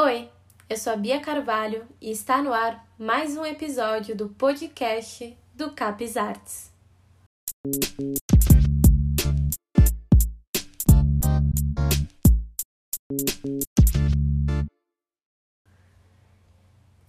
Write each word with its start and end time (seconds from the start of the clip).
Oi, 0.00 0.30
eu 0.70 0.76
sou 0.76 0.92
a 0.92 0.96
Bia 0.96 1.18
Carvalho 1.18 1.84
e 2.00 2.12
está 2.12 2.40
no 2.40 2.52
ar 2.52 2.86
mais 2.96 3.36
um 3.36 3.44
episódio 3.44 4.14
do 4.14 4.28
podcast 4.28 5.36
do 5.52 5.72
Capes 5.72 6.16
Arts. 6.16 6.72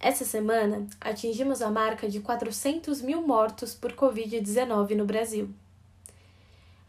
Essa 0.00 0.24
semana 0.24 0.88
atingimos 1.00 1.62
a 1.62 1.70
marca 1.70 2.08
de 2.08 2.18
400 2.18 3.02
mil 3.02 3.24
mortos 3.24 3.72
por 3.72 3.92
Covid-19 3.92 4.96
no 4.96 5.04
Brasil. 5.04 5.54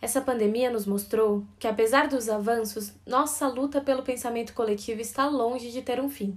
Essa 0.01 0.19
pandemia 0.19 0.71
nos 0.71 0.87
mostrou 0.87 1.45
que, 1.59 1.67
apesar 1.67 2.07
dos 2.07 2.27
avanços, 2.27 2.91
nossa 3.05 3.47
luta 3.47 3.79
pelo 3.79 4.01
pensamento 4.01 4.51
coletivo 4.53 4.99
está 4.99 5.27
longe 5.27 5.71
de 5.71 5.83
ter 5.83 6.01
um 6.01 6.09
fim. 6.09 6.35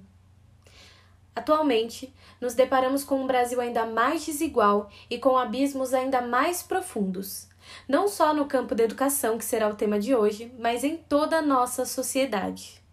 Atualmente, 1.35 2.15
nos 2.41 2.55
deparamos 2.55 3.03
com 3.03 3.23
um 3.23 3.27
Brasil 3.27 3.61
ainda 3.61 3.87
mais 3.87 4.25
desigual 4.25 4.91
e 5.09 5.19
com 5.19 5.39
abismos 5.39 5.95
ainda 5.95 6.21
mais 6.21 6.63
profundos, 6.63 7.49
não 7.89 8.07
só 8.07 8.35
no 8.35 8.45
campo 8.45 8.75
da 8.75 8.85
educação, 8.85 9.39
que 9.39 9.45
será 9.45 9.69
o 9.69 9.75
tema 9.75 9.99
de 9.99 10.15
hoje, 10.15 10.53
mas 10.59 10.85
em 10.85 10.99
toda 10.99 11.39
a 11.39 11.43
nossa 11.43 11.87
sociedade. 11.87 12.84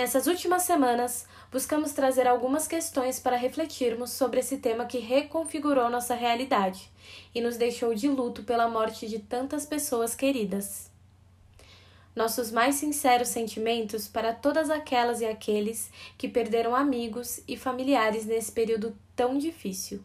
Nessas 0.00 0.26
últimas 0.26 0.62
semanas, 0.62 1.26
buscamos 1.52 1.92
trazer 1.92 2.26
algumas 2.26 2.66
questões 2.66 3.20
para 3.20 3.36
refletirmos 3.36 4.12
sobre 4.12 4.40
esse 4.40 4.56
tema 4.56 4.86
que 4.86 4.96
reconfigurou 4.98 5.90
nossa 5.90 6.14
realidade 6.14 6.90
e 7.34 7.40
nos 7.42 7.58
deixou 7.58 7.94
de 7.94 8.08
luto 8.08 8.42
pela 8.42 8.66
morte 8.66 9.06
de 9.06 9.18
tantas 9.18 9.66
pessoas 9.66 10.14
queridas. 10.14 10.90
Nossos 12.16 12.50
mais 12.50 12.76
sinceros 12.76 13.28
sentimentos 13.28 14.08
para 14.08 14.32
todas 14.32 14.70
aquelas 14.70 15.20
e 15.20 15.26
aqueles 15.26 15.90
que 16.16 16.30
perderam 16.30 16.74
amigos 16.74 17.42
e 17.46 17.54
familiares 17.54 18.24
nesse 18.24 18.52
período 18.52 18.96
tão 19.14 19.36
difícil. 19.36 20.02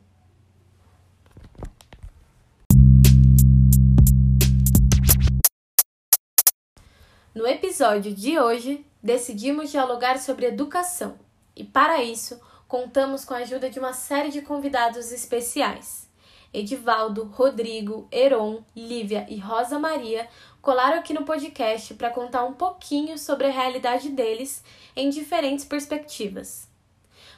No 7.34 7.48
episódio 7.48 8.14
de 8.14 8.38
hoje, 8.38 8.86
decidimos 9.06 9.70
dialogar 9.70 10.17
sobre 10.17 10.48
educação 10.48 11.20
e, 11.56 11.64
para 11.64 12.02
isso, 12.02 12.42
contamos 12.67 13.23
com 13.23 13.36
a 13.36 13.38
ajuda 13.38 13.70
de 13.70 13.78
uma 13.78 13.94
série 13.94 14.30
de 14.30 14.42
convidados 14.42 15.12
especiais. 15.12 16.09
Edivaldo, 16.52 17.25
Rodrigo, 17.25 18.08
Heron, 18.12 18.64
Lívia 18.75 19.28
e 19.30 19.38
Rosa 19.38 19.78
Maria 19.78 20.28
colaram 20.59 20.97
aqui 20.97 21.14
no 21.14 21.23
podcast 21.23 21.94
para 21.94 22.09
contar 22.09 22.45
um 22.45 22.53
pouquinho 22.53 23.16
sobre 23.20 23.45
a 23.45 23.52
realidade 23.52 24.09
deles 24.09 24.64
em 24.95 25.12
diferentes 25.12 25.66
perspectivas. 25.66 26.67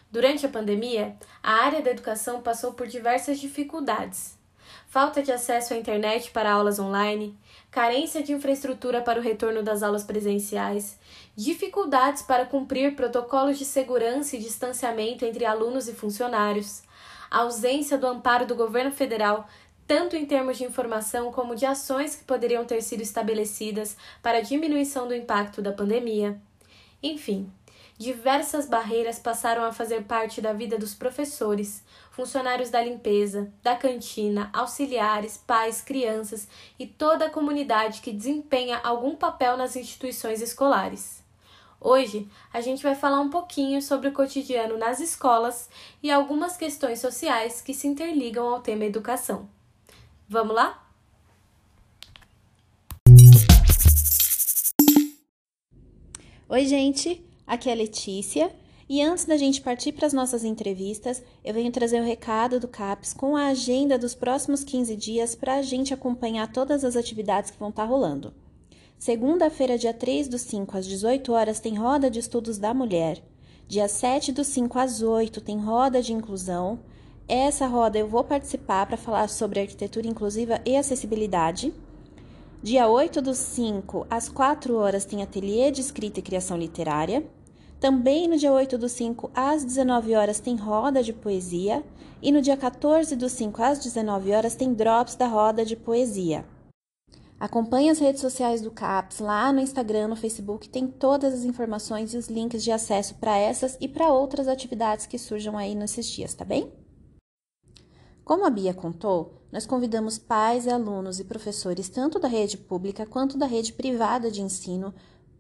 Durante 0.10 0.46
a 0.46 0.50
pandemia, 0.50 1.18
a 1.44 1.66
área 1.66 1.82
da 1.82 1.92
educação 1.92 2.42
passou 2.42 2.76
por 2.76 2.88
diversas 2.88 3.42
dificuldades, 3.42 4.40
falta 4.88 5.22
de 5.22 5.34
acesso 5.34 5.74
à 5.74 5.78
internet 5.78 6.32
para 6.32 6.50
aulas 6.50 6.80
online, 6.80 7.38
carência 7.78 8.24
de 8.24 8.34
infraestrutura 8.34 9.04
para 9.04 9.20
o 9.20 9.22
retorno 9.22 9.62
das 9.62 9.84
aulas 9.84 10.04
presenciais, 10.04 10.98
dificuldades 11.36 12.24
para 12.24 12.44
cumprir 12.44 12.96
protocolos 12.96 13.60
de 13.60 13.66
segurança 13.66 14.36
e 14.36 14.40
distanciamento 14.40 15.24
entre 15.24 15.46
alunos 15.46 15.88
e 15.88 15.94
funcionários, 15.94 16.82
ausência 17.30 17.96
do 17.96 18.08
amparo 18.08 18.48
do 18.48 18.56
governo 18.56 18.92
federal, 18.92 19.48
tanto 19.86 20.16
em 20.16 20.26
termos 20.26 20.58
de 20.58 20.64
informação 20.64 21.32
como 21.32 21.56
de 21.56 21.68
ações 21.68 22.16
que 22.16 22.24
poderiam 22.24 22.66
ter 22.66 22.82
sido 22.82 23.04
estabelecidas 23.04 23.96
para 24.24 24.42
diminuição 24.42 25.08
do 25.08 25.14
impacto 25.14 25.62
da 25.62 25.72
pandemia. 25.72 26.36
Enfim, 27.04 27.48
diversas 27.98 28.68
barreiras 28.68 29.18
passaram 29.18 29.64
a 29.64 29.74
fazer 29.74 30.04
parte 30.04 30.40
da 30.40 30.54
vida 30.54 30.78
dos 30.78 30.94
professores, 30.94 31.84
funcionários 32.12 32.70
da 32.70 32.82
limpeza, 32.82 33.52
da 33.64 33.76
cantina, 33.76 34.50
auxiliares, 34.54 35.38
pais, 35.38 35.82
crianças 35.82 36.48
e 36.78 36.86
toda 36.86 37.26
a 37.26 37.30
comunidade 37.30 38.02
que 38.02 38.14
desempenha 38.14 38.80
algum 38.84 39.16
papel 39.16 39.58
nas 39.58 39.76
instituições 39.76 40.42
escolares. 40.42 41.26
Hoje, 41.80 42.28
a 42.52 42.60
gente 42.62 42.82
vai 42.82 42.96
falar 42.96 43.20
um 43.20 43.30
pouquinho 43.30 43.82
sobre 43.82 44.10
o 44.10 44.14
cotidiano 44.14 44.78
nas 44.78 45.00
escolas 45.00 45.70
e 46.02 46.12
algumas 46.12 46.58
questões 46.58 47.00
sociais 47.00 47.62
que 47.62 47.74
se 47.74 47.88
interligam 47.88 48.48
ao 48.48 48.62
tema 48.62 48.86
educação. 48.86 49.48
Vamos 50.28 50.56
lá? 50.56 50.84
Oi, 56.50 56.66
gente! 56.66 57.27
Aqui 57.48 57.70
é 57.70 57.72
a 57.72 57.76
Letícia. 57.76 58.54
E 58.90 59.02
antes 59.02 59.24
da 59.24 59.38
gente 59.38 59.62
partir 59.62 59.94
para 59.94 60.06
as 60.06 60.14
nossas 60.14 60.44
entrevistas, 60.44 61.24
eu 61.44 61.54
venho 61.54 61.72
trazer 61.72 62.02
o 62.02 62.06
recado 62.06 62.60
do 62.60 62.68
CAPES 62.68 63.14
com 63.14 63.38
a 63.38 63.48
agenda 63.48 63.98
dos 63.98 64.14
próximos 64.14 64.66
15 64.66 64.96
dias 64.98 65.34
para 65.34 65.56
a 65.56 65.62
gente 65.62 65.94
acompanhar 65.94 66.52
todas 66.52 66.84
as 66.84 66.98
atividades 66.98 67.52
que 67.52 67.60
vão 67.60 67.70
estar 67.70 67.84
tá 67.84 67.90
rolando. 67.90 68.34
Segunda-feira, 69.00 69.78
dia 69.78 69.94
3 69.94 70.28
do 70.28 70.38
5 70.38 70.78
às 70.78 70.86
18 70.86 71.32
horas, 71.32 71.60
tem 71.60 71.76
roda 71.76 72.10
de 72.10 72.20
estudos 72.20 72.58
da 72.58 72.74
mulher. 72.74 73.24
Dia 73.68 73.88
7 73.88 74.32
do 74.32 74.44
5 74.44 74.80
às 74.80 75.02
8 75.02 75.40
tem 75.40 75.58
roda 75.58 76.02
de 76.02 76.14
inclusão. 76.14 76.80
Essa 77.28 77.68
roda 77.68 77.98
eu 77.98 78.08
vou 78.08 78.24
participar 78.24 78.86
para 78.86 78.98
falar 78.98 79.28
sobre 79.30 79.60
arquitetura 79.60 80.08
inclusiva 80.08 80.62
e 80.66 80.76
acessibilidade. 80.76 81.74
Dia 82.64 82.88
8 82.88 83.22
do 83.22 83.34
5 83.34 84.08
às 84.10 84.30
4 84.30 84.76
horas 84.76 85.06
tem 85.06 85.22
ateliê 85.22 85.70
de 85.72 85.82
escrita 85.82 86.20
e 86.20 86.24
criação 86.24 86.58
literária. 86.58 87.24
Também 87.80 88.28
no 88.28 88.38
dia 88.38 88.52
8 88.52 88.78
do 88.78 88.90
5 88.90 89.30
às 89.36 89.64
19 89.64 90.16
horas 90.16 90.40
tem 90.40 90.56
roda 90.56 91.04
de 91.04 91.14
poesia. 91.14 91.84
E 92.22 92.32
no 92.32 92.42
dia 92.42 92.58
14 92.58 93.16
do 93.16 93.30
5 93.30 93.62
às 93.62 93.80
19 93.80 94.32
horas 94.32 94.56
tem 94.56 94.74
drops 94.74 95.16
da 95.16 95.28
roda 95.28 95.64
de 95.64 95.76
poesia. 95.76 96.44
Acompanhe 97.40 97.92
as 97.92 98.00
redes 98.00 98.22
sociais 98.22 98.62
do 98.62 98.72
CAPS 98.72 99.20
lá 99.20 99.54
no 99.54 99.60
Instagram, 99.60 100.08
no 100.08 100.16
Facebook, 100.16 100.68
tem 100.68 100.88
todas 100.88 101.36
as 101.36 101.44
informações 101.44 102.12
e 102.12 102.18
os 102.18 102.28
links 102.28 102.64
de 102.64 102.72
acesso 102.72 103.14
para 103.16 103.38
essas 103.38 103.78
e 103.80 103.88
para 103.88 104.12
outras 104.12 104.48
atividades 104.48 105.06
que 105.06 105.20
surjam 105.20 105.56
aí 105.56 105.76
nesses 105.76 106.08
dias, 106.08 106.34
tá 106.34 106.44
bem? 106.44 106.72
Como 108.26 108.44
a 108.44 108.50
Bia 108.50 108.74
contou, 108.74 109.44
nós 109.52 109.68
convidamos 109.68 110.18
pais 110.18 110.68
alunos 110.68 111.20
e 111.20 111.24
professores 111.24 111.88
tanto 111.88 112.18
da 112.18 112.28
rede 112.28 112.58
pública 112.58 113.06
quanto 113.06 113.38
da 113.38 113.46
rede 113.46 113.72
privada 113.72 114.32
de 114.32 114.42
ensino 114.42 114.92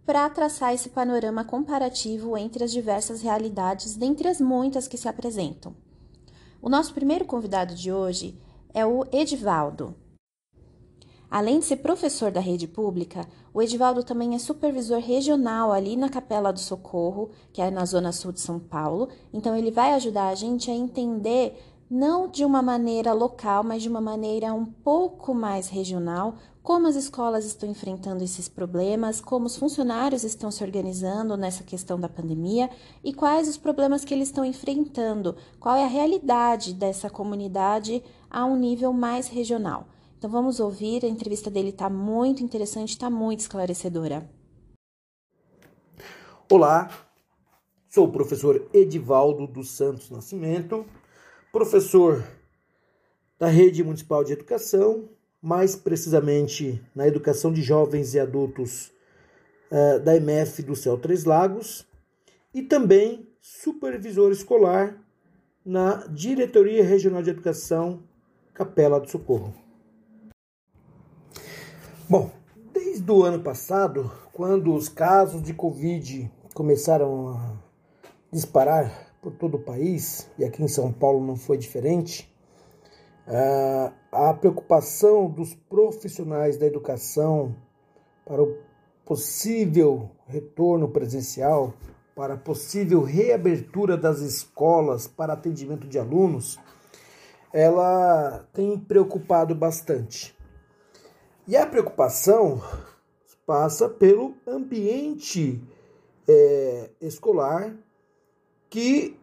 para 0.07 0.29
traçar 0.29 0.73
esse 0.73 0.88
panorama 0.88 1.44
comparativo 1.44 2.38
entre 2.38 2.63
as 2.63 2.72
diversas 2.72 3.22
realidades, 3.22 3.97
dentre 3.97 4.29
as 4.29 4.40
muitas 4.40 4.88
que 4.88 4.97
se 4.97 5.09
apresentam. 5.09 5.75
O 6.62 6.69
nosso 6.69 6.94
primeiro 6.94 7.25
convidado 7.25 7.75
de 7.75 7.91
hoje 7.91 8.40
é 8.73 8.85
o 8.85 9.06
Edivaldo. 9.12 9.94
Além 11.29 11.59
de 11.59 11.66
ser 11.66 11.78
professor 11.78 12.31
da 12.31 12.40
rede 12.40 12.69
pública, 12.69 13.28
o 13.53 13.62
Edivaldo 13.62 14.01
também 14.01 14.34
é 14.34 14.40
supervisor 14.40 15.00
regional 15.00 15.73
ali 15.73 15.97
na 15.97 16.07
Capela 16.07 16.53
do 16.53 16.59
Socorro, 16.59 17.31
que 17.51 17.62
é 17.62 17.69
na 17.69 17.84
zona 17.84 18.13
sul 18.13 18.31
de 18.31 18.40
São 18.40 18.59
Paulo. 18.59 19.09
Então, 19.34 19.57
ele 19.57 19.72
vai 19.72 19.91
ajudar 19.91 20.29
a 20.29 20.35
gente 20.35 20.72
a 20.72 20.73
entender 20.73 21.62
não 21.90 22.28
de 22.28 22.44
uma 22.44 22.62
maneira 22.62 23.14
local, 23.14 23.64
mas 23.64 23.81
de 23.81 23.90
uma 23.90 24.02
maneira 24.02 24.53
um 24.53 24.66
pouco 24.66 25.34
mais 25.34 25.70
regional, 25.70 26.36
como 26.62 26.86
as 26.86 26.98
escolas 26.98 27.46
estão 27.46 27.70
enfrentando 27.70 28.24
esses 28.24 28.50
problemas, 28.50 29.22
como 29.22 29.46
os 29.46 29.56
funcionários 29.56 30.26
estão 30.26 30.52
se 30.52 30.62
organizando 30.64 31.38
nessa 31.38 31.64
questão 31.64 31.97
da 31.97 32.09
pandemia 32.09 32.70
e 33.02 33.14
quais 33.14 33.47
os 33.47 33.56
problemas 33.58 34.03
que 34.03 34.14
eles 34.14 34.28
estão 34.28 34.44
enfrentando, 34.44 35.38
qual 35.62 35.78
é 35.78 35.86
a 35.86 35.88
realidade 35.88 36.74
dessa 36.74 37.09
comunidade 37.09 38.03
a 38.30 38.44
um 38.44 38.58
nível 38.58 38.92
mais 38.92 39.30
regional. 39.30 39.88
Então 40.18 40.30
vamos 40.30 40.59
ouvir, 40.59 41.06
a 41.06 41.08
entrevista 41.08 41.50
dele 41.50 41.70
está 41.70 41.90
muito 41.90 42.44
interessante, 42.44 42.90
está 42.90 43.09
muito 43.09 43.40
esclarecedora. 43.40 44.30
Olá, 46.52 46.90
sou 47.90 48.08
o 48.08 48.11
professor 48.11 48.67
Edivaldo 48.73 49.47
dos 49.47 49.70
Santos 49.70 50.09
Nascimento 50.09 50.85
professor 51.58 52.24
da 53.40 53.48
Rede 53.48 53.84
Municipal 53.84 54.24
de 54.24 54.32
Educação, 54.32 55.09
mais 55.42 55.76
precisamente 55.76 56.80
na 56.94 57.08
Educação 57.08 57.52
de 57.52 57.64
Jovens 57.64 58.14
e 58.14 58.20
Adultos 58.20 58.92
uh, 59.72 60.00
da 60.02 60.16
MF 60.16 60.62
do 60.62 60.76
Céu 60.76 61.00
Três 61.00 61.24
Lagos, 61.24 61.84
e 62.54 62.62
também 62.62 63.28
supervisor 63.42 64.32
escolar 64.32 65.04
na 65.66 66.06
Diretoria 66.06 66.84
Regional 66.84 67.24
de 67.24 67.32
Educação 67.32 68.04
Capela 68.54 69.00
do 69.00 69.09
Socorro. 69.09 69.52
Bom, 72.08 72.30
desde 72.72 73.12
o 73.12 73.24
ano 73.24 73.42
passado, 73.42 74.12
quando 74.32 74.76
os 74.76 74.88
casos 74.88 75.42
de 75.42 75.56
Covid 75.56 76.32
começaram 76.54 77.30
a 77.30 77.58
disparar 78.32 79.07
por 79.28 79.34
todo 79.34 79.56
o 79.56 79.59
país, 79.59 80.32
e 80.40 80.46
aqui 80.46 80.64
em 80.64 80.70
São 80.70 80.91
Paulo 80.91 81.26
não 81.26 81.35
foi 81.35 81.58
diferente, 81.58 82.34
ah, 83.28 83.91
a 84.09 84.34
preocupação 84.34 85.29
dos 85.29 85.53
profissionais 85.53 86.56
da 86.56 86.66
educação 86.66 87.53
para 88.26 88.41
o 88.41 88.58
possível 89.03 90.09
retorno 90.26 90.88
presencial 90.88 91.74
para 92.16 92.35
a 92.35 92.38
possível 92.38 93.03
reabertura 93.03 93.97
das 93.97 94.20
escolas 94.20 95.08
para 95.08 95.34
atendimento 95.34 95.88
de 95.88 96.00
alunos, 96.00 96.58
ela 97.53 98.47
tem 98.53 98.80
preocupado 98.80 99.53
bastante. 99.53 100.35
E 101.46 101.56
a 101.56 101.68
preocupação 101.68 102.62
passa 103.46 103.88
pelo 103.88 104.35
ambiente 104.47 105.62
é, 106.28 106.90
escolar, 107.02 107.76
que, 108.70 109.16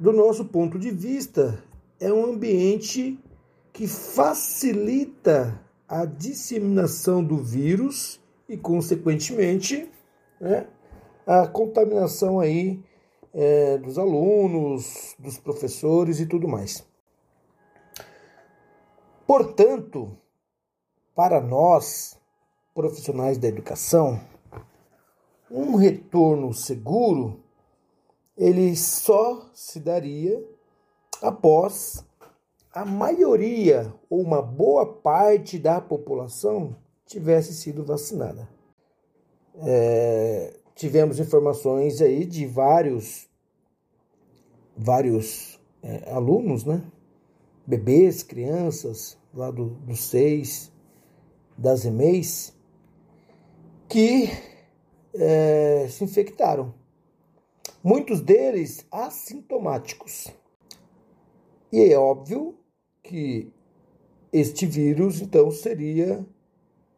do 0.00 0.14
nosso 0.14 0.46
ponto 0.46 0.78
de 0.78 0.90
vista, 0.90 1.62
é 2.00 2.10
um 2.10 2.24
ambiente 2.24 3.22
que 3.70 3.86
facilita 3.86 5.60
a 5.86 6.06
disseminação 6.06 7.22
do 7.22 7.36
vírus 7.36 8.18
e, 8.48 8.56
consequentemente, 8.56 9.92
né, 10.40 10.66
a 11.26 11.46
contaminação 11.46 12.40
aí 12.40 12.82
é, 13.34 13.76
dos 13.76 13.98
alunos, 13.98 15.14
dos 15.18 15.36
professores 15.36 16.18
e 16.18 16.24
tudo 16.24 16.48
mais. 16.48 16.82
Portanto, 19.26 20.16
para 21.14 21.42
nós, 21.42 22.18
profissionais 22.74 23.36
da 23.36 23.48
educação, 23.48 24.18
um 25.50 25.76
retorno 25.76 26.54
seguro 26.54 27.49
ele 28.36 28.74
só 28.76 29.50
se 29.54 29.80
daria 29.80 30.42
após 31.22 32.04
a 32.72 32.84
maioria 32.84 33.92
ou 34.08 34.20
uma 34.20 34.40
boa 34.40 34.86
parte 34.86 35.58
da 35.58 35.80
população 35.80 36.76
tivesse 37.04 37.52
sido 37.54 37.84
vacinada. 37.84 38.48
É, 39.62 40.56
tivemos 40.74 41.18
informações 41.18 42.00
aí 42.00 42.24
de 42.24 42.46
vários 42.46 43.28
vários 44.76 45.60
é, 45.82 46.10
alunos, 46.10 46.64
né? 46.64 46.82
Bebês, 47.66 48.22
crianças, 48.22 49.18
lá 49.34 49.50
do, 49.50 49.70
dos 49.70 50.00
seis, 50.00 50.72
das 51.56 51.84
EMEIs, 51.84 52.54
que 53.88 54.30
é, 55.14 55.86
se 55.88 56.02
infectaram. 56.04 56.74
Muitos 57.82 58.20
deles 58.20 58.86
assintomáticos. 58.92 60.28
E 61.72 61.92
é 61.92 61.98
óbvio 61.98 62.54
que 63.02 63.50
este 64.32 64.66
vírus, 64.66 65.20
então, 65.22 65.50
seria 65.50 66.24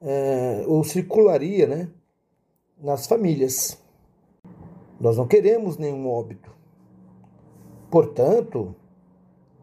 é, 0.00 0.64
ou 0.66 0.82
circularia 0.82 1.66
né, 1.66 1.90
nas 2.78 3.06
famílias. 3.06 3.78
Nós 5.00 5.16
não 5.16 5.26
queremos 5.26 5.78
nenhum 5.78 6.08
óbito. 6.08 6.50
Portanto, 7.90 8.74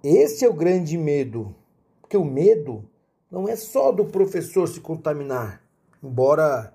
esse 0.01 0.45
é 0.45 0.49
o 0.49 0.53
grande 0.53 0.97
medo. 0.97 1.53
Porque 1.99 2.15
o 2.15 2.23
medo 2.23 2.89
não 3.29 3.47
é 3.47 3.55
só 3.55 3.91
do 3.91 4.05
professor 4.05 4.67
se 4.67 4.79
contaminar, 4.79 5.61
embora 6.01 6.73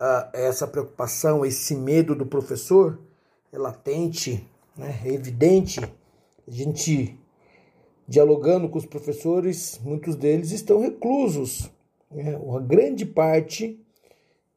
uh, 0.00 0.30
essa 0.32 0.66
preocupação, 0.66 1.44
esse 1.44 1.74
medo 1.74 2.14
do 2.14 2.26
professor 2.26 2.98
é 3.52 3.58
latente, 3.58 4.46
né, 4.76 5.00
é 5.04 5.12
evidente. 5.12 5.80
A 5.80 6.50
gente 6.50 7.18
dialogando 8.06 8.68
com 8.68 8.78
os 8.78 8.86
professores, 8.86 9.78
muitos 9.84 10.16
deles 10.16 10.50
estão 10.50 10.80
reclusos. 10.80 11.70
Né? 12.10 12.36
Uma 12.38 12.60
grande 12.60 13.04
parte 13.04 13.78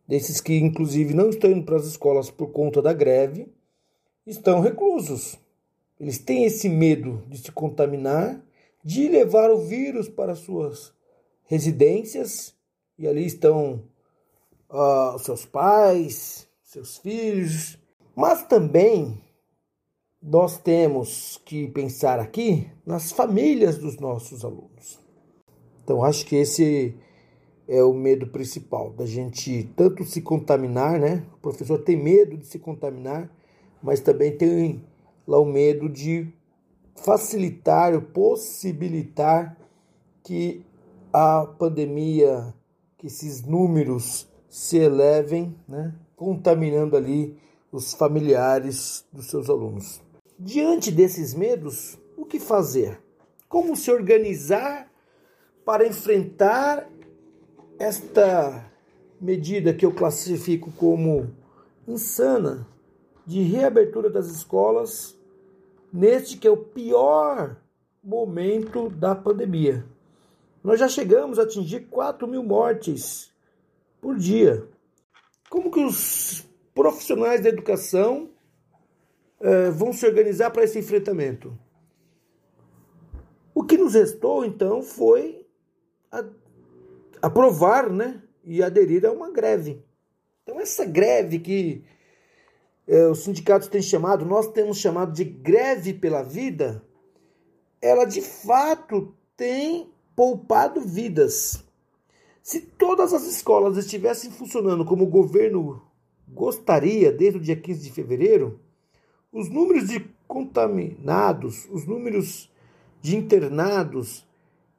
desses 0.07 0.39
que, 0.39 0.55
inclusive, 0.55 1.13
não 1.13 1.29
estão 1.29 1.51
indo 1.51 1.63
para 1.63 1.75
as 1.75 1.85
escolas 1.85 2.29
por 2.29 2.51
conta 2.51 2.81
da 2.81 2.93
greve, 2.93 3.47
estão 4.25 4.61
reclusos. 4.61 5.37
Eles 5.99 6.17
têm 6.17 6.45
esse 6.45 6.69
medo 6.69 7.23
de 7.27 7.37
se 7.37 7.51
contaminar, 7.51 8.41
de 8.83 9.07
levar 9.07 9.51
o 9.51 9.59
vírus 9.59 10.09
para 10.09 10.35
suas 10.35 10.93
residências, 11.45 12.55
e 12.97 13.07
ali 13.07 13.25
estão 13.25 13.83
uh, 14.69 15.19
seus 15.19 15.45
pais, 15.45 16.47
seus 16.63 16.97
filhos, 16.97 17.77
mas 18.21 18.43
também 18.43 19.19
nós 20.21 20.55
temos 20.59 21.41
que 21.43 21.67
pensar 21.69 22.19
aqui 22.19 22.69
nas 22.85 23.11
famílias 23.11 23.79
dos 23.79 23.97
nossos 23.97 24.45
alunos. 24.45 24.99
Então, 25.83 26.03
acho 26.03 26.23
que 26.27 26.35
esse 26.35 26.95
é 27.67 27.83
o 27.83 27.95
medo 27.95 28.27
principal, 28.27 28.91
da 28.91 29.07
gente 29.07 29.73
tanto 29.75 30.03
se 30.03 30.21
contaminar, 30.21 30.99
né? 30.99 31.25
O 31.33 31.37
professor 31.37 31.79
tem 31.79 31.97
medo 31.97 32.37
de 32.37 32.45
se 32.45 32.59
contaminar, 32.59 33.27
mas 33.81 33.99
também 33.99 34.37
tem 34.37 34.85
lá 35.25 35.39
o 35.39 35.45
medo 35.45 35.89
de 35.89 36.31
facilitar, 36.97 37.99
possibilitar 38.13 39.57
que 40.23 40.63
a 41.11 41.47
pandemia, 41.57 42.53
que 42.99 43.07
esses 43.07 43.41
números 43.41 44.29
se 44.47 44.77
elevem, 44.77 45.55
né, 45.67 45.95
contaminando 46.15 46.95
ali 46.95 47.35
os 47.71 47.93
familiares 47.93 49.05
dos 49.11 49.27
seus 49.27 49.49
alunos. 49.49 50.01
Diante 50.37 50.91
desses 50.91 51.33
medos, 51.33 51.97
o 52.17 52.25
que 52.25 52.39
fazer? 52.39 52.99
Como 53.47 53.75
se 53.75 53.91
organizar 53.91 54.91
para 55.63 55.87
enfrentar 55.87 56.89
esta 57.79 58.71
medida 59.19 59.73
que 59.73 59.85
eu 59.85 59.93
classifico 59.93 60.71
como 60.71 61.31
insana 61.87 62.67
de 63.25 63.41
reabertura 63.43 64.09
das 64.09 64.27
escolas 64.27 65.15
neste 65.93 66.37
que 66.37 66.47
é 66.47 66.51
o 66.51 66.57
pior 66.57 67.57
momento 68.03 68.89
da 68.89 69.13
pandemia. 69.13 69.85
Nós 70.63 70.79
já 70.79 70.87
chegamos 70.87 71.39
a 71.39 71.43
atingir 71.43 71.87
4 71.89 72.27
mil 72.27 72.43
mortes 72.43 73.31
por 73.99 74.15
dia. 74.15 74.67
Como 75.49 75.71
que 75.71 75.83
os 75.83 76.47
profissionais 76.73 77.41
da 77.41 77.49
educação 77.49 78.29
eh, 79.39 79.69
vão 79.71 79.91
se 79.91 80.05
organizar 80.05 80.51
para 80.51 80.63
esse 80.63 80.79
enfrentamento? 80.79 81.57
O 83.53 83.63
que 83.63 83.77
nos 83.77 83.93
restou, 83.93 84.45
então, 84.45 84.81
foi 84.81 85.45
a, 86.11 86.23
aprovar 87.21 87.89
né, 87.89 88.21
e 88.43 88.63
aderir 88.63 89.05
a 89.05 89.11
uma 89.11 89.31
greve. 89.31 89.83
Então, 90.43 90.59
essa 90.59 90.85
greve 90.85 91.39
que 91.39 91.83
eh, 92.87 93.07
os 93.07 93.23
sindicatos 93.23 93.67
têm 93.67 93.81
chamado, 93.81 94.25
nós 94.25 94.47
temos 94.47 94.77
chamado 94.77 95.11
de 95.11 95.23
greve 95.23 95.93
pela 95.93 96.23
vida, 96.23 96.83
ela 97.81 98.05
de 98.05 98.21
fato 98.21 99.15
tem 99.35 99.91
poupado 100.15 100.81
vidas. 100.81 101.63
Se 102.43 102.61
todas 102.61 103.13
as 103.13 103.23
escolas 103.23 103.77
estivessem 103.77 104.31
funcionando 104.31 104.85
como 104.85 105.03
o 105.03 105.09
governo 105.09 105.81
gostaria 106.33 107.11
desde 107.11 107.37
o 107.37 107.41
dia 107.41 107.55
15 107.55 107.81
de 107.81 107.91
fevereiro, 107.91 108.59
os 109.31 109.49
números 109.49 109.87
de 109.87 110.05
contaminados, 110.27 111.67
os 111.69 111.85
números 111.85 112.49
de 113.01 113.15
internados 113.15 114.25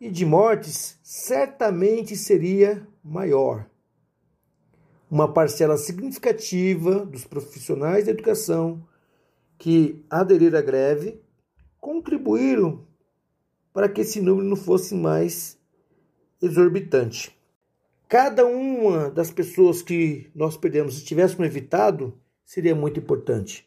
e 0.01 0.11
de 0.11 0.25
mortes 0.25 0.99
certamente 1.03 2.17
seria 2.17 2.87
maior. 3.05 3.67
Uma 5.11 5.31
parcela 5.31 5.77
significativa 5.77 7.05
dos 7.05 7.25
profissionais 7.25 8.07
da 8.07 8.13
educação 8.13 8.83
que 9.59 10.05
aderiram 10.09 10.59
à 10.59 10.63
greve 10.63 11.21
contribuíram 11.79 12.87
para 13.73 13.89
que 13.89 14.01
esse 14.01 14.21
número 14.21 14.47
não 14.47 14.57
fosse 14.57 14.95
mais 14.95 15.59
exorbitante 16.41 17.37
cada 18.13 18.45
uma 18.45 19.09
das 19.09 19.31
pessoas 19.31 19.81
que 19.81 20.31
nós 20.35 20.55
perdemos, 20.55 20.97
se 20.97 21.05
tivéssemos 21.07 21.47
evitado, 21.47 22.13
seria 22.45 22.75
muito 22.75 23.01
importante. 23.01 23.67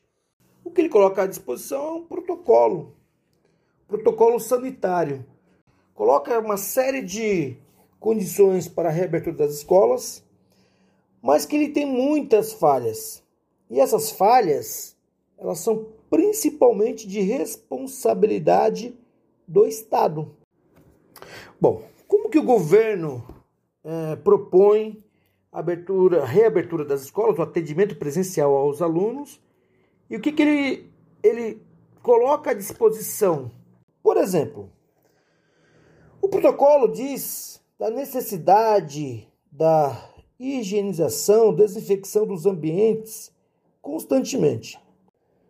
O 0.63 0.69
que 0.69 0.81
ele 0.81 0.89
coloca 0.89 1.23
à 1.23 1.25
disposição 1.25 1.83
é 1.83 1.91
um 1.93 2.05
protocolo, 2.05 2.95
protocolo 3.87 4.39
sanitário. 4.39 5.25
Coloca 5.95 6.37
uma 6.37 6.57
série 6.57 7.01
de 7.01 7.57
condições 7.99 8.67
para 8.67 8.89
a 8.89 8.91
reabertura 8.91 9.35
das 9.35 9.55
escolas, 9.55 10.23
mas 11.23 11.47
que 11.47 11.55
ele 11.55 11.69
tem 11.69 11.87
muitas 11.87 12.53
falhas. 12.53 13.23
E 13.67 13.79
essas 13.79 14.11
falhas, 14.11 14.95
elas 15.39 15.57
são 15.57 15.87
principalmente 16.07 17.07
de 17.07 17.19
responsabilidade 17.19 18.95
do 19.47 19.65
Estado. 19.65 20.35
Bom, 21.59 21.81
como 22.07 22.29
que 22.29 22.37
o 22.37 22.43
governo 22.43 23.34
é, 23.85 24.15
propõe 24.17 25.03
abertura, 25.51 26.25
reabertura 26.25 26.83
das 26.83 27.03
escolas, 27.03 27.37
o 27.37 27.43
atendimento 27.43 27.95
presencial 27.95 28.53
aos 28.55 28.81
alunos. 28.81 29.39
E 30.09 30.17
o 30.17 30.19
que, 30.19 30.31
que 30.31 30.41
ele, 30.41 30.91
ele 31.23 31.61
coloca 32.01 32.51
à 32.51 32.53
disposição? 32.53 33.51
Por 34.03 34.17
exemplo, 34.17 34.69
o 36.21 36.27
protocolo 36.27 36.87
diz 36.87 37.61
da 37.79 37.89
necessidade 37.89 39.27
da 39.51 40.09
higienização, 40.39 41.53
desinfecção 41.53 42.25
dos 42.25 42.45
ambientes 42.45 43.31
constantemente. 43.81 44.79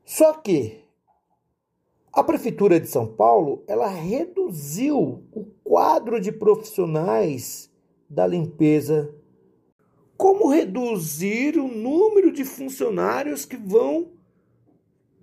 Só 0.04 0.34
que 0.34 0.84
a 2.14 2.24
prefeitura 2.24 2.80
de 2.80 2.88
São 2.88 3.08
Paulo, 3.08 3.64
ela 3.68 3.88
reduziu 3.88 5.24
o 5.32 5.46
quadro 5.64 6.20
de 6.22 6.32
profissionais 6.32 7.70
da 8.10 8.26
limpeza. 8.26 9.14
Como 10.18 10.50
reduzir 10.50 11.58
o 11.58 11.68
número 11.68 12.32
de 12.32 12.46
funcionários 12.46 13.46
que 13.46 13.58
vão 13.58 14.12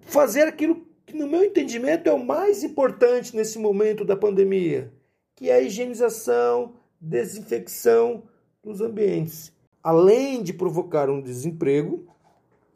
fazer 0.00 0.42
aquilo 0.42 0.86
que, 1.06 1.16
no 1.16 1.26
meu 1.26 1.42
entendimento, 1.42 2.08
é 2.08 2.12
o 2.12 2.24
mais 2.24 2.62
importante 2.62 3.34
nesse 3.34 3.58
momento 3.58 4.04
da 4.04 4.16
pandemia, 4.16 4.92
que 5.34 5.48
é 5.48 5.54
a 5.54 5.60
higienização, 5.60 6.74
desinfecção 7.00 8.24
dos 8.62 8.80
ambientes. 8.80 9.52
Além 9.82 10.42
de 10.42 10.52
provocar 10.52 11.10
um 11.10 11.20
desemprego, 11.20 12.06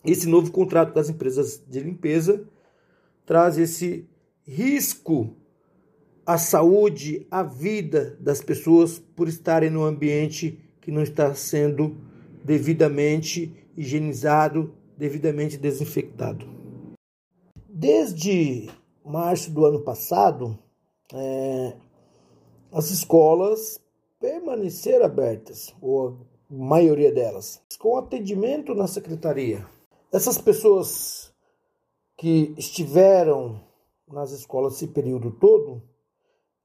esse 0.05 0.29
novo 0.29 0.51
contrato 0.51 0.95
das 0.95 1.09
empresas 1.09 1.63
de 1.67 1.81
limpeza 1.81 2.49
traz 3.25 3.59
esse 3.59 4.09
risco 4.47 5.37
à 6.27 6.37
saúde, 6.37 7.25
à 7.31 7.45
vida 7.45 8.17
das 8.19 8.41
pessoas 8.41 8.99
por 8.99 9.29
estarem 9.29 9.71
no 9.71 9.85
ambiente 9.85 10.59
que 10.81 10.91
não 10.91 11.03
está 11.03 11.33
sendo 11.35 11.97
devidamente 12.45 13.55
higienizado, 13.77 14.75
devidamente 14.97 15.57
desinfectado. 15.57 16.47
Desde 17.69 18.69
março 19.05 19.51
do 19.53 19.65
ano 19.65 19.81
passado, 19.83 20.59
é, 21.13 21.75
as 22.73 22.91
escolas 22.91 23.81
permaneceram 24.19 25.05
abertas, 25.05 25.75
ou 25.81 26.09
a 26.09 26.15
maioria 26.51 27.13
delas, 27.13 27.63
com 27.79 27.97
atendimento 27.97 28.75
na 28.75 28.87
secretaria. 28.87 29.67
Essas 30.13 30.39
pessoas 30.39 31.33
que 32.17 32.55
estiveram 32.57 33.61
nas 34.11 34.33
escolas 34.33 34.75
esse 34.75 34.89
período 34.89 35.31
todo, 35.31 35.83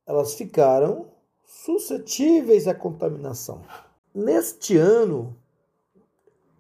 elas 0.06 0.34
ficaram 0.34 1.12
suscetíveis 1.46 2.68
à 2.68 2.74
contaminação. 2.74 3.64
Neste 4.14 4.78
ano, 4.78 5.36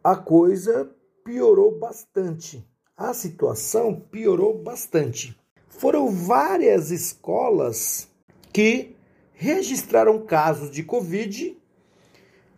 a 0.03 0.15
coisa 0.15 0.89
piorou 1.23 1.77
bastante. 1.77 2.65
A 2.95 3.13
situação 3.13 3.99
piorou 3.99 4.57
bastante. 4.57 5.37
Foram 5.67 6.09
várias 6.09 6.91
escolas 6.91 8.07
que 8.53 8.95
registraram 9.33 10.23
casos 10.25 10.69
de 10.69 10.83
Covid 10.83 11.57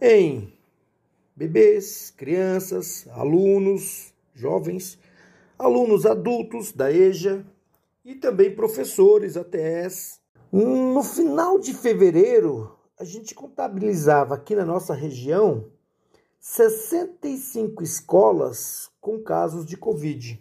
em 0.02 0.54
bebês, 1.36 2.12
crianças, 2.12 3.08
alunos, 3.10 4.14
jovens, 4.36 5.00
alunos 5.58 6.06
adultos 6.06 6.72
da 6.72 6.92
EJA 6.92 7.46
e 8.04 8.16
também 8.16 8.54
professores, 8.54 9.38
ATS. 9.38 10.20
No 10.56 11.02
final 11.02 11.58
de 11.58 11.74
fevereiro, 11.74 12.78
a 13.00 13.04
gente 13.04 13.34
contabilizava 13.34 14.36
aqui 14.36 14.54
na 14.56 14.64
nossa 14.64 14.94
região 14.94 15.72
65 16.40 17.82
escolas 17.82 18.92
com 19.02 19.18
casos 19.24 19.66
de 19.66 19.76
Covid. 19.76 20.40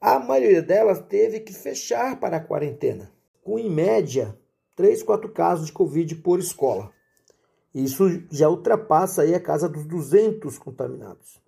A 0.00 0.18
maioria 0.18 0.62
delas 0.62 0.98
teve 0.98 1.40
que 1.40 1.52
fechar 1.52 2.18
para 2.18 2.38
a 2.38 2.40
quarentena, 2.42 3.12
com 3.44 3.58
em 3.58 3.68
média 3.68 4.34
3, 4.74 5.02
4 5.02 5.30
casos 5.30 5.66
de 5.66 5.72
Covid 5.72 6.14
por 6.16 6.38
escola. 6.38 6.90
Isso 7.74 8.04
já 8.30 8.48
ultrapassa 8.48 9.20
aí 9.20 9.34
a 9.34 9.40
casa 9.40 9.68
dos 9.68 9.84
200 9.84 10.56
contaminados. 10.56 11.38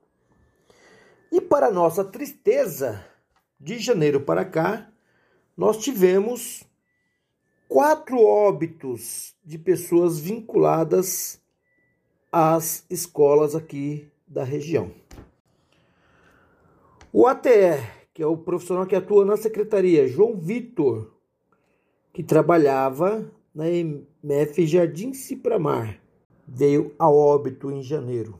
E 1.32 1.40
para 1.40 1.70
nossa 1.70 2.04
tristeza, 2.04 3.02
de 3.58 3.78
janeiro 3.78 4.20
para 4.20 4.44
cá, 4.44 4.92
nós 5.56 5.78
tivemos 5.78 6.70
quatro 7.72 8.20
óbitos 8.20 9.34
de 9.42 9.58
pessoas 9.58 10.18
vinculadas 10.18 11.40
às 12.30 12.84
escolas 12.90 13.54
aqui 13.54 14.12
da 14.28 14.44
região. 14.44 14.92
O 17.10 17.26
ATE, 17.26 17.80
que 18.12 18.22
é 18.22 18.26
o 18.26 18.36
profissional 18.36 18.84
que 18.84 18.94
atua 18.94 19.24
na 19.24 19.38
secretaria, 19.38 20.06
João 20.06 20.36
Vitor, 20.36 21.14
que 22.12 22.22
trabalhava 22.22 23.26
na 23.54 23.70
MF 23.70 24.66
Jardim 24.66 25.14
Cipramar, 25.14 25.98
veio 26.46 26.94
a 26.98 27.10
óbito 27.10 27.70
em 27.70 27.82
janeiro. 27.82 28.38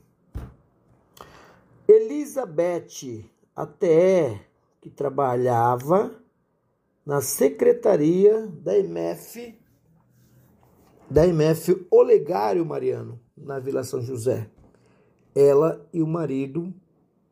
Elizabeth 1.87 3.25
até 3.55 4.45
que 4.79 4.91
trabalhava 4.91 6.22
na 7.05 7.21
secretaria 7.21 8.47
da 8.47 8.77
MF 8.77 9.61
da 11.09 11.27
MF 11.27 11.85
Olegário 11.91 12.65
Mariano, 12.65 13.19
na 13.37 13.59
Vila 13.59 13.83
São 13.83 14.01
José. 14.01 14.49
Ela 15.35 15.87
e 15.93 16.01
o 16.01 16.07
marido 16.07 16.73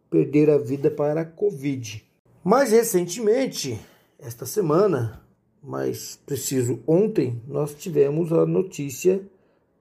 perderam 0.10 0.54
a 0.54 0.58
vida 0.58 0.92
para 0.92 1.22
a 1.22 1.25
Covid. 1.25 2.08
Mais 2.44 2.72
recentemente, 2.72 3.80
esta 4.20 4.46
semana, 4.46 5.25
mais 5.63 6.16
preciso 6.25 6.84
ontem, 6.86 7.42
nós 7.48 7.74
tivemos 7.74 8.32
a 8.32 8.46
notícia 8.46 9.28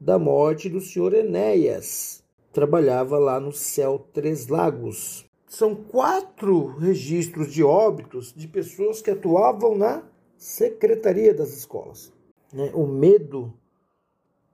da 0.00 0.18
morte 0.18 0.70
do 0.70 0.80
senhor 0.80 1.12
Enéas, 1.12 2.23
trabalhava 2.52 3.18
lá 3.18 3.38
no 3.38 3.52
Céu 3.52 3.99
Três 4.14 4.47
Lagos. 4.47 5.29
São 5.50 5.75
quatro 5.75 6.76
registros 6.78 7.52
de 7.52 7.61
óbitos 7.61 8.33
de 8.33 8.47
pessoas 8.47 9.02
que 9.02 9.11
atuavam 9.11 9.76
na 9.76 10.04
secretaria 10.37 11.35
das 11.35 11.52
escolas. 11.52 12.12
Né? 12.52 12.71
O 12.73 12.87
medo 12.87 13.52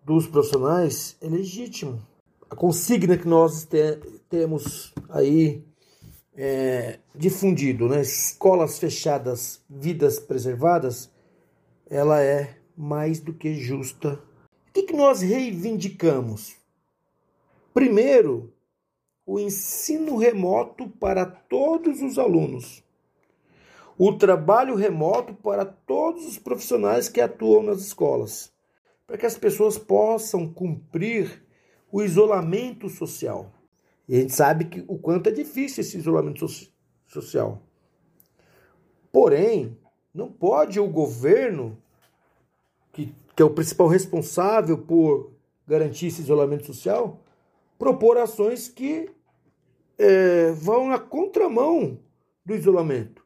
dos 0.03 0.27
profissionais 0.27 1.15
é 1.21 1.29
legítimo. 1.29 2.03
A 2.49 2.57
consigna 2.57 3.19
que 3.19 3.29
nós 3.29 3.67
te 3.67 3.99
temos 4.31 4.95
aí 5.11 5.63
é, 6.35 6.99
difundido, 7.15 7.91
né? 7.91 8.01
escolas 8.01 8.79
fechadas, 8.79 9.61
vidas 9.69 10.19
preservadas, 10.19 11.11
ela 11.91 12.23
é 12.23 12.57
mais 12.75 13.21
do 13.21 13.35
que 13.35 13.53
justa. 13.57 14.15
O 14.71 14.73
que, 14.73 14.85
que 14.85 14.95
nós 14.95 15.21
reivindicamos? 15.21 16.57
Primeiro, 17.75 18.56
o 19.27 19.41
ensino 19.41 20.17
remoto 20.17 20.89
para 20.89 21.27
todos 21.27 22.01
os 22.01 22.17
alunos. 22.17 22.85
O 23.99 24.13
trabalho 24.13 24.77
remoto 24.77 25.35
para 25.35 25.65
todos 25.65 26.25
os 26.27 26.39
profissionais 26.39 27.09
que 27.09 27.21
atuam 27.21 27.65
nas 27.65 27.81
escolas, 27.81 28.53
para 29.05 29.19
que 29.19 29.27
as 29.27 29.37
pessoas 29.37 29.77
possam 29.77 30.47
cumprir 30.47 31.45
o 31.91 32.03
isolamento 32.03 32.89
social. 32.89 33.53
E 34.09 34.17
a 34.17 34.21
gente 34.21 34.33
sabe 34.33 34.67
que 34.67 34.85
o 34.87 34.97
quanto 34.99 35.29
é 35.29 35.33
difícil 35.33 35.81
esse 35.81 35.97
isolamento 35.99 36.47
so 36.47 36.71
social. 37.07 37.63
Porém, 39.11 39.77
não 40.15 40.31
pode 40.31 40.79
o 40.79 40.87
governo, 40.87 41.77
que, 42.93 43.15
que 43.35 43.43
é 43.43 43.45
o 43.45 43.51
principal 43.51 43.89
responsável 43.89 44.79
por 44.79 45.33
garantir 45.67 46.07
esse 46.07 46.21
isolamento 46.21 46.67
social, 46.67 47.25
propor 47.79 48.19
ações 48.19 48.69
que 48.69 49.16
é, 49.99 50.53
vão 50.53 50.89
na 50.89 50.99
contramão 50.99 51.99
do 52.45 52.55
isolamento. 52.55 53.25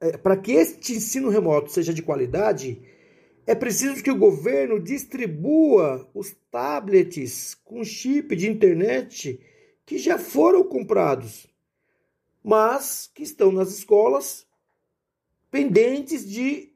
É, 0.00 0.16
Para 0.16 0.36
que 0.36 0.52
este 0.52 0.94
ensino 0.94 1.30
remoto 1.30 1.70
seja 1.70 1.92
de 1.92 2.02
qualidade, 2.02 2.80
é 3.46 3.54
preciso 3.54 4.02
que 4.02 4.10
o 4.10 4.18
governo 4.18 4.80
distribua 4.80 6.08
os 6.12 6.34
tablets 6.50 7.54
com 7.54 7.84
chip 7.84 8.34
de 8.34 8.50
internet 8.50 9.40
que 9.84 9.98
já 9.98 10.18
foram 10.18 10.64
comprados, 10.64 11.46
mas 12.42 13.08
que 13.14 13.22
estão 13.22 13.52
nas 13.52 13.70
escolas 13.70 14.46
pendentes 15.50 16.28
de 16.28 16.72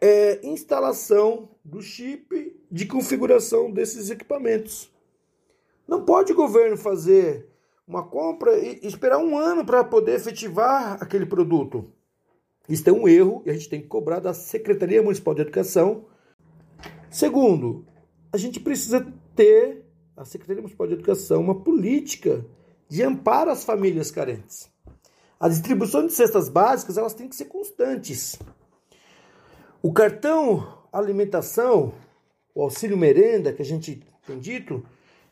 é, 0.00 0.40
instalação 0.46 1.50
do 1.64 1.82
chip 1.82 2.60
de 2.70 2.86
configuração 2.86 3.70
desses 3.70 4.08
equipamentos. 4.08 4.90
Não 5.86 6.04
pode 6.04 6.32
o 6.32 6.36
governo 6.36 6.76
fazer 6.76 7.48
uma 7.86 8.02
compra 8.02 8.56
e 8.58 8.80
esperar 8.82 9.18
um 9.18 9.36
ano 9.36 9.64
para 9.64 9.84
poder 9.84 10.16
efetivar 10.16 11.02
aquele 11.02 11.26
produto. 11.26 11.84
Isso 12.68 12.88
é 12.88 12.92
um 12.92 13.06
erro 13.06 13.42
e 13.44 13.50
a 13.50 13.52
gente 13.52 13.68
tem 13.68 13.80
que 13.80 13.88
cobrar 13.88 14.20
da 14.20 14.32
Secretaria 14.32 15.02
Municipal 15.02 15.34
de 15.34 15.42
Educação. 15.42 16.06
Segundo, 17.10 17.86
a 18.32 18.38
gente 18.38 18.58
precisa 18.58 19.06
ter, 19.34 19.84
a 20.16 20.24
Secretaria 20.24 20.62
Municipal 20.62 20.86
de 20.86 20.94
Educação, 20.94 21.40
uma 21.40 21.62
política 21.62 22.44
de 22.88 23.02
amparo 23.02 23.50
às 23.50 23.64
famílias 23.64 24.10
carentes. 24.10 24.72
A 25.38 25.48
distribuição 25.48 26.06
de 26.06 26.12
cestas 26.12 26.48
básicas 26.48 26.96
elas 26.96 27.12
têm 27.12 27.28
que 27.28 27.36
ser 27.36 27.46
constantes. 27.46 28.38
O 29.82 29.92
cartão 29.92 30.82
alimentação, 30.90 31.92
o 32.54 32.62
auxílio 32.62 32.96
merenda 32.96 33.52
que 33.52 33.60
a 33.60 33.64
gente 33.64 34.02
tem 34.26 34.38
dito, 34.38 34.82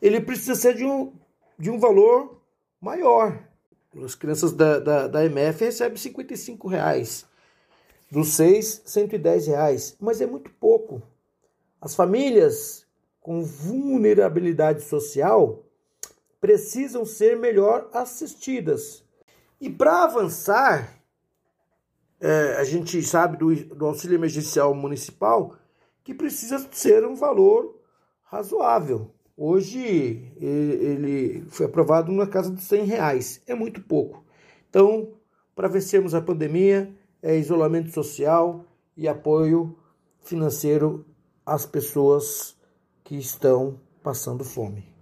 ele 0.01 0.21
precisa 0.21 0.53
ser 0.53 0.75
de 0.75 0.85
um, 0.85 1.13
de 1.57 1.71
um 1.71 1.79
valor 1.79 2.42
maior. 2.83 3.39
As 4.03 4.13
crianças 4.13 4.51
da, 4.51 4.79
da, 4.79 5.07
da 5.07 5.25
MF 5.25 5.63
recebem 5.63 5.97
55 5.97 6.67
reais. 6.67 7.25
Dos 8.11 8.29
seis, 8.29 8.81
110 8.85 9.47
reais. 9.47 9.95
Mas 9.99 10.19
é 10.19 10.27
muito 10.27 10.51
pouco. 10.51 11.01
As 11.79 11.95
famílias 11.95 12.85
com 13.21 13.41
vulnerabilidade 13.41 14.83
social 14.83 15.63
precisam 16.41 17.05
ser 17.05 17.37
melhor 17.37 17.89
assistidas. 17.93 19.03
E 19.61 19.69
para 19.69 20.03
avançar, 20.03 20.99
é, 22.19 22.55
a 22.57 22.63
gente 22.65 23.01
sabe 23.01 23.37
do, 23.37 23.55
do 23.75 23.85
auxílio 23.85 24.15
emergencial 24.15 24.75
municipal 24.75 25.55
que 26.03 26.13
precisa 26.13 26.67
ser 26.71 27.05
um 27.05 27.15
valor 27.15 27.79
razoável. 28.23 29.12
Hoje 29.35 30.31
ele 30.39 31.43
foi 31.49 31.65
aprovado 31.65 32.11
na 32.11 32.27
casa 32.27 32.51
dos 32.51 32.63
100 32.63 32.85
reais, 32.85 33.41
é 33.47 33.55
muito 33.55 33.81
pouco. 33.81 34.23
Então, 34.69 35.13
para 35.55 35.67
vencermos 35.67 36.13
a 36.13 36.21
pandemia, 36.21 36.93
é 37.21 37.37
isolamento 37.37 37.91
social 37.91 38.65
e 38.95 39.07
apoio 39.07 39.75
financeiro 40.21 41.05
às 41.45 41.65
pessoas 41.65 42.55
que 43.03 43.15
estão 43.15 43.79
passando 44.03 44.43
fome. 44.43 44.93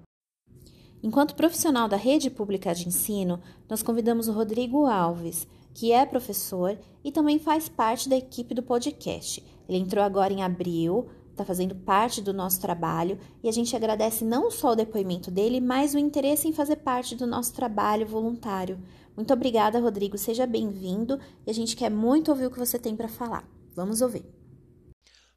Enquanto 1.03 1.35
profissional 1.35 1.89
da 1.89 1.97
rede 1.97 2.29
pública 2.29 2.73
de 2.73 2.87
ensino, 2.87 3.41
nós 3.67 3.81
convidamos 3.81 4.27
o 4.27 4.31
Rodrigo 4.31 4.85
Alves, 4.85 5.47
que 5.73 5.91
é 5.91 6.05
professor 6.05 6.77
e 7.03 7.11
também 7.11 7.39
faz 7.39 7.67
parte 7.67 8.07
da 8.07 8.15
equipe 8.15 8.53
do 8.53 8.61
podcast. 8.61 9.43
Ele 9.67 9.79
entrou 9.79 10.03
agora 10.03 10.31
em 10.31 10.43
abril, 10.43 11.07
está 11.41 11.45
fazendo 11.45 11.75
parte 11.75 12.21
do 12.21 12.33
nosso 12.33 12.61
trabalho 12.61 13.19
e 13.43 13.49
a 13.49 13.51
gente 13.51 13.75
agradece 13.75 14.23
não 14.23 14.51
só 14.51 14.71
o 14.71 14.75
depoimento 14.75 15.31
dele, 15.31 15.59
mas 15.59 15.93
o 15.93 15.97
interesse 15.97 16.47
em 16.47 16.53
fazer 16.53 16.77
parte 16.77 17.15
do 17.15 17.25
nosso 17.25 17.53
trabalho 17.53 18.05
voluntário. 18.05 18.79
Muito 19.15 19.33
obrigada, 19.33 19.79
Rodrigo. 19.79 20.17
Seja 20.17 20.45
bem-vindo 20.45 21.19
e 21.45 21.49
a 21.49 21.53
gente 21.53 21.75
quer 21.75 21.89
muito 21.89 22.29
ouvir 22.29 22.45
o 22.45 22.51
que 22.51 22.59
você 22.59 22.77
tem 22.77 22.95
para 22.95 23.07
falar. 23.07 23.47
Vamos 23.73 24.01
ouvir. 24.01 24.23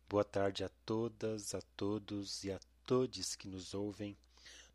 Boa 0.09 0.25
tarde 0.25 0.63
a 0.63 0.69
todas, 0.85 1.55
a 1.55 1.63
todos 1.77 2.45
e 2.45 2.53
a 2.53 2.61
todos 2.87 3.35
que 3.35 3.49
nos 3.49 3.75
ouvem 3.75 4.17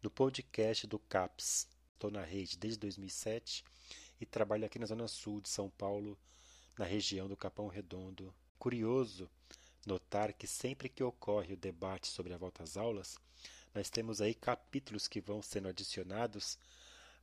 no 0.01 0.09
podcast 0.09 0.88
do 0.88 0.98
CAPS. 0.98 1.67
Estou 1.93 2.09
na 2.09 2.24
rede 2.24 2.57
desde 2.57 2.79
2007 2.79 3.63
e 4.19 4.25
trabalho 4.25 4.65
aqui 4.65 4.79
na 4.79 4.86
Zona 4.86 5.07
Sul 5.07 5.41
de 5.41 5.50
São 5.50 5.69
Paulo, 5.69 6.17
na 6.77 6.86
região 6.86 7.27
do 7.27 7.38
Capão 7.38 7.67
Redondo. 7.67 8.33
Curioso 8.57 9.29
notar 9.86 10.33
que 10.33 10.48
sempre 10.48 10.89
que 10.89 11.03
ocorre 11.03 11.53
o 11.53 11.57
debate 11.57 12.07
sobre 12.07 12.33
a 12.33 12.38
volta 12.38 12.63
às 12.63 12.77
aulas, 12.77 13.17
nós 13.74 13.89
temos 13.89 14.21
aí 14.21 14.33
capítulos 14.33 15.07
que 15.07 15.21
vão 15.21 15.41
sendo 15.41 15.67
adicionados 15.67 16.57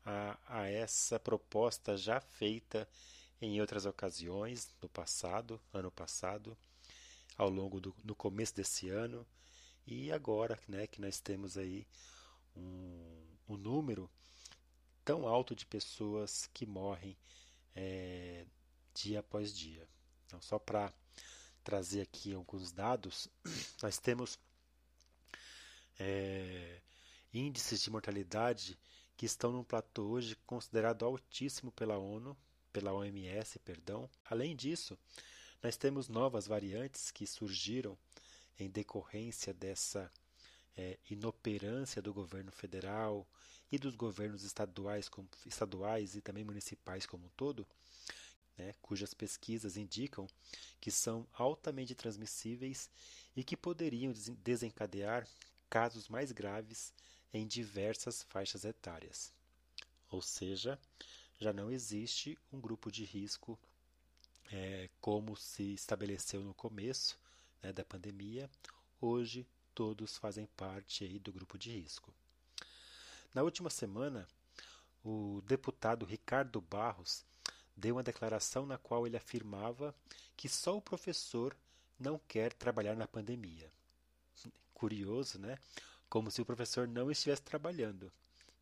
a, 0.04 0.38
a 0.46 0.68
essa 0.68 1.18
proposta 1.18 1.96
já 1.96 2.20
feita 2.20 2.88
em 3.40 3.60
outras 3.60 3.84
ocasiões, 3.84 4.72
no 4.80 4.88
passado, 4.88 5.60
ano 5.72 5.90
passado, 5.90 6.56
ao 7.36 7.50
longo 7.50 7.80
do 7.80 7.94
no 8.02 8.14
começo 8.14 8.54
desse 8.54 8.88
ano 8.88 9.26
e 9.86 10.10
agora, 10.10 10.58
né, 10.66 10.86
que 10.86 11.00
nós 11.00 11.20
temos 11.20 11.56
aí 11.56 11.86
um, 12.56 13.26
um 13.48 13.56
número 13.56 14.10
tão 15.04 15.28
alto 15.28 15.54
de 15.54 15.66
pessoas 15.66 16.48
que 16.52 16.66
morrem 16.66 17.16
é, 17.74 18.44
dia 18.94 19.20
após 19.20 19.56
dia. 19.56 19.86
Então, 20.26 20.40
só 20.40 20.58
para 20.58 20.92
trazer 21.66 22.00
aqui 22.00 22.32
alguns 22.32 22.70
dados, 22.70 23.28
nós 23.82 23.98
temos 23.98 24.38
é, 25.98 26.80
índices 27.34 27.82
de 27.82 27.90
mortalidade 27.90 28.78
que 29.16 29.26
estão 29.26 29.50
num 29.50 29.64
platô 29.64 30.04
hoje 30.04 30.36
considerado 30.46 31.04
altíssimo 31.04 31.72
pela 31.72 31.98
ONU, 31.98 32.36
pela 32.72 32.92
OMS, 32.92 33.58
perdão. 33.58 34.08
Além 34.24 34.54
disso, 34.54 34.96
nós 35.60 35.76
temos 35.76 36.08
novas 36.08 36.46
variantes 36.46 37.10
que 37.10 37.26
surgiram 37.26 37.98
em 38.60 38.70
decorrência 38.70 39.52
dessa 39.52 40.08
é, 40.76 40.96
inoperância 41.10 42.00
do 42.00 42.14
governo 42.14 42.52
federal 42.52 43.26
e 43.72 43.76
dos 43.76 43.96
governos 43.96 44.44
estaduais, 44.44 45.10
estaduais 45.44 46.14
e 46.14 46.20
também 46.20 46.44
municipais 46.44 47.06
como 47.06 47.26
um 47.26 47.30
todo, 47.30 47.66
né, 48.56 48.74
cujas 48.80 49.14
pesquisas 49.14 49.76
indicam 49.76 50.26
que 50.80 50.90
são 50.90 51.26
altamente 51.32 51.94
transmissíveis 51.94 52.90
e 53.34 53.44
que 53.44 53.56
poderiam 53.56 54.12
desencadear 54.42 55.26
casos 55.68 56.08
mais 56.08 56.32
graves 56.32 56.92
em 57.32 57.46
diversas 57.46 58.22
faixas 58.22 58.64
etárias. 58.64 59.32
Ou 60.10 60.22
seja, 60.22 60.78
já 61.38 61.52
não 61.52 61.70
existe 61.70 62.38
um 62.52 62.60
grupo 62.60 62.90
de 62.90 63.04
risco 63.04 63.58
é, 64.50 64.88
como 65.00 65.36
se 65.36 65.74
estabeleceu 65.74 66.42
no 66.42 66.54
começo 66.54 67.18
né, 67.62 67.72
da 67.72 67.84
pandemia. 67.84 68.48
Hoje, 69.00 69.46
todos 69.74 70.16
fazem 70.16 70.46
parte 70.56 71.04
aí 71.04 71.18
do 71.18 71.32
grupo 71.32 71.58
de 71.58 71.70
risco. 71.70 72.14
Na 73.34 73.42
última 73.42 73.68
semana, 73.68 74.26
o 75.04 75.42
deputado 75.46 76.06
Ricardo 76.06 76.60
Barros 76.60 77.24
deu 77.76 77.96
uma 77.96 78.02
declaração 78.02 78.64
na 78.64 78.78
qual 78.78 79.06
ele 79.06 79.16
afirmava 79.16 79.94
que 80.36 80.48
só 80.48 80.76
o 80.76 80.82
professor 80.82 81.56
não 81.98 82.20
quer 82.26 82.52
trabalhar 82.52 82.96
na 82.96 83.06
pandemia. 83.06 83.70
Curioso, 84.74 85.38
né? 85.38 85.58
Como 86.08 86.30
se 86.30 86.40
o 86.40 86.44
professor 86.44 86.86
não 86.86 87.10
estivesse 87.10 87.42
trabalhando, 87.42 88.12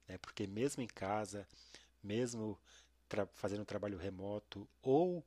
né? 0.09 0.19
Porque 0.19 0.47
mesmo 0.47 0.83
em 0.83 0.87
casa, 0.87 1.47
mesmo 2.03 2.59
fazendo 3.35 3.63
um 3.63 3.67
trabalho 3.67 3.99
remoto 3.99 4.69
ou 4.83 5.25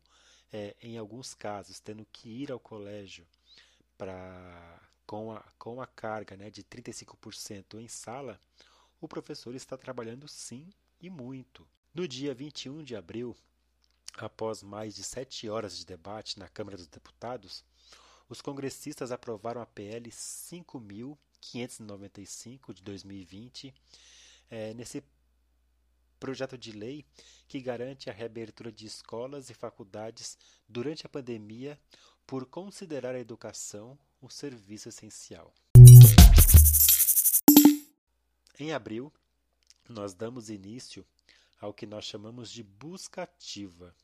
é, 0.51 0.75
em 0.81 0.97
alguns 0.97 1.33
casos 1.33 1.79
tendo 1.79 2.05
que 2.11 2.29
ir 2.29 2.51
ao 2.51 2.59
colégio 2.59 3.25
para 3.97 4.81
com 5.05 5.31
a, 5.31 5.39
com 5.57 5.81
a 5.81 5.87
carga 5.87 6.35
né, 6.35 6.49
de 6.49 6.61
35% 6.63 7.79
em 7.79 7.87
sala, 7.87 8.39
o 8.99 9.07
professor 9.07 9.55
está 9.55 9.77
trabalhando 9.77 10.27
sim 10.27 10.67
e 10.99 11.09
muito. 11.09 11.65
No 11.93 12.05
dia 12.05 12.33
21 12.33 12.83
de 12.83 12.93
abril, 12.93 13.35
após 14.17 14.61
mais 14.63 14.95
de 14.95 15.03
sete 15.03 15.47
horas 15.47 15.77
de 15.77 15.85
debate 15.85 16.39
na 16.39 16.49
Câmara 16.49 16.75
dos 16.75 16.87
Deputados, 16.87 17.63
os 18.27 18.41
congressistas 18.41 19.11
aprovaram 19.11 19.61
a 19.61 19.65
PL 19.65 20.09
5.595 20.09 22.73
de 22.73 22.81
2020, 22.83 23.73
é, 24.49 24.73
nesse 24.73 25.03
projeto 26.19 26.57
de 26.57 26.71
lei 26.71 27.05
que 27.47 27.61
garante 27.61 28.09
a 28.09 28.13
reabertura 28.13 28.71
de 28.71 28.87
escolas 28.87 29.49
e 29.49 29.53
faculdades 29.53 30.37
durante 30.67 31.05
a 31.05 31.09
pandemia 31.09 31.79
por 32.25 32.45
considerar 32.45 33.15
a 33.15 33.19
educação 33.19 33.97
um 34.21 34.29
serviço 34.29 34.89
essencial. 34.89 35.53
Em 38.59 38.73
abril, 38.73 39.13
nós 39.87 40.15
damos 40.15 40.49
início 40.49 41.05
ao 41.61 41.73
que 41.73 41.85
nós 41.85 42.05
chamamos 42.05 42.51
de 42.51 42.63
busca 42.63 43.23
ativa. 43.23 43.95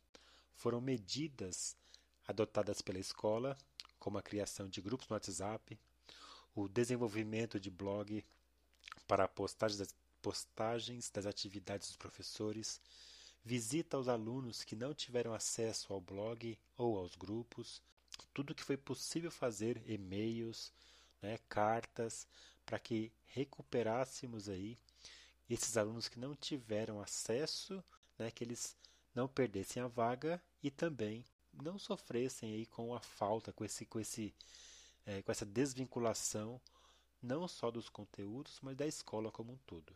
Foram 0.56 0.80
medidas 0.80 1.76
adotadas 2.28 2.82
pela 2.82 3.00
escola, 3.00 3.58
como 4.00 4.18
a 4.18 4.22
criação 4.22 4.68
de 4.68 4.82
grupos 4.82 5.08
no 5.08 5.16
WhatsApp, 5.16 5.78
o 6.56 6.68
desenvolvimento 6.68 7.60
de 7.60 7.70
blog 7.70 8.24
para 9.08 9.28
postagens 9.28 9.80
das, 9.80 9.96
postagens 10.22 11.10
das 11.10 11.26
atividades 11.26 11.88
dos 11.88 11.98
professores, 11.98 12.80
visita 13.44 13.98
aos 13.98 14.08
alunos 14.08 14.63
que 14.63 14.76
não 14.76 14.94
tiveram 14.94 15.34
acesso 15.34 15.92
ao 15.92 16.00
blog 16.00 16.58
ou 16.78 16.98
aos 16.98 17.16
grupos, 17.16 17.82
tudo 18.34 18.56
que 18.56 18.63
foi 18.63 18.78
possível 18.78 19.32
fazer, 19.32 19.82
e-mails, 19.89 20.72
né, 21.22 21.38
cartas, 21.50 22.28
para 22.66 22.80
que 22.80 23.12
recuperássemos 23.26 24.48
aí 24.48 24.78
esses 25.50 25.76
alunos 25.76 26.08
que 26.08 26.20
não 26.20 26.36
tiveram 26.36 27.02
acesso, 27.02 27.84
né, 28.18 28.32
que 28.32 28.44
eles 28.44 28.76
não 29.15 29.28
perdessem 29.28 29.82
a 29.82 29.88
vaga 29.88 30.41
e 30.62 30.71
também 30.71 31.23
não 31.54 31.78
sofressem 31.78 32.54
aí 32.54 32.65
com 32.65 32.93
a 32.93 32.99
falta, 32.99 33.54
com 33.54 33.63
esse, 33.63 33.86
com 33.86 33.99
esse, 33.99 34.34
é, 35.06 35.21
com 35.21 35.32
essa 35.32 35.45
desvinculação 35.45 36.60
não 37.21 37.47
só 37.47 37.71
dos 37.71 37.88
conteúdos, 37.88 38.60
mas 38.62 38.76
da 38.76 38.86
escola 38.86 39.32
como 39.32 39.54
um 39.54 39.58
todo. 39.65 39.95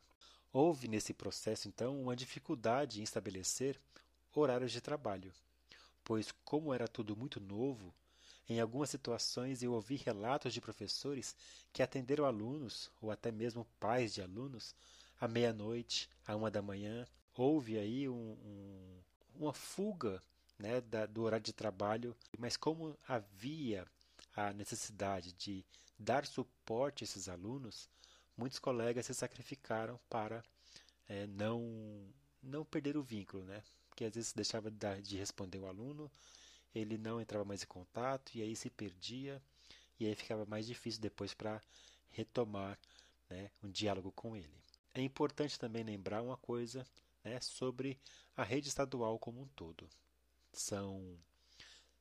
Houve 0.53 0.88
nesse 0.88 1.13
processo 1.13 1.67
então 1.67 2.01
uma 2.01 2.15
dificuldade 2.15 2.99
em 2.99 3.03
estabelecer 3.03 3.80
horários 4.34 4.71
de 4.71 4.80
trabalho, 4.80 5.34
pois 6.03 6.32
como 6.45 6.73
era 6.73 6.88
tudo 6.88 7.17
muito 7.17 7.39
novo, 7.39 7.93
em 8.49 8.62
algumas 8.62 8.89
situações 8.89 9.62
eu 9.62 9.73
ouvi 9.73 9.97
relatos 9.97 10.53
de 10.53 10.62
professores 10.62 11.36
que 11.73 11.84
atenderam 11.84 12.23
alunos, 12.23 12.89
ou 13.01 13.12
até 13.12 13.30
mesmo 13.30 13.67
pais 13.77 14.13
de 14.13 14.21
alunos, 14.21 14.73
à 15.19 15.27
meia-noite, 15.27 16.10
à 16.25 16.34
uma 16.34 16.49
da 16.49 16.62
manhã. 16.62 17.06
Houve 17.36 17.77
aí 17.77 18.08
um, 18.08 18.13
um, 18.13 18.99
uma 19.39 19.54
fuga 19.54 20.21
né, 20.58 20.82
da, 20.82 21.06
do 21.06 21.23
horário 21.23 21.45
de 21.45 21.54
trabalho, 21.54 22.15
mas 22.38 22.58
como 22.58 22.97
havia 23.08 23.86
a 24.36 24.54
necessidade 24.54 25.34
de 25.34 25.65
dar 25.97 26.26
suporte 26.26 27.04
a 27.04 27.06
esses 27.06 27.28
alunos, 27.28 27.89
muitos 28.36 28.60
colegas 28.60 29.06
se 29.06 29.13
sacrificaram 29.13 30.00
para 30.10 30.43
é, 31.08 31.26
não 31.28 32.06
não 32.41 32.63
perder 32.63 32.95
o 32.95 33.04
vínculo, 33.04 33.43
né? 33.43 33.63
Porque 33.89 34.06
às 34.06 34.13
vezes 34.13 34.32
deixava 34.32 34.71
de 35.02 35.17
responder 35.17 35.58
o 35.58 35.67
aluno, 35.67 36.10
ele 36.73 36.97
não 36.97 37.19
entrava 37.19 37.43
mais 37.43 37.63
em 37.63 37.67
contato 37.67 38.32
e 38.36 38.41
aí 38.41 38.56
se 38.56 38.69
perdia 38.69 39.41
e 40.00 40.06
aí 40.06 40.15
ficava 40.15 40.45
mais 40.45 40.67
difícil 40.67 41.02
depois 41.02 41.34
para 41.34 41.62
retomar 42.12 42.78
né, 43.30 43.50
um 43.63 43.69
diálogo 43.69 44.12
com 44.12 44.36
ele. 44.36 44.62
É 44.93 45.02
importante 45.02 45.60
também 45.60 45.84
lembrar 45.84 46.21
uma 46.21 46.38
coisa 46.38 46.86
né, 47.28 47.40
sobre 47.42 48.00
a 48.36 48.44
rede 48.44 48.70
estadual 48.70 49.20
como 49.20 49.42
um 49.42 49.48
todo. 49.48 49.90
São, 50.54 51.18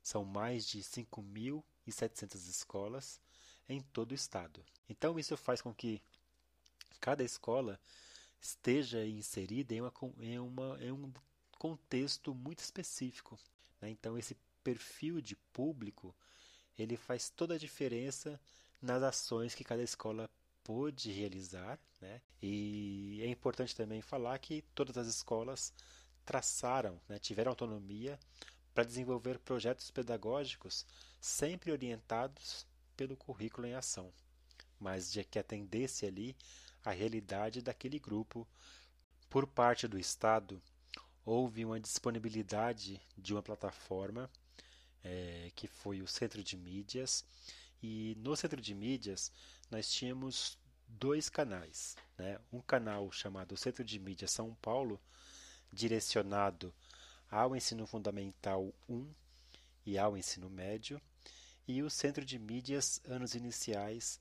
são 0.03 0.25
mais 0.25 0.67
de 0.67 0.81
5.700 0.81 2.35
escolas 2.49 3.21
em 3.69 3.81
todo 3.81 4.13
o 4.13 4.15
estado. 4.15 4.65
Então 4.89 5.19
isso 5.19 5.37
faz 5.37 5.61
com 5.61 5.75
que 5.75 6.01
cada 7.01 7.25
escola 7.25 7.79
esteja 8.41 9.05
inserida 9.05 9.75
em, 9.75 9.81
uma, 9.81 9.93
em, 10.21 10.39
uma, 10.39 10.79
em 10.83 10.93
um 10.93 11.13
contexto 11.59 12.35
muito 12.35 12.61
específico. 12.61 13.39
Né? 13.81 13.91
Então 13.91 14.17
esse 14.17 14.37
perfil 14.63 15.21
de 15.21 15.37
público 15.53 16.15
ele 16.79 16.97
faz 16.97 17.31
toda 17.31 17.55
a 17.55 17.59
diferença 17.59 18.41
nas 18.81 19.03
ações 19.03 19.55
que 19.55 19.65
cada 19.65 19.83
escola 19.83 20.31
pôde 20.67 21.13
realizar, 21.13 21.79
né? 22.01 22.21
E 22.43 23.21
é 23.23 23.29
importante 23.29 23.77
também 23.77 24.03
falar 24.03 24.37
que 24.41 24.63
todas 24.75 24.99
as 24.99 25.07
escolas 25.07 25.73
traçaram, 26.25 27.01
né, 27.09 27.21
tiveram 27.21 27.53
autonomia 27.53 28.19
para 28.75 28.83
desenvolver 28.83 29.39
projetos 29.39 29.93
pedagógicos 29.93 30.85
sempre 31.21 31.71
orientados 31.71 32.67
pelo 32.97 33.17
currículo 33.17 33.69
em 33.69 33.75
ação, 33.75 34.13
mas 34.81 35.13
de 35.13 35.23
que 35.23 35.39
atendesse 35.39 36.05
ali 36.05 36.37
a 36.85 36.91
realidade 36.91 37.63
daquele 37.63 38.01
grupo. 38.01 38.45
Por 39.31 39.47
parte 39.47 39.87
do 39.87 40.01
Estado, 40.01 40.61
houve 41.25 41.65
uma 41.65 41.79
disponibilidade 41.79 43.01
de 43.17 43.33
uma 43.33 43.43
plataforma 43.43 44.29
é, 45.05 45.53
que 45.55 45.69
foi 45.69 46.03
o 46.03 46.09
Centro 46.09 46.43
de 46.43 46.57
Mídias, 46.57 47.25
e 47.81 48.17
no 48.19 48.35
Centro 48.35 48.61
de 48.61 48.75
Mídias 48.75 49.31
nós 49.71 49.91
tínhamos 49.91 50.59
dois 50.89 51.29
canais. 51.29 51.97
Né? 52.17 52.39
Um 52.53 52.61
canal 52.61 53.11
chamado 53.11 53.57
Centro 53.57 53.85
de 53.85 53.99
Mídias 53.99 54.31
São 54.31 54.55
Paulo, 54.57 55.01
direcionado 55.73 56.75
ao 57.31 57.57
ensino 57.57 57.87
fundamental 57.87 58.73
1 58.89 59.13
e 59.85 59.99
ao 59.99 60.17
ensino 60.17 60.49
médio, 60.49 61.01
e 61.67 61.83
o 61.83 61.91
Centro 61.91 62.25
de 62.25 62.39
Mídias 62.39 63.01
Anos 63.05 63.35
Iniciais, 63.35 64.21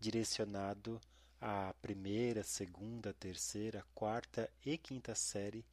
direcionado 0.00 1.00
à 1.40 1.74
primeira, 1.82 2.42
segunda, 2.42 3.12
terceira, 3.12 3.84
quarta 3.94 4.50
e 4.64 4.78
quinta 4.78 5.14
série 5.14 5.64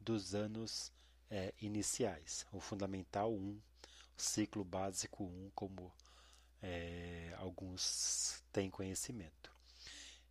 dos 0.00 0.34
anos 0.34 0.92
é, 1.30 1.54
iniciais, 1.60 2.46
o 2.52 2.60
Fundamental 2.60 3.32
1, 3.32 3.60
ciclo 4.16 4.64
básico 4.64 5.24
1, 5.24 5.50
como 5.54 5.92
é, 6.64 7.34
alguns 7.36 8.42
têm 8.50 8.70
conhecimento. 8.70 9.52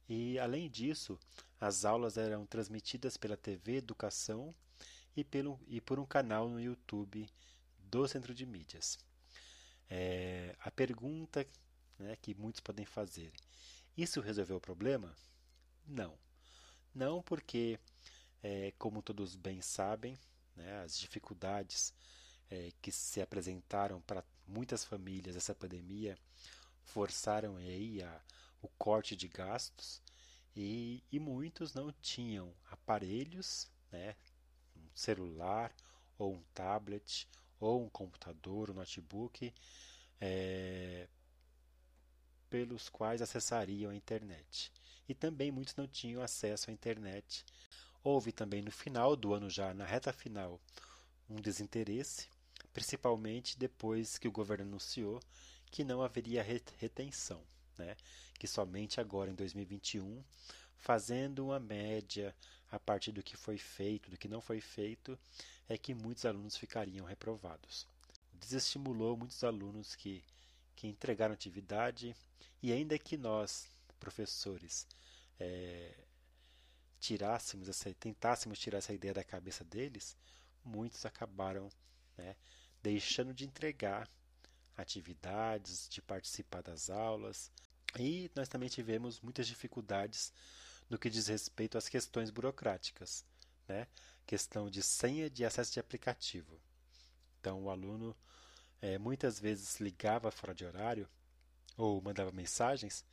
E, 0.09 0.39
além 0.39 0.67
disso, 0.69 1.19
as 1.61 1.85
aulas 1.85 2.17
eram 2.17 2.45
transmitidas 2.45 3.15
pela 3.17 3.37
TV 3.37 3.77
Educação 3.77 4.53
e, 5.15 5.23
pelo, 5.23 5.59
e 5.67 5.79
por 5.79 5.99
um 5.99 6.05
canal 6.05 6.49
no 6.49 6.59
YouTube 6.59 7.29
do 7.77 8.07
Centro 8.07 8.33
de 8.33 8.47
Mídias. 8.47 8.97
É, 9.87 10.55
a 10.59 10.71
pergunta 10.71 11.45
né, 11.99 12.15
que 12.19 12.33
muitos 12.33 12.61
podem 12.61 12.85
fazer: 12.85 13.31
isso 13.95 14.19
resolveu 14.19 14.57
o 14.57 14.61
problema? 14.61 15.15
Não. 15.85 16.17
Não, 16.95 17.21
porque, 17.21 17.79
é, 18.41 18.73
como 18.79 19.03
todos 19.03 19.35
bem 19.35 19.61
sabem, 19.61 20.17
né, 20.55 20.81
as 20.83 20.97
dificuldades 20.97 21.93
é, 22.49 22.71
que 22.81 22.91
se 22.91 23.21
apresentaram 23.21 24.01
para 24.01 24.23
muitas 24.47 24.83
famílias 24.83 25.35
essa 25.35 25.55
pandemia 25.55 26.17
forçaram 26.83 27.55
aí 27.57 28.01
a, 28.01 28.21
o 28.61 28.67
corte 28.77 29.15
de 29.15 29.27
gastos 29.27 30.01
e, 30.55 31.03
e 31.11 31.19
muitos 31.19 31.73
não 31.73 31.91
tinham 32.01 32.53
aparelhos, 32.69 33.67
né, 33.91 34.15
um 34.75 34.87
celular 34.95 35.73
ou 36.17 36.35
um 36.35 36.43
tablet 36.53 37.27
ou 37.59 37.83
um 37.83 37.89
computador, 37.89 38.69
um 38.69 38.73
notebook, 38.73 39.53
é, 40.19 41.07
pelos 42.49 42.89
quais 42.89 43.21
acessariam 43.21 43.91
a 43.91 43.95
internet. 43.95 44.71
E 45.07 45.13
também 45.15 45.51
muitos 45.51 45.75
não 45.75 45.87
tinham 45.87 46.21
acesso 46.21 46.69
à 46.69 46.73
internet. 46.73 47.45
Houve 48.03 48.31
também 48.31 48.61
no 48.61 48.71
final 48.71 49.15
do 49.15 49.33
ano, 49.33 49.49
já 49.49 49.73
na 49.73 49.85
reta 49.85 50.13
final, 50.13 50.61
um 51.29 51.41
desinteresse, 51.41 52.27
principalmente 52.73 53.57
depois 53.57 54.17
que 54.17 54.27
o 54.27 54.31
governo 54.31 54.65
anunciou 54.65 55.21
que 55.71 55.83
não 55.83 56.01
haveria 56.01 56.43
retenção, 56.43 57.41
né? 57.77 57.95
que 58.37 58.47
somente 58.47 58.99
agora 58.99 59.31
em 59.31 59.35
2021, 59.35 60.23
fazendo 60.77 61.45
uma 61.45 61.59
média 61.59 62.35
a 62.71 62.79
partir 62.79 63.11
do 63.11 63.23
que 63.23 63.37
foi 63.37 63.57
feito, 63.57 64.09
do 64.09 64.17
que 64.17 64.27
não 64.27 64.41
foi 64.41 64.59
feito, 64.59 65.17
é 65.69 65.77
que 65.77 65.93
muitos 65.93 66.25
alunos 66.25 66.57
ficariam 66.57 67.05
reprovados. 67.05 67.87
Desestimulou 68.33 69.15
muitos 69.15 69.43
alunos 69.43 69.95
que, 69.95 70.23
que 70.75 70.87
entregaram 70.87 71.33
atividade 71.33 72.15
e 72.61 72.71
ainda 72.73 72.97
que 72.99 73.15
nós, 73.15 73.67
professores, 73.99 74.87
é, 75.39 75.93
tirássemos 76.99 77.69
essa, 77.69 77.93
tentássemos 77.93 78.59
tirar 78.59 78.79
essa 78.79 78.93
ideia 78.93 79.13
da 79.13 79.23
cabeça 79.23 79.63
deles, 79.63 80.15
muitos 80.63 81.05
acabaram 81.05 81.69
né, 82.17 82.35
deixando 82.83 83.33
de 83.33 83.45
entregar 83.45 84.07
atividades, 84.75 85.87
de 85.89 86.01
participar 86.01 86.61
das 86.61 86.89
aulas. 86.89 87.49
E 87.97 88.29
nós 88.35 88.49
também 88.49 88.67
tivemos 88.67 89.21
muitas 89.21 89.47
dificuldades 89.47 90.33
no 90.89 90.99
que 90.99 91.09
diz 91.09 91.27
respeito 91.27 91.77
às 91.77 91.87
questões 91.87 92.29
burocráticas, 92.29 93.25
né? 93.67 93.87
questão 94.27 94.69
de 94.69 94.83
senha 94.83 95.29
de 95.29 95.45
acesso 95.45 95.73
de 95.73 95.79
aplicativo. 95.79 96.59
Então, 97.39 97.63
o 97.63 97.69
aluno 97.69 98.15
é, 98.81 98.97
muitas 98.97 99.39
vezes 99.39 99.79
ligava 99.79 100.29
fora 100.29 100.53
de 100.53 100.65
horário 100.65 101.07
ou 101.77 102.01
mandava 102.01 102.31
mensagens 102.31 103.05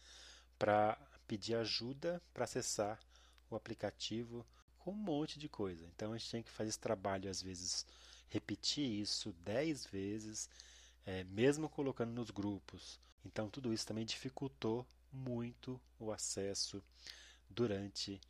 para 0.58 0.98
pedir 1.26 1.54
ajuda 1.54 2.20
para 2.34 2.44
acessar 2.44 2.98
o 3.48 3.56
aplicativo 3.56 4.44
com 4.78 4.90
um 4.90 4.94
monte 4.94 5.38
de 5.38 5.48
coisa. 5.48 5.86
Então, 5.86 6.12
a 6.12 6.18
gente 6.18 6.30
tem 6.30 6.42
que 6.42 6.50
fazer 6.50 6.70
esse 6.70 6.78
trabalho, 6.78 7.30
às 7.30 7.40
vezes, 7.40 7.86
repetir 8.30 8.84
isso 8.84 9.32
dez 9.44 9.84
vezes 9.84 10.48
é, 11.04 11.24
mesmo 11.24 11.68
colocando 11.68 12.12
nos 12.12 12.30
grupos. 12.30 12.98
Então, 13.24 13.50
tudo 13.50 13.72
isso 13.72 13.86
também 13.86 14.06
dificultou 14.06 14.86
muito 15.12 15.80
o 15.98 16.10
acesso 16.12 16.82
durante 17.48 18.20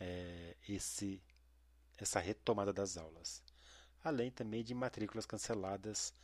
é, 0.00 0.56
esse, 0.68 1.20
essa 1.98 2.20
retomada 2.20 2.72
das 2.72 2.96
aulas. 2.96 3.42
Além 4.02 4.30
também 4.30 4.62
de 4.62 4.74
matrículas 4.74 5.26
canceladas 5.26 6.14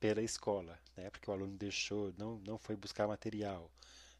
pela 0.00 0.22
escola, 0.22 0.78
né? 0.96 1.10
porque 1.10 1.30
o 1.30 1.34
aluno 1.34 1.56
deixou, 1.56 2.12
não, 2.16 2.38
não 2.38 2.58
foi 2.58 2.74
buscar 2.76 3.06
material, 3.06 3.70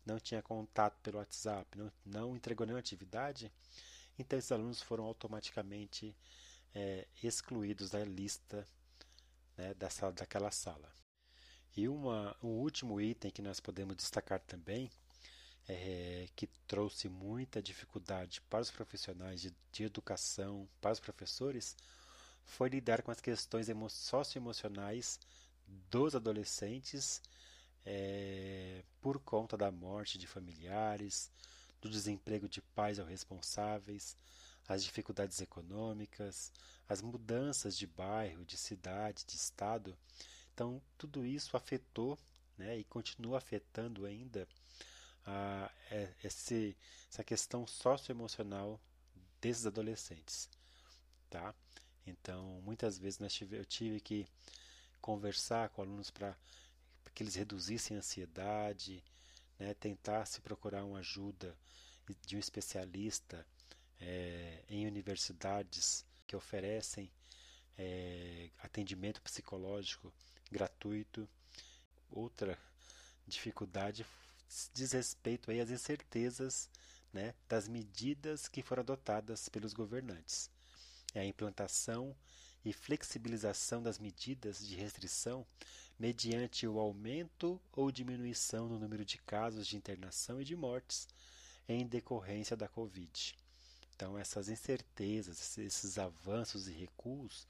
não 0.04 0.20
tinha 0.20 0.42
contato 0.42 0.98
pelo 1.02 1.18
WhatsApp, 1.18 1.78
não, 1.78 1.92
não 2.04 2.36
entregou 2.36 2.66
nenhuma 2.66 2.80
atividade, 2.80 3.50
então 4.18 4.38
esses 4.38 4.52
alunos 4.52 4.82
foram 4.82 5.04
automaticamente 5.04 6.14
é, 6.74 7.06
excluídos 7.22 7.90
da 7.90 8.04
lista 8.04 8.66
né, 9.56 9.74
da 9.74 9.90
sala, 9.90 10.12
daquela 10.12 10.50
sala. 10.50 10.90
E 11.76 11.88
uma, 11.88 12.36
um 12.42 12.48
último 12.48 13.00
item 13.00 13.30
que 13.30 13.42
nós 13.42 13.60
podemos 13.60 13.96
destacar 13.96 14.40
também, 14.40 14.90
é, 15.68 16.28
que 16.34 16.46
trouxe 16.66 17.08
muita 17.08 17.60
dificuldade 17.60 18.40
para 18.42 18.62
os 18.62 18.70
profissionais 18.70 19.40
de, 19.40 19.54
de 19.70 19.84
educação, 19.84 20.68
para 20.80 20.92
os 20.92 21.00
professores, 21.00 21.76
foi 22.44 22.70
lidar 22.70 23.02
com 23.02 23.10
as 23.10 23.20
questões 23.20 23.68
emo 23.68 23.90
socioemocionais 23.90 25.20
dos 25.90 26.14
adolescentes 26.14 27.20
é, 27.84 28.82
por 29.00 29.18
conta 29.20 29.56
da 29.56 29.70
morte 29.70 30.18
de 30.18 30.26
familiares, 30.26 31.30
do 31.80 31.88
desemprego 31.88 32.48
de 32.48 32.60
pais 32.60 32.98
ou 32.98 33.04
responsáveis, 33.04 34.16
as 34.68 34.84
dificuldades 34.84 35.40
econômicas, 35.40 36.52
as 36.88 37.00
mudanças 37.00 37.76
de 37.76 37.86
bairro, 37.86 38.44
de 38.44 38.56
cidade, 38.56 39.24
de 39.26 39.34
estado 39.34 39.96
então, 40.58 40.82
tudo 40.98 41.24
isso 41.24 41.56
afetou 41.56 42.18
né, 42.56 42.76
e 42.76 42.82
continua 42.82 43.38
afetando 43.38 44.04
ainda 44.04 44.44
a, 45.24 45.70
é, 45.88 46.12
esse, 46.24 46.76
essa 47.08 47.22
questão 47.22 47.64
socioemocional 47.64 48.80
desses 49.40 49.66
adolescentes. 49.66 50.50
Tá? 51.30 51.54
Então, 52.04 52.60
muitas 52.62 52.98
vezes 52.98 53.20
nós 53.20 53.32
tive, 53.32 53.56
eu 53.56 53.64
tive 53.64 54.00
que 54.00 54.26
conversar 55.00 55.68
com 55.68 55.82
alunos 55.82 56.10
para 56.10 56.36
que 57.14 57.22
eles 57.22 57.36
reduzissem 57.36 57.96
a 57.96 58.00
ansiedade, 58.00 59.04
né, 59.60 59.74
tentar 59.74 60.26
se 60.26 60.40
procurar 60.40 60.84
uma 60.84 60.98
ajuda 60.98 61.56
de 62.26 62.34
um 62.34 62.40
especialista 62.40 63.46
é, 64.00 64.62
em 64.68 64.86
universidades 64.86 66.04
que 66.26 66.36
oferecem 66.36 67.10
é, 67.76 68.50
atendimento 68.58 69.22
psicológico 69.22 70.12
gratuito. 70.50 71.28
Outra 72.10 72.58
dificuldade 73.26 74.06
diz 74.72 74.92
respeito 74.92 75.50
aí 75.50 75.60
às 75.60 75.70
incertezas 75.70 76.70
né, 77.12 77.34
das 77.48 77.68
medidas 77.68 78.48
que 78.48 78.62
foram 78.62 78.82
adotadas 78.82 79.48
pelos 79.48 79.72
governantes. 79.72 80.50
É 81.14 81.20
a 81.20 81.24
implantação 81.24 82.16
e 82.64 82.72
flexibilização 82.72 83.82
das 83.82 83.98
medidas 83.98 84.66
de 84.66 84.74
restrição 84.74 85.46
mediante 85.98 86.66
o 86.66 86.78
aumento 86.78 87.60
ou 87.72 87.90
diminuição 87.90 88.68
no 88.68 88.78
número 88.78 89.04
de 89.04 89.18
casos 89.18 89.66
de 89.66 89.76
internação 89.76 90.40
e 90.40 90.44
de 90.44 90.54
mortes 90.54 91.08
em 91.68 91.86
decorrência 91.86 92.56
da 92.56 92.68
Covid. 92.68 93.36
Então, 93.98 94.16
essas 94.16 94.48
incertezas, 94.48 95.58
esses 95.58 95.98
avanços 95.98 96.68
e 96.68 96.72
recuos, 96.72 97.48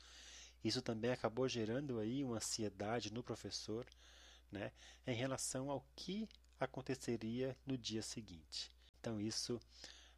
isso 0.65 0.81
também 0.81 1.11
acabou 1.11 1.47
gerando 1.47 1.99
aí 1.99 2.25
uma 2.25 2.37
ansiedade 2.37 3.13
no 3.13 3.23
professor, 3.23 3.87
né, 4.51 4.73
em 5.07 5.15
relação 5.15 5.71
ao 5.71 5.85
que 5.95 6.27
aconteceria 6.59 7.55
no 7.67 7.77
dia 7.77 8.01
seguinte. 8.01 8.73
Então, 8.99 9.21
isso 9.21 9.61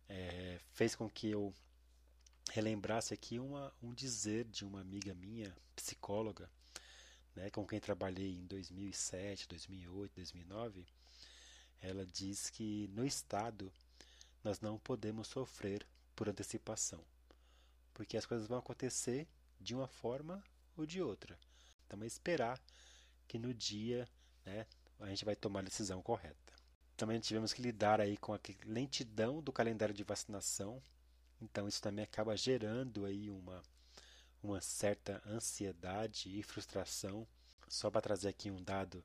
é, 0.09 0.61
fez 0.73 0.95
com 0.95 1.11
que 1.11 1.29
eu 1.31 1.53
relembrasse 2.53 3.13
aqui 3.13 3.41
uma, 3.41 3.75
um 3.83 3.93
dizer 3.93 4.45
de 4.45 4.65
uma 4.65 4.81
amiga 4.81 5.13
minha, 5.13 5.53
psicóloga, 5.75 6.49
né, 7.35 7.51
com 7.51 7.67
quem 7.67 7.81
trabalhei 7.81 8.37
em 8.37 8.47
2007, 8.47 9.49
2008, 9.49 10.15
2009, 10.15 10.87
ela 11.83 12.07
diz 12.07 12.51
que 12.51 12.89
no 12.95 13.05
Estado 13.05 13.73
nós 14.45 14.61
não 14.61 14.79
podemos 14.79 15.27
sofrer 15.27 15.85
por 16.21 16.29
antecipação, 16.29 17.03
porque 17.95 18.15
as 18.15 18.27
coisas 18.27 18.47
vão 18.47 18.59
acontecer 18.59 19.27
de 19.59 19.75
uma 19.75 19.89
forma 19.89 20.45
ou 20.77 20.85
de 20.85 21.01
outra. 21.01 21.39
Então 21.87 22.03
é 22.03 22.07
esperar 22.07 22.61
que 23.27 23.39
no 23.39 23.55
dia 23.55 24.07
né, 24.45 24.67
a 24.99 25.09
gente 25.09 25.25
vai 25.25 25.35
tomar 25.35 25.61
a 25.61 25.63
decisão 25.63 26.03
correta. 26.03 26.53
Também 26.95 27.19
tivemos 27.21 27.55
que 27.55 27.63
lidar 27.63 28.03
aí 28.03 28.19
com 28.19 28.35
a 28.35 28.41
lentidão 28.67 29.41
do 29.41 29.51
calendário 29.51 29.95
de 29.95 30.05
vacinação, 30.05 30.83
então 31.41 31.67
isso 31.67 31.81
também 31.81 32.05
acaba 32.05 32.37
gerando 32.37 33.07
aí 33.07 33.31
uma 33.31 33.63
uma 34.43 34.61
certa 34.61 35.23
ansiedade 35.27 36.39
e 36.39 36.43
frustração. 36.43 37.27
Só 37.67 37.91
para 37.91 38.03
trazer 38.03 38.29
aqui 38.29 38.51
um 38.51 38.63
dado 38.63 39.03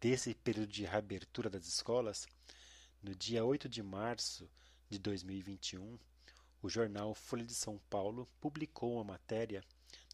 desse 0.00 0.34
período 0.34 0.72
de 0.72 0.84
reabertura 0.84 1.48
das 1.48 1.68
escolas, 1.68 2.26
no 3.00 3.14
dia 3.14 3.44
8 3.44 3.68
de 3.68 3.84
março 3.84 4.50
de 4.88 4.98
2021, 4.98 5.96
o 6.62 6.68
jornal 6.68 7.14
Folha 7.14 7.44
de 7.44 7.54
São 7.54 7.78
Paulo 7.90 8.28
publicou 8.40 8.94
uma 8.94 9.04
matéria 9.04 9.64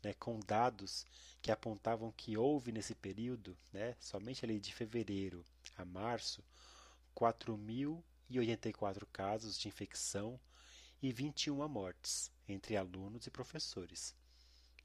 né, 0.03 0.15
com 0.15 0.41
dados 0.41 1.05
que 1.43 1.51
apontavam 1.51 2.13
que 2.13 2.37
houve 2.37 2.73
nesse 2.73 2.95
período, 2.95 3.57
né, 3.73 3.97
somente 4.01 4.45
ali 4.45 4.61
de 4.61 4.75
fevereiro 4.75 5.45
a 5.77 5.85
março, 5.85 6.45
4.084 7.15 9.07
casos 9.13 9.59
de 9.59 9.69
infecção 9.69 10.39
e 11.03 11.13
21 11.13 11.69
mortes 11.69 12.31
entre 12.49 12.77
alunos 12.77 13.27
e 13.27 13.31
professores 13.31 14.15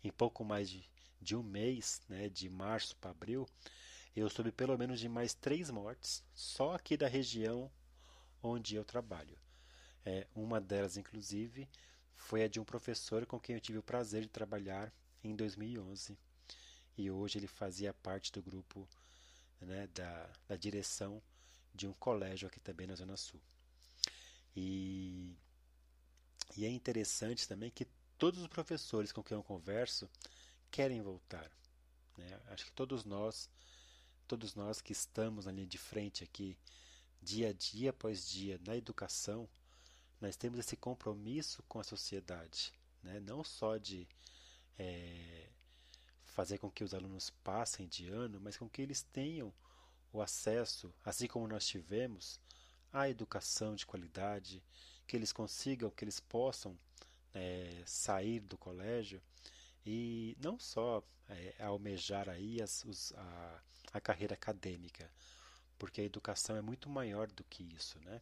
em 0.04 0.12
pouco 0.12 0.44
mais 0.44 0.70
de, 0.70 0.84
de 1.22 1.36
um 1.36 1.44
mês, 1.44 2.02
né, 2.10 2.30
de 2.30 2.50
março 2.50 2.96
para 2.98 3.12
abril, 3.12 3.48
eu 4.16 4.30
soube 4.30 4.52
pelo 4.52 4.78
menos 4.78 5.00
de 5.00 5.08
mais 5.08 5.34
três 5.34 5.70
mortes 5.70 6.24
só 6.34 6.74
aqui 6.74 6.98
da 6.98 7.08
região 7.08 7.72
onde 8.42 8.76
eu 8.76 8.84
trabalho. 8.84 9.38
É, 10.06 10.28
uma 10.36 10.60
delas, 10.60 10.98
inclusive, 10.98 11.70
foi 12.16 12.44
a 12.44 12.48
de 12.48 12.60
um 12.60 12.64
professor 12.64 13.26
com 13.26 13.40
quem 13.40 13.56
eu 13.56 13.62
tive 13.62 13.78
o 13.78 13.84
prazer 13.84 14.24
de 14.24 14.30
trabalhar 14.30 14.92
em 15.24 15.36
2011. 15.36 16.18
E 16.98 17.10
hoje 17.10 17.40
ele 17.40 17.48
fazia 17.48 17.94
parte 17.94 18.32
do 18.32 18.42
grupo 18.42 18.88
né, 19.60 19.88
da, 19.94 20.30
da 20.48 20.56
direção 20.56 21.22
de 21.74 21.88
um 21.88 21.94
colégio 21.94 22.48
aqui 22.48 22.60
também 22.60 22.88
na 22.88 22.96
Zona 22.96 23.16
Sul. 23.16 23.40
E, 24.56 25.36
e 26.58 26.66
é 26.66 26.70
interessante 26.70 27.48
também 27.48 27.72
que 27.72 27.88
todos 28.18 28.42
os 28.42 28.48
professores 28.48 29.12
com 29.12 29.24
quem 29.24 29.36
eu 29.36 29.44
converso 29.44 30.10
querem 30.70 31.02
voltar. 31.02 31.50
Né? 32.18 32.40
Acho 32.48 32.66
que 32.66 32.72
todos 32.72 33.04
nós, 33.04 33.50
todos 34.28 34.54
nós 34.56 34.82
que 34.82 34.92
estamos 34.92 35.46
na 35.46 35.52
linha 35.52 35.68
de 35.68 35.78
frente 35.78 36.24
aqui, 36.24 36.58
dia 37.22 37.50
a 37.50 37.54
dia 37.54 37.92
após 37.92 38.28
dia, 38.28 38.60
na 38.66 38.76
educação, 38.76 39.48
nós 40.22 40.38
temos 40.38 40.60
esse 40.60 40.78
compromisso 40.78 41.64
com 41.64 41.80
a 41.80 41.84
sociedade, 41.84 42.72
né? 43.02 43.20
não 43.20 43.44
só 43.44 43.78
de 43.78 44.08
é, 44.78 45.50
fazer 46.24 46.60
com 46.60 46.70
que 46.70 46.84
os 46.84 46.94
alunos 46.94 47.32
passem 47.44 47.88
de 47.88 48.08
ano, 48.08 48.40
mas 48.40 48.56
com 48.56 48.70
que 48.70 48.82
eles 48.82 49.02
tenham 49.02 49.52
o 50.14 50.22
acesso, 50.22 50.94
assim 51.04 51.28
como 51.28 51.48
nós 51.48 51.66
tivemos, 51.66 52.40
à 52.94 53.10
educação 53.10 53.76
de 53.76 53.86
qualidade, 53.86 54.64
que 55.08 55.16
eles 55.16 55.34
consigam, 55.34 55.90
que 55.90 56.04
eles 56.04 56.20
possam 56.20 56.78
é, 57.34 57.82
sair 57.86 58.42
do 58.42 58.58
colégio 58.58 59.22
e 59.86 60.38
não 60.40 60.60
só 60.60 61.04
é, 61.30 61.56
almejar 61.64 62.30
aí 62.30 62.62
as, 62.62 62.86
os, 62.86 63.14
a, 63.14 63.62
a 63.94 64.02
carreira 64.02 64.36
acadêmica, 64.36 65.10
porque 65.80 66.02
a 66.02 66.06
educação 66.06 66.56
é 66.56 66.62
muito 66.62 66.90
maior 66.90 67.28
do 67.28 67.44
que 67.46 67.64
isso, 67.64 68.00
né? 68.02 68.22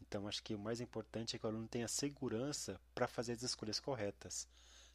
Então 0.00 0.28
acho 0.28 0.42
que 0.42 0.54
o 0.54 0.58
mais 0.58 0.80
importante 0.80 1.34
é 1.34 1.38
que 1.38 1.46
o 1.46 1.48
aluno 1.48 1.68
tenha 1.68 1.88
segurança 1.88 2.80
para 2.94 3.08
fazer 3.08 3.32
as 3.32 3.42
escolhas 3.42 3.80
corretas, 3.80 4.46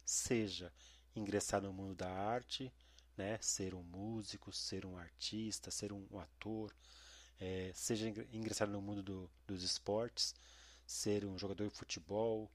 seja 0.04 0.72
ingressar 1.14 1.60
no 1.60 1.72
mundo 1.72 1.94
da 1.94 2.10
arte, 2.10 2.72
né, 3.16 3.38
ser 3.40 3.74
um 3.74 3.82
músico, 3.82 4.52
ser 4.52 4.86
um 4.86 4.96
artista, 4.96 5.70
ser 5.70 5.92
um, 5.92 6.06
ator, 6.18 6.74
é, 7.38 7.70
seja 7.74 8.08
ingressar 8.32 8.68
no 8.68 8.80
mundo 8.80 9.02
do, 9.02 9.30
dos 9.46 9.62
esportes, 9.62 10.34
ser 10.86 11.24
um 11.24 11.38
jogador 11.38 11.68
de 11.68 11.74
futebol, 11.74 12.50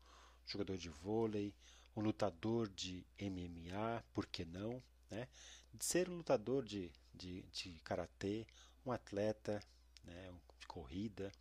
jogador 0.45 0.77
de 0.77 0.89
vôlei, 0.89 1.53
um 1.95 2.01
lutador 2.01 2.67
de 2.69 3.05
MMA, 3.19 4.03
por 4.13 4.25
que 4.25 4.43
não? 4.43 4.81
Né? 5.10 5.27
De 5.73 5.86
ser 5.86 6.10
um 6.10 6.17
lutador 6.17 6.65
de, 6.65 6.91
de, 7.13 7.43
de 7.43 7.79
karatê, 7.84 8.45
um 8.86 8.91
atleta 8.91 9.62
né, 10.03 10.31
de 10.60 10.67
corrida. 10.67 11.31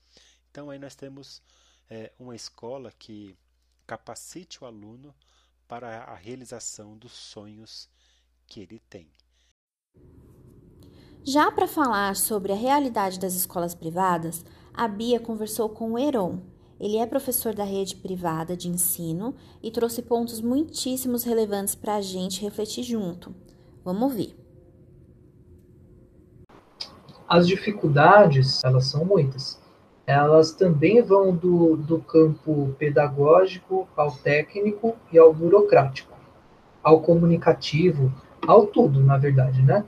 Então 0.55 0.71
aí 0.71 0.79
nós 0.79 0.95
temos 0.95 1.43
é, 1.91 2.13
uma 2.17 2.37
escola 2.37 2.93
que 2.97 3.37
capacite 3.85 4.63
o 4.63 4.67
aluno 4.69 5.13
para 5.67 6.05
a 6.05 6.15
realização 6.15 6.97
dos 6.97 7.11
sonhos 7.11 7.89
que 8.47 8.61
ele 8.61 8.79
tem. 8.89 9.11
Já 11.25 11.51
para 11.51 11.67
falar 11.67 12.15
sobre 12.15 12.53
a 12.53 12.55
realidade 12.55 13.19
das 13.19 13.35
escolas 13.35 13.75
privadas, 13.75 14.45
a 14.73 14.87
Bia 14.87 15.19
conversou 15.19 15.71
com 15.71 15.95
o 15.95 15.99
Heron, 15.99 16.41
ele 16.79 16.99
é 16.99 17.07
professor 17.07 17.53
da 17.53 17.65
rede 17.65 17.97
privada 17.97 18.57
de 18.57 18.69
ensino 18.69 19.35
e 19.61 19.73
trouxe 19.73 20.03
pontos 20.03 20.41
muitíssimos 20.41 21.25
relevantes 21.25 21.75
para 21.75 21.97
a 21.97 22.01
gente 22.01 22.41
refletir 22.41 22.85
junto. 22.85 23.35
Vamos 23.85 24.15
ver. 24.15 24.39
As 27.29 27.45
dificuldades, 27.45 28.63
elas 28.63 28.85
são 28.85 29.05
muitas. 29.05 29.64
Elas 30.07 30.53
também 30.53 31.01
vão 31.01 31.35
do, 31.35 31.77
do 31.77 31.99
campo 32.01 32.75
pedagógico 32.79 33.89
ao 33.97 34.13
técnico 34.13 34.95
e 35.11 35.19
ao 35.19 35.33
burocrático, 35.33 36.13
ao 36.83 37.01
comunicativo, 37.01 38.13
ao 38.47 38.67
tudo, 38.67 39.01
na 39.01 39.17
verdade, 39.17 39.63
né? 39.63 39.85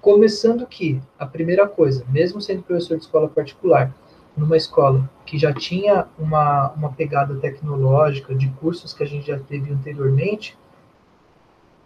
Começando 0.00 0.66
que, 0.66 1.00
a 1.18 1.26
primeira 1.26 1.68
coisa, 1.68 2.04
mesmo 2.08 2.40
sendo 2.40 2.62
professor 2.62 2.96
de 2.96 3.04
escola 3.04 3.28
particular, 3.28 3.92
numa 4.36 4.56
escola 4.56 5.10
que 5.26 5.36
já 5.36 5.52
tinha 5.52 6.06
uma, 6.18 6.70
uma 6.70 6.92
pegada 6.92 7.34
tecnológica 7.34 8.34
de 8.34 8.48
cursos 8.60 8.94
que 8.94 9.02
a 9.02 9.06
gente 9.06 9.26
já 9.26 9.38
teve 9.38 9.72
anteriormente, 9.72 10.56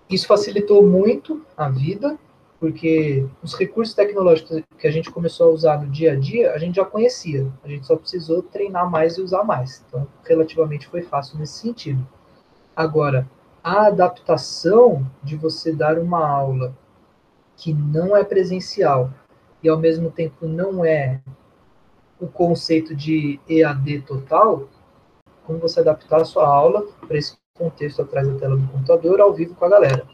isso 0.09 0.27
facilitou 0.27 0.87
muito 0.87 1.41
a 1.57 1.69
vida, 1.71 2.19
porque 2.63 3.27
os 3.43 3.55
recursos 3.57 3.93
tecnológicos 3.93 4.63
que 4.79 4.87
a 4.87 4.91
gente 4.93 5.11
começou 5.11 5.49
a 5.49 5.53
usar 5.53 5.83
no 5.83 5.91
dia 5.91 6.13
a 6.13 6.15
dia, 6.15 6.53
a 6.53 6.59
gente 6.59 6.77
já 6.77 6.85
conhecia, 6.85 7.51
a 7.65 7.67
gente 7.67 7.85
só 7.85 7.97
precisou 7.97 8.41
treinar 8.41 8.89
mais 8.89 9.19
e 9.19 9.21
usar 9.21 9.43
mais. 9.43 9.85
Então, 9.89 10.07
relativamente 10.25 10.87
foi 10.87 11.03
fácil 11.03 11.41
nesse 11.41 11.55
sentido. 11.55 12.07
Agora, 12.77 13.29
a 13.65 13.87
adaptação 13.89 15.05
de 15.25 15.35
você 15.35 15.73
dar 15.73 15.99
uma 15.99 16.25
aula 16.25 16.73
que 17.57 17.75
não 17.75 18.17
é 18.17 18.23
presencial 18.23 19.11
e 19.61 19.69
ao 19.69 19.81
mesmo 19.81 20.09
tempo 20.09 20.47
não 20.47 20.85
é 20.85 21.21
o 22.21 22.29
conceito 22.29 22.95
de 22.95 23.41
EAD 23.49 24.03
total, 24.03 24.69
como 25.45 25.59
você 25.59 25.81
adaptar 25.81 26.21
a 26.21 26.25
sua 26.25 26.47
aula 26.47 26.87
para 27.09 27.19
esse 27.19 27.37
contexto 27.59 28.03
atrás 28.03 28.29
da 28.29 28.39
tela 28.39 28.57
do 28.57 28.69
computador, 28.69 29.21
ao 29.21 29.35
vivo 29.35 29.57
com 29.57 29.65
a 29.65 29.69
galera. 29.69 30.07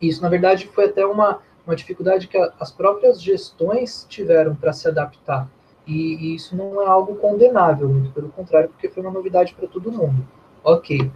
Isso, 0.00 0.22
na 0.22 0.28
verdade, 0.28 0.68
foi 0.68 0.84
até 0.84 1.04
uma, 1.04 1.40
uma 1.66 1.74
dificuldade 1.74 2.28
que 2.28 2.38
a, 2.38 2.52
as 2.60 2.70
próprias 2.70 3.20
gestões 3.20 4.06
tiveram 4.08 4.54
para 4.54 4.72
se 4.72 4.86
adaptar. 4.88 5.50
E, 5.86 6.14
e, 6.14 6.34
isso 6.34 6.56
não 6.56 6.82
é 6.82 6.86
algo 6.86 7.16
condenável, 7.16 7.88
muito 7.88 8.10
pelo 8.10 8.28
contrário, 8.28 8.68
porque 8.68 8.88
foi 8.88 9.02
uma 9.02 9.12
novidade 9.12 9.54
para 9.54 9.68
todo 9.68 9.92
mundo. 9.92 10.26
Ok. 10.62 11.10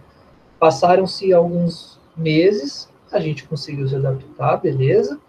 Passaram-se 0.59 1.33
alguns 1.33 1.99
meses, 2.15 2.89
a 3.11 3.19
gente 3.19 3.47
conseguiu 3.47 3.87
se 3.87 3.95
adaptar, 3.95 4.57
beleza. 4.57 5.19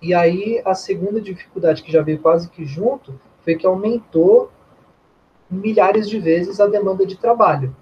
E 0.00 0.12
aí 0.12 0.60
a 0.64 0.74
segunda 0.74 1.20
dificuldade 1.20 1.82
que 1.82 1.90
já 1.90 2.02
veio 2.02 2.20
quase 2.20 2.48
que 2.50 2.64
junto 2.64 3.18
foi 3.42 3.56
que 3.56 3.66
aumentou 3.66 4.50
milhares 5.50 6.08
de 6.08 6.18
vezes 6.18 6.60
a 6.60 6.66
demanda 6.66 7.06
de 7.06 7.16
trabalho, 7.16 7.74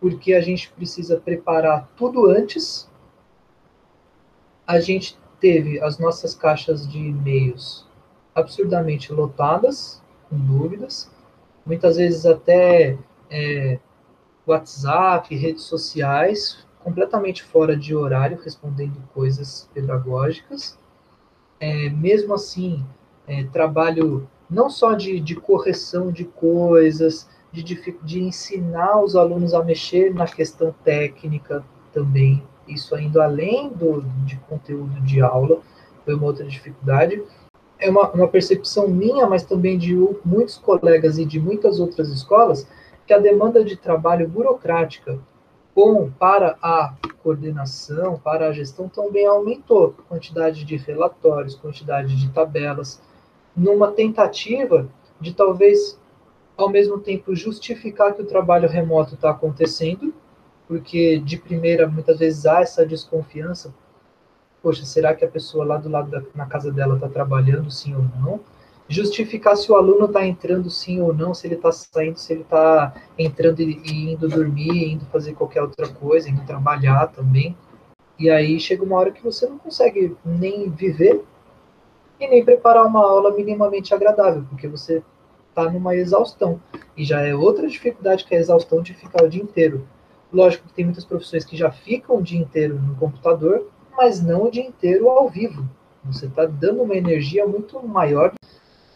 porque 0.00 0.34
a 0.34 0.40
gente 0.40 0.70
precisa 0.72 1.18
preparar 1.18 1.88
tudo 1.96 2.26
antes. 2.26 2.88
A 4.66 4.80
gente 4.80 5.18
teve 5.46 5.80
as 5.80 5.96
nossas 5.96 6.34
caixas 6.34 6.88
de 6.88 6.98
e-mails 6.98 7.86
absurdamente 8.34 9.12
lotadas, 9.12 10.02
com 10.28 10.36
dúvidas, 10.36 11.08
muitas 11.64 11.98
vezes 11.98 12.26
até 12.26 12.98
é, 13.30 13.78
WhatsApp, 14.44 15.32
redes 15.36 15.62
sociais, 15.62 16.66
completamente 16.80 17.44
fora 17.44 17.76
de 17.76 17.94
horário, 17.94 18.40
respondendo 18.42 19.00
coisas 19.14 19.70
pedagógicas. 19.72 20.76
É, 21.60 21.90
mesmo 21.90 22.34
assim, 22.34 22.84
é, 23.28 23.44
trabalho 23.44 24.28
não 24.50 24.68
só 24.68 24.94
de, 24.94 25.20
de 25.20 25.36
correção 25.36 26.10
de 26.10 26.24
coisas, 26.24 27.28
de, 27.52 27.62
de, 27.62 27.96
de 28.02 28.20
ensinar 28.20 29.00
os 29.00 29.14
alunos 29.14 29.54
a 29.54 29.62
mexer 29.62 30.12
na 30.12 30.26
questão 30.26 30.74
técnica 30.82 31.64
também, 31.92 32.42
isso 32.68 32.94
ainda 32.94 33.24
além 33.24 33.68
do, 33.70 34.02
de 34.24 34.36
conteúdo 34.48 35.00
de 35.02 35.20
aula, 35.20 35.60
foi 36.04 36.14
uma 36.14 36.26
outra 36.26 36.44
dificuldade. 36.44 37.22
É 37.78 37.90
uma, 37.90 38.10
uma 38.10 38.28
percepção 38.28 38.88
minha, 38.88 39.26
mas 39.26 39.44
também 39.44 39.76
de 39.76 39.94
muitos 40.24 40.56
colegas 40.56 41.18
e 41.18 41.24
de 41.24 41.38
muitas 41.38 41.78
outras 41.78 42.08
escolas, 42.08 42.66
que 43.06 43.12
a 43.12 43.18
demanda 43.18 43.64
de 43.64 43.76
trabalho 43.76 44.28
burocrática 44.28 45.18
com 45.74 46.10
para 46.10 46.56
a 46.62 46.94
coordenação, 47.22 48.18
para 48.18 48.48
a 48.48 48.52
gestão 48.52 48.88
também 48.88 49.26
aumentou. 49.26 49.94
Quantidade 50.08 50.64
de 50.64 50.76
relatórios, 50.76 51.54
quantidade 51.54 52.16
de 52.16 52.30
tabelas, 52.30 53.02
numa 53.54 53.92
tentativa 53.92 54.88
de 55.20 55.34
talvez, 55.34 56.00
ao 56.56 56.70
mesmo 56.70 56.98
tempo, 56.98 57.34
justificar 57.34 58.14
que 58.14 58.22
o 58.22 58.26
trabalho 58.26 58.68
remoto 58.68 59.14
está 59.14 59.30
acontecendo, 59.30 60.14
porque 60.66 61.18
de 61.18 61.36
primeira 61.36 61.88
muitas 61.88 62.18
vezes 62.18 62.46
há 62.46 62.60
essa 62.60 62.84
desconfiança. 62.84 63.74
Poxa, 64.62 64.84
será 64.84 65.14
que 65.14 65.24
a 65.24 65.28
pessoa 65.28 65.64
lá 65.64 65.76
do 65.76 65.88
lado 65.88 66.10
da 66.10 66.22
na 66.34 66.46
casa 66.46 66.72
dela 66.72 66.94
está 66.94 67.08
trabalhando 67.08 67.70
sim 67.70 67.94
ou 67.94 68.02
não? 68.02 68.40
Justificar 68.88 69.56
se 69.56 69.70
o 69.70 69.74
aluno 69.74 70.06
está 70.06 70.24
entrando 70.24 70.70
sim 70.70 71.00
ou 71.00 71.12
não, 71.12 71.34
se 71.34 71.46
ele 71.46 71.56
está 71.56 71.72
saindo, 71.72 72.18
se 72.18 72.32
ele 72.32 72.42
está 72.42 72.94
entrando 73.18 73.60
e, 73.60 73.80
e 73.84 74.12
indo 74.12 74.28
dormir, 74.28 74.92
indo 74.92 75.04
fazer 75.06 75.34
qualquer 75.34 75.62
outra 75.62 75.88
coisa, 75.88 76.28
indo 76.28 76.44
trabalhar 76.46 77.08
também. 77.08 77.56
E 78.18 78.30
aí 78.30 78.58
chega 78.58 78.84
uma 78.84 78.96
hora 78.96 79.10
que 79.10 79.22
você 79.22 79.46
não 79.46 79.58
consegue 79.58 80.16
nem 80.24 80.70
viver 80.70 81.22
e 82.18 82.26
nem 82.28 82.44
preparar 82.44 82.86
uma 82.86 83.00
aula 83.00 83.34
minimamente 83.34 83.92
agradável, 83.92 84.44
porque 84.48 84.66
você 84.66 85.02
está 85.48 85.70
numa 85.70 85.94
exaustão. 85.94 86.60
E 86.96 87.04
já 87.04 87.20
é 87.20 87.34
outra 87.34 87.66
dificuldade 87.66 88.24
que 88.24 88.34
é 88.34 88.38
a 88.38 88.40
exaustão 88.40 88.82
de 88.82 88.94
ficar 88.94 89.24
o 89.24 89.28
dia 89.28 89.42
inteiro. 89.42 89.86
Lógico 90.36 90.68
que 90.68 90.74
tem 90.74 90.84
muitas 90.84 91.06
profissões 91.06 91.46
que 91.46 91.56
já 91.56 91.70
ficam 91.70 92.18
o 92.18 92.22
dia 92.22 92.38
inteiro 92.38 92.78
no 92.78 92.94
computador, 92.96 93.70
mas 93.96 94.22
não 94.22 94.44
o 94.44 94.50
dia 94.50 94.66
inteiro 94.66 95.08
ao 95.08 95.30
vivo. 95.30 95.66
Você 96.04 96.26
está 96.26 96.44
dando 96.44 96.82
uma 96.82 96.94
energia 96.94 97.46
muito 97.46 97.82
maior. 97.88 98.34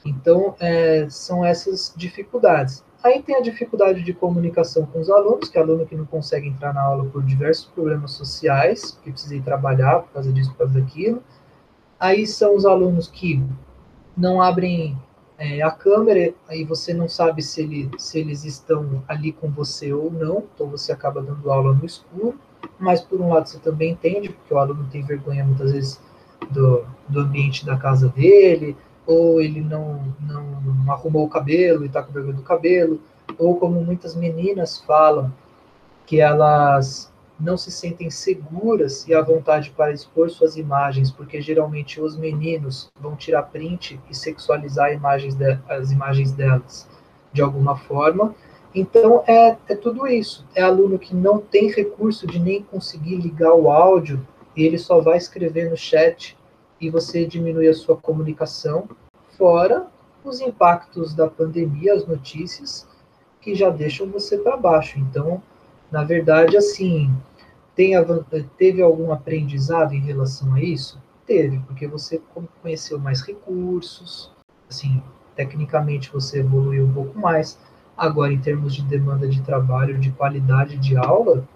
Então, 0.05 0.55
é, 0.61 1.07
são 1.09 1.43
essas 1.43 1.95
dificuldades. 1.97 2.85
Aí 3.03 3.23
tem 3.23 3.37
a 3.37 3.41
dificuldade 3.41 4.03
de 4.03 4.13
comunicação 4.13 4.85
com 4.85 5.01
os 5.01 5.09
alunos, 5.09 5.49
que 5.49 5.57
é 5.57 5.63
aluno 5.63 5.87
que 5.87 5.97
não 5.97 6.05
consegue 6.05 6.47
entrar 6.47 6.75
na 6.75 6.83
aula 6.83 7.07
por 7.07 7.23
diversos 7.23 7.65
problemas 7.69 8.13
sociais, 8.13 8.99
que 9.03 9.11
precisa 9.11 9.35
ir 9.35 9.43
trabalhar 9.43 10.01
por 10.01 10.13
causa 10.13 10.31
disso, 10.31 10.51
por 10.51 10.59
causa 10.59 10.79
daquilo. 10.79 11.23
Aí 11.99 12.27
são 12.27 12.55
os 12.55 12.67
alunos 12.67 13.09
que 13.09 13.43
não 14.15 14.43
abrem 14.43 14.95
é, 15.41 15.63
a 15.63 15.71
câmera, 15.71 16.35
aí 16.47 16.65
você 16.65 16.93
não 16.93 17.09
sabe 17.09 17.43
se, 17.43 17.63
ele, 17.63 17.91
se 17.97 18.21
eles 18.21 18.45
estão 18.45 19.03
ali 19.09 19.33
com 19.33 19.49
você 19.51 19.91
ou 19.91 20.11
não, 20.11 20.45
então 20.55 20.67
você 20.69 20.93
acaba 20.93 21.23
dando 21.23 21.51
aula 21.51 21.73
no 21.73 21.87
escuro, 21.87 22.39
mas 22.79 23.01
por 23.01 23.19
um 23.23 23.33
lado 23.33 23.49
você 23.49 23.59
também 23.59 23.93
entende, 23.93 24.29
porque 24.29 24.53
o 24.53 24.59
aluno 24.59 24.87
tem 24.93 25.03
vergonha 25.03 25.43
muitas 25.43 25.73
vezes 25.73 25.99
do, 26.51 26.85
do 27.09 27.21
ambiente 27.21 27.65
da 27.65 27.79
casa 27.79 28.11
dele, 28.11 28.77
ou 29.07 29.41
ele 29.41 29.63
não, 29.63 30.15
não, 30.21 30.93
arrumou 30.93 31.25
o 31.25 31.31
cabelo 31.31 31.85
e 31.85 31.87
está 31.87 32.03
com 32.03 32.13
vergonha 32.13 32.37
do 32.37 32.43
cabelo, 32.43 33.01
ou 33.39 33.57
como 33.59 33.83
muitas 33.83 34.15
meninas 34.15 34.77
falam, 34.77 35.33
que 36.05 36.21
elas 36.21 37.10
não 37.41 37.57
se 37.57 37.71
sentem 37.71 38.11
seguras 38.11 39.07
e 39.09 39.15
à 39.15 39.23
vontade 39.23 39.71
para 39.71 39.93
expor 39.93 40.31
suas 40.31 40.57
imagens, 40.57 41.11
porque 41.11 41.41
geralmente 41.41 42.01
os 42.01 42.17
meninos 42.17 42.91
vão 43.01 43.17
tirar 43.17 43.45
print 43.45 43.99
e 44.11 44.15
sexualizar 44.15 44.93
imagens 44.93 45.35
de, 45.35 45.59
as 45.69 45.91
imagens 45.91 46.33
delas 46.33 46.89
de 47.33 47.41
alguma 47.41 47.77
forma. 47.77 48.35
Então 48.75 49.25
é, 49.27 49.57
é 49.69 49.75
tudo 49.75 50.07
isso. 50.07 50.47
É 50.55 50.63
aluno 50.63 50.99
que 50.99 51.15
não 51.15 51.39
tem 51.39 51.71
recurso 51.71 52.27
de 52.27 52.39
nem 52.39 52.63
conseguir 52.63 53.17
ligar 53.17 53.55
o 53.55 53.71
áudio 53.71 54.27
e 54.57 54.65
ele 54.65 54.79
só 54.79 55.01
vai 55.01 55.17
escrever 55.17 55.71
no 55.71 55.77
chat 55.77 56.37
e 56.81 56.91
você 56.91 57.27
diminui 57.27 57.69
a 57.69 57.75
sua 57.75 57.97
comunicação, 57.97 58.89
fora 59.37 59.87
os 60.25 60.41
impactos 60.41 61.15
da 61.15 61.29
pandemia, 61.29 61.95
as 61.95 62.07
notícias 62.07 62.87
que 63.41 63.55
já 63.55 63.71
deixam 63.71 64.07
você 64.07 64.37
para 64.39 64.57
baixo. 64.57 64.99
Então, 64.99 65.43
na 65.91 66.05
verdade, 66.05 66.57
assim, 66.57 67.11
tem, 67.81 67.95
teve 68.59 68.83
algum 68.83 69.11
aprendizado 69.11 69.95
em 69.95 70.01
relação 70.01 70.53
a 70.53 70.61
isso? 70.61 71.01
Teve, 71.25 71.59
porque 71.61 71.87
você 71.87 72.21
conheceu 72.63 72.99
mais 72.99 73.23
recursos, 73.23 74.31
assim, 74.69 75.03
tecnicamente 75.35 76.13
você 76.13 76.41
evoluiu 76.41 76.85
um 76.85 76.93
pouco 76.93 77.19
mais. 77.19 77.59
Agora, 77.97 78.33
em 78.33 78.39
termos 78.39 78.75
de 78.75 78.83
demanda 78.83 79.27
de 79.27 79.41
trabalho, 79.41 79.99
de 79.99 80.11
qualidade 80.11 80.77
de 80.77 80.97
aula, 80.97 81.49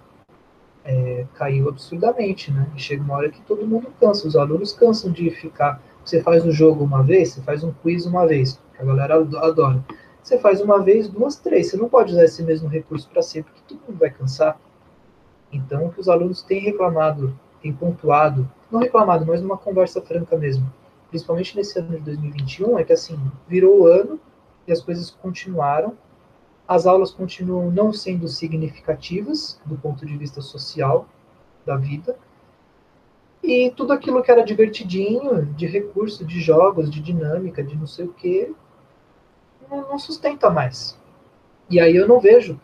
é, 0.83 1.25
caiu 1.35 1.69
absurdamente, 1.69 2.51
né? 2.51 2.71
E 2.75 2.79
chega 2.79 3.03
uma 3.03 3.15
hora 3.15 3.29
que 3.29 3.41
todo 3.41 3.67
mundo 3.67 3.87
cansa, 3.99 4.27
os 4.27 4.35
alunos 4.35 4.73
cansam 4.73 5.11
de 5.11 5.29
ficar. 5.29 5.79
Você 6.03 6.21
faz 6.23 6.43
o 6.43 6.51
jogo 6.51 6.83
uma 6.83 7.03
vez, 7.03 7.33
você 7.33 7.41
faz 7.41 7.63
um 7.63 7.71
quiz 7.83 8.05
uma 8.05 8.25
vez, 8.25 8.59
que 8.75 8.81
a 8.81 8.85
galera 8.85 9.15
adora. 9.15 9.83
Você 10.23 10.39
faz 10.39 10.59
uma 10.59 10.81
vez, 10.81 11.07
duas, 11.07 11.35
três. 11.35 11.69
Você 11.69 11.77
não 11.77 11.87
pode 11.87 12.13
usar 12.13 12.25
esse 12.25 12.41
mesmo 12.41 12.67
recurso 12.67 13.07
para 13.09 13.21
sempre, 13.21 13.51
porque 13.51 13.75
todo 13.75 13.87
mundo 13.87 13.99
vai 13.99 14.09
cansar. 14.09 14.59
Então, 15.51 15.85
o 15.85 15.91
que 15.91 15.99
os 15.99 16.09
alunos 16.09 16.41
têm 16.41 16.59
reclamado, 16.59 17.37
têm 17.61 17.73
pontuado, 17.73 18.49
não 18.71 18.79
reclamado, 18.79 19.25
mas 19.25 19.41
numa 19.41 19.57
conversa 19.57 20.01
franca 20.01 20.35
mesmo, 20.37 20.71
principalmente 21.09 21.55
nesse 21.55 21.79
ano 21.79 21.97
de 21.97 22.03
2021, 22.03 22.77
é 22.77 22.83
que 22.83 22.93
assim, 22.93 23.19
virou 23.47 23.81
o 23.81 23.87
ano 23.87 24.19
e 24.67 24.71
as 24.71 24.81
coisas 24.81 25.09
continuaram, 25.09 25.97
as 26.67 26.85
aulas 26.87 27.11
continuam 27.11 27.71
não 27.71 27.93
sendo 27.93 28.27
significativas 28.27 29.59
do 29.65 29.77
ponto 29.77 30.05
de 30.05 30.17
vista 30.17 30.41
social 30.41 31.07
da 31.65 31.77
vida, 31.77 32.17
e 33.43 33.71
tudo 33.71 33.93
aquilo 33.93 34.23
que 34.23 34.31
era 34.31 34.43
divertidinho, 34.43 35.45
de 35.45 35.67
recurso, 35.67 36.25
de 36.25 36.41
jogos, 36.41 36.89
de 36.89 36.99
dinâmica, 36.99 37.63
de 37.63 37.77
não 37.77 37.85
sei 37.85 38.05
o 38.05 38.13
que, 38.13 38.51
não 39.69 39.99
sustenta 39.99 40.49
mais. 40.49 40.97
E 41.69 41.79
aí 41.79 41.95
eu 41.95 42.07
não 42.07 42.19
vejo 42.19 42.59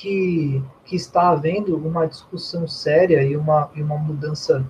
que, 0.00 0.62
que 0.86 0.96
está 0.96 1.28
havendo 1.28 1.76
uma 1.76 2.06
discussão 2.06 2.66
séria 2.66 3.22
e 3.22 3.36
uma, 3.36 3.70
e 3.74 3.82
uma 3.82 3.98
mudança, 3.98 4.64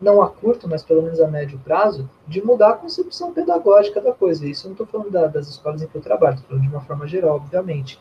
não 0.00 0.22
a 0.22 0.30
curto, 0.30 0.68
mas 0.68 0.84
pelo 0.84 1.02
menos 1.02 1.18
a 1.18 1.26
médio 1.26 1.58
prazo, 1.58 2.08
de 2.24 2.40
mudar 2.40 2.70
a 2.70 2.76
concepção 2.76 3.32
pedagógica 3.32 4.00
da 4.00 4.12
coisa. 4.12 4.46
Isso 4.46 4.66
eu 4.66 4.68
não 4.68 4.74
estou 4.74 4.86
falando 4.86 5.10
da, 5.10 5.26
das 5.26 5.48
escolas 5.48 5.82
em 5.82 5.88
que 5.88 5.96
eu 5.96 6.00
trabalho, 6.00 6.34
estou 6.34 6.50
falando 6.50 6.62
de 6.62 6.68
uma 6.68 6.80
forma 6.80 7.08
geral, 7.08 7.34
obviamente. 7.34 8.00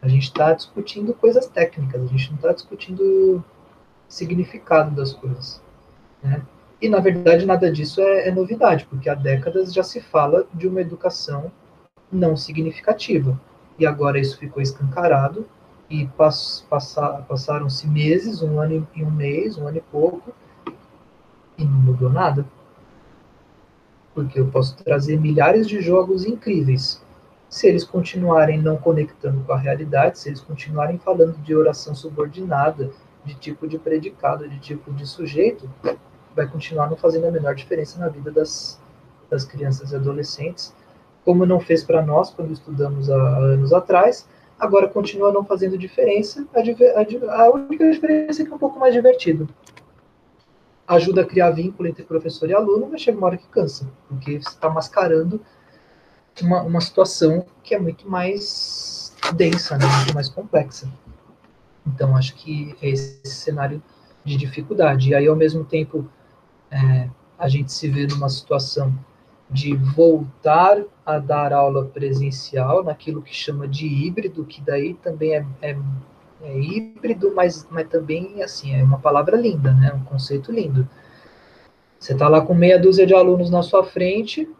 A 0.00 0.06
gente 0.06 0.22
está 0.22 0.52
discutindo 0.52 1.12
coisas 1.14 1.48
técnicas, 1.48 2.00
a 2.00 2.06
gente 2.06 2.28
não 2.28 2.36
está 2.36 2.52
discutindo 2.52 3.42
significado 4.08 4.94
das 4.94 5.14
coisas. 5.14 5.60
Né? 6.22 6.42
E, 6.80 6.88
na 6.88 7.00
verdade, 7.00 7.44
nada 7.44 7.72
disso 7.72 8.00
é, 8.00 8.28
é, 8.28 8.30
novidade, 8.30 8.86
porque 8.88 9.08
há 9.08 9.14
décadas 9.14 9.74
já 9.74 9.82
se 9.82 10.00
fala 10.00 10.46
de 10.54 10.68
uma 10.68 10.80
educação 10.80 11.50
não 12.12 12.36
significativa. 12.36 13.36
E 13.76 13.84
agora 13.84 14.20
isso 14.20 14.38
ficou 14.38 14.62
escancarado 14.62 15.44
e 15.94 16.06
pass, 16.08 16.66
passaram-se 17.28 17.86
meses, 17.86 18.42
um 18.42 18.58
ano 18.58 18.86
e 18.94 19.04
um 19.04 19.10
mês, 19.10 19.56
um 19.56 19.68
ano 19.68 19.78
e 19.78 19.80
pouco, 19.80 20.34
e 21.56 21.64
não 21.64 21.78
mudou 21.78 22.10
nada. 22.10 22.44
Porque 24.12 24.40
eu 24.40 24.46
posso 24.48 24.76
trazer 24.76 25.18
milhares 25.18 25.68
de 25.68 25.80
jogos 25.80 26.24
incríveis. 26.24 27.02
Se 27.48 27.68
eles 27.68 27.84
continuarem 27.84 28.60
não 28.60 28.76
conectando 28.76 29.44
com 29.44 29.52
a 29.52 29.58
realidade, 29.58 30.18
se 30.18 30.28
eles 30.28 30.40
continuarem 30.40 30.98
falando 30.98 31.36
de 31.42 31.54
oração 31.54 31.94
subordinada, 31.94 32.90
de 33.24 33.34
tipo 33.34 33.66
de 33.66 33.78
predicado, 33.78 34.48
de 34.48 34.58
tipo 34.58 34.92
de 34.92 35.06
sujeito, 35.06 35.70
vai 36.34 36.46
continuar 36.48 36.90
não 36.90 36.96
fazendo 36.96 37.26
a 37.26 37.30
menor 37.30 37.54
diferença 37.54 37.98
na 37.98 38.08
vida 38.08 38.30
das, 38.30 38.80
das 39.30 39.44
crianças 39.44 39.92
e 39.92 39.96
adolescentes, 39.96 40.74
como 41.24 41.46
não 41.46 41.60
fez 41.60 41.84
para 41.84 42.04
nós 42.04 42.30
quando 42.30 42.52
estudamos 42.52 43.08
há 43.08 43.36
anos 43.38 43.72
atrás, 43.72 44.28
agora 44.64 44.88
continua 44.88 45.32
não 45.32 45.44
fazendo 45.44 45.78
diferença. 45.78 46.46
A, 46.54 46.60
a, 46.60 47.42
a 47.42 47.50
única 47.50 47.90
diferença 47.90 48.42
é 48.42 48.44
que 48.44 48.52
é 48.52 48.54
um 48.54 48.58
pouco 48.58 48.78
mais 48.78 48.92
divertido. 48.92 49.48
Ajuda 50.86 51.22
a 51.22 51.24
criar 51.24 51.50
vínculo 51.50 51.88
entre 51.88 52.04
professor 52.04 52.48
e 52.50 52.54
aluno, 52.54 52.88
mas 52.90 53.00
chega 53.00 53.16
uma 53.16 53.28
hora 53.28 53.36
que 53.36 53.48
cansa, 53.48 53.90
porque 54.08 54.32
você 54.40 54.48
está 54.48 54.68
mascarando 54.68 55.40
uma, 56.42 56.62
uma 56.62 56.80
situação 56.80 57.46
que 57.62 57.74
é 57.74 57.78
muito 57.78 58.08
mais 58.08 59.14
densa, 59.34 59.78
né? 59.78 59.86
muito 59.86 60.14
mais 60.14 60.28
complexa. 60.28 60.90
Então, 61.86 62.16
acho 62.16 62.34
que 62.34 62.74
é 62.82 62.88
esse 62.88 63.20
cenário 63.24 63.82
de 64.24 64.36
dificuldade. 64.36 65.10
E 65.10 65.14
aí, 65.14 65.26
ao 65.26 65.36
mesmo 65.36 65.64
tempo, 65.64 66.08
é, 66.70 67.08
a 67.38 67.48
gente 67.48 67.72
se 67.72 67.88
vê 67.88 68.06
numa 68.06 68.28
situação 68.28 68.92
de 69.54 69.76
voltar 69.76 70.82
a 71.06 71.20
dar 71.20 71.52
aula 71.52 71.84
presencial 71.84 72.82
naquilo 72.82 73.22
que 73.22 73.32
chama 73.32 73.68
de 73.68 73.86
híbrido, 73.86 74.44
que 74.44 74.60
daí 74.60 74.94
também 74.94 75.36
é, 75.36 75.46
é, 75.62 75.76
é 76.42 76.58
híbrido, 76.58 77.32
mas, 77.32 77.64
mas 77.70 77.88
também 77.88 78.42
assim 78.42 78.74
é 78.74 78.82
uma 78.82 78.98
palavra 78.98 79.36
linda, 79.36 79.72
né? 79.72 79.92
Um 79.94 80.04
conceito 80.04 80.50
lindo. 80.50 80.88
Você 82.00 82.14
está 82.14 82.26
lá 82.28 82.40
com 82.40 82.52
meia 82.52 82.80
dúzia 82.80 83.06
de 83.06 83.14
alunos 83.14 83.48
na 83.48 83.62
sua 83.62 83.84
frente, 83.84 84.50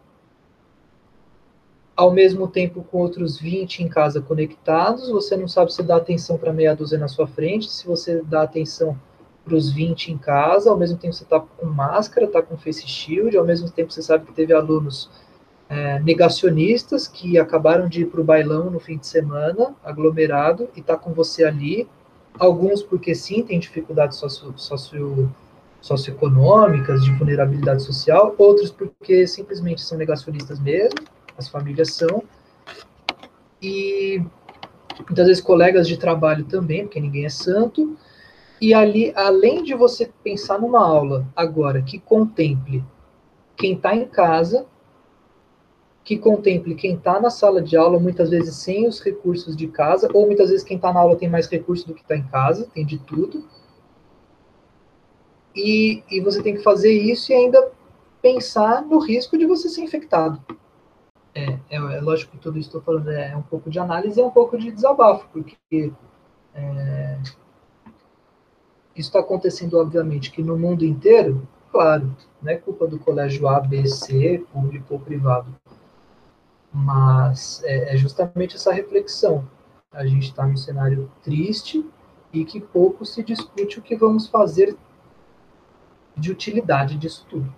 ao 1.93 2.11
mesmo 2.11 2.47
tempo 2.47 2.81
com 2.81 2.99
outros 2.99 3.37
20 3.37 3.83
em 3.83 3.89
casa 3.89 4.21
conectados, 4.21 5.09
você 5.09 5.35
não 5.35 5.47
sabe 5.47 5.73
se 5.73 5.83
dá 5.83 5.97
atenção 5.97 6.37
para 6.37 6.53
meia 6.53 6.73
dúzia 6.73 6.97
na 6.97 7.09
sua 7.09 7.27
frente, 7.27 7.69
se 7.69 7.85
você 7.85 8.21
dá 8.23 8.43
atenção 8.43 8.97
para 9.45 9.55
os 9.55 9.71
20 9.71 10.11
em 10.11 10.17
casa, 10.17 10.71
ao 10.71 10.77
mesmo 10.77 10.97
tempo 10.97 11.13
você 11.13 11.23
está 11.23 11.39
com 11.39 11.65
máscara, 11.67 12.25
está 12.25 12.41
com 12.41 12.57
face 12.57 12.87
shield, 12.87 13.37
ao 13.37 13.45
mesmo 13.45 13.69
tempo 13.69 13.93
você 13.93 14.01
sabe 14.01 14.25
que 14.25 14.33
teve 14.33 14.51
alunos 14.53 15.09
é, 15.69 15.99
negacionistas 15.99 17.07
que 17.07 17.37
acabaram 17.37 17.87
de 17.87 18.01
ir 18.01 18.05
para 18.05 18.21
o 18.21 18.23
bailão 18.23 18.69
no 18.69 18.79
fim 18.79 18.97
de 18.97 19.07
semana, 19.07 19.75
aglomerado, 19.83 20.67
e 20.75 20.79
está 20.79 20.97
com 20.97 21.13
você 21.13 21.43
ali. 21.43 21.87
Alguns 22.37 22.81
porque 22.83 23.15
sim, 23.15 23.43
tem 23.43 23.59
dificuldades 23.59 24.17
socio, 24.17 24.53
socio, 24.57 25.31
socioeconômicas, 25.79 27.03
de 27.03 27.11
vulnerabilidade 27.11 27.83
social, 27.83 28.35
outros 28.37 28.71
porque 28.71 29.25
simplesmente 29.27 29.81
são 29.81 29.97
negacionistas 29.97 30.59
mesmo, 30.59 30.99
as 31.37 31.47
famílias 31.47 31.93
são. 31.93 32.23
E 33.61 34.21
muitas 35.07 35.27
vezes 35.27 35.41
colegas 35.41 35.87
de 35.87 35.97
trabalho 35.97 36.45
também, 36.45 36.83
porque 36.83 36.99
ninguém 36.99 37.25
é 37.25 37.29
santo. 37.29 37.97
E 38.65 38.73
ali, 38.73 39.13
além 39.15 39.61
de 39.61 39.75
você 39.75 40.11
pensar 40.23 40.59
numa 40.59 40.83
aula 40.83 41.27
agora 41.35 41.83
que 41.83 41.99
contemple 41.99 42.83
quem 43.55 43.73
está 43.73 43.95
em 43.95 44.07
casa, 44.07 44.65
que 46.03 46.17
contemple 46.17 46.73
quem 46.73 46.95
está 46.95 47.19
na 47.19 47.29
sala 47.29 47.61
de 47.61 47.77
aula, 47.77 47.99
muitas 47.99 48.31
vezes 48.31 48.55
sem 48.55 48.87
os 48.87 48.99
recursos 48.99 49.55
de 49.55 49.67
casa, 49.67 50.09
ou 50.11 50.25
muitas 50.25 50.49
vezes 50.49 50.65
quem 50.65 50.77
está 50.77 50.91
na 50.91 50.99
aula 50.99 51.15
tem 51.15 51.29
mais 51.29 51.45
recursos 51.45 51.85
do 51.85 51.93
que 51.93 52.01
está 52.01 52.17
em 52.17 52.25
casa, 52.25 52.67
tem 52.73 52.83
de 52.83 52.97
tudo. 52.97 53.47
E, 55.55 56.01
e 56.09 56.19
você 56.19 56.41
tem 56.41 56.55
que 56.55 56.63
fazer 56.63 56.91
isso 56.91 57.31
e 57.31 57.35
ainda 57.35 57.71
pensar 58.19 58.81
no 58.81 58.97
risco 58.97 59.37
de 59.37 59.45
você 59.45 59.69
ser 59.69 59.81
infectado. 59.81 60.43
É, 61.35 61.59
é, 61.69 61.75
é 61.75 62.01
lógico 62.01 62.31
que 62.31 62.39
tudo 62.39 62.57
isso 62.57 62.71
que 62.71 62.77
estou 62.77 62.81
falando 62.81 63.11
é 63.11 63.37
um 63.37 63.43
pouco 63.43 63.69
de 63.69 63.77
análise 63.77 64.19
é 64.19 64.25
um 64.25 64.31
pouco 64.31 64.57
de 64.57 64.71
desabafo, 64.71 65.29
porque 65.31 65.93
é, 66.55 67.19
isso 68.95 69.09
está 69.09 69.19
acontecendo, 69.19 69.77
obviamente, 69.77 70.31
que 70.31 70.41
no 70.41 70.57
mundo 70.57 70.85
inteiro, 70.85 71.47
claro, 71.71 72.15
não 72.41 72.51
é 72.51 72.55
culpa 72.55 72.87
do 72.87 72.97
colégio 72.97 73.47
A, 73.47 73.59
B, 73.59 73.85
C, 73.87 74.43
público 74.53 74.93
ou 74.93 74.99
privado, 74.99 75.53
mas 76.71 77.61
é, 77.63 77.93
é 77.93 77.97
justamente 77.97 78.55
essa 78.55 78.71
reflexão. 78.71 79.47
A 79.91 80.05
gente 80.05 80.29
está 80.29 80.45
num 80.45 80.57
cenário 80.57 81.11
triste 81.21 81.85
e 82.31 82.45
que 82.45 82.59
pouco 82.59 83.05
se 83.05 83.23
discute 83.23 83.79
o 83.79 83.81
que 83.81 83.95
vamos 83.95 84.27
fazer 84.27 84.75
de 86.17 86.31
utilidade 86.31 86.97
disso 86.97 87.25
tudo. 87.29 87.53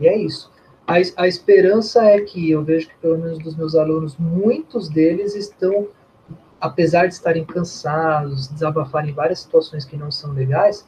E 0.00 0.08
é 0.08 0.16
isso. 0.16 0.50
A, 0.86 0.94
a 1.22 1.28
esperança 1.28 2.04
é 2.04 2.20
que 2.20 2.50
eu 2.50 2.62
vejo 2.64 2.88
que, 2.88 2.96
pelo 2.96 3.18
menos 3.18 3.38
dos 3.38 3.54
meus 3.54 3.74
alunos, 3.74 4.16
muitos 4.16 4.88
deles 4.88 5.34
estão 5.34 5.88
apesar 6.62 7.08
de 7.08 7.14
estarem 7.14 7.44
cansados, 7.44 8.46
desabafarem 8.46 9.12
várias 9.12 9.40
situações 9.40 9.84
que 9.84 9.96
não 9.96 10.12
são 10.12 10.32
legais, 10.32 10.86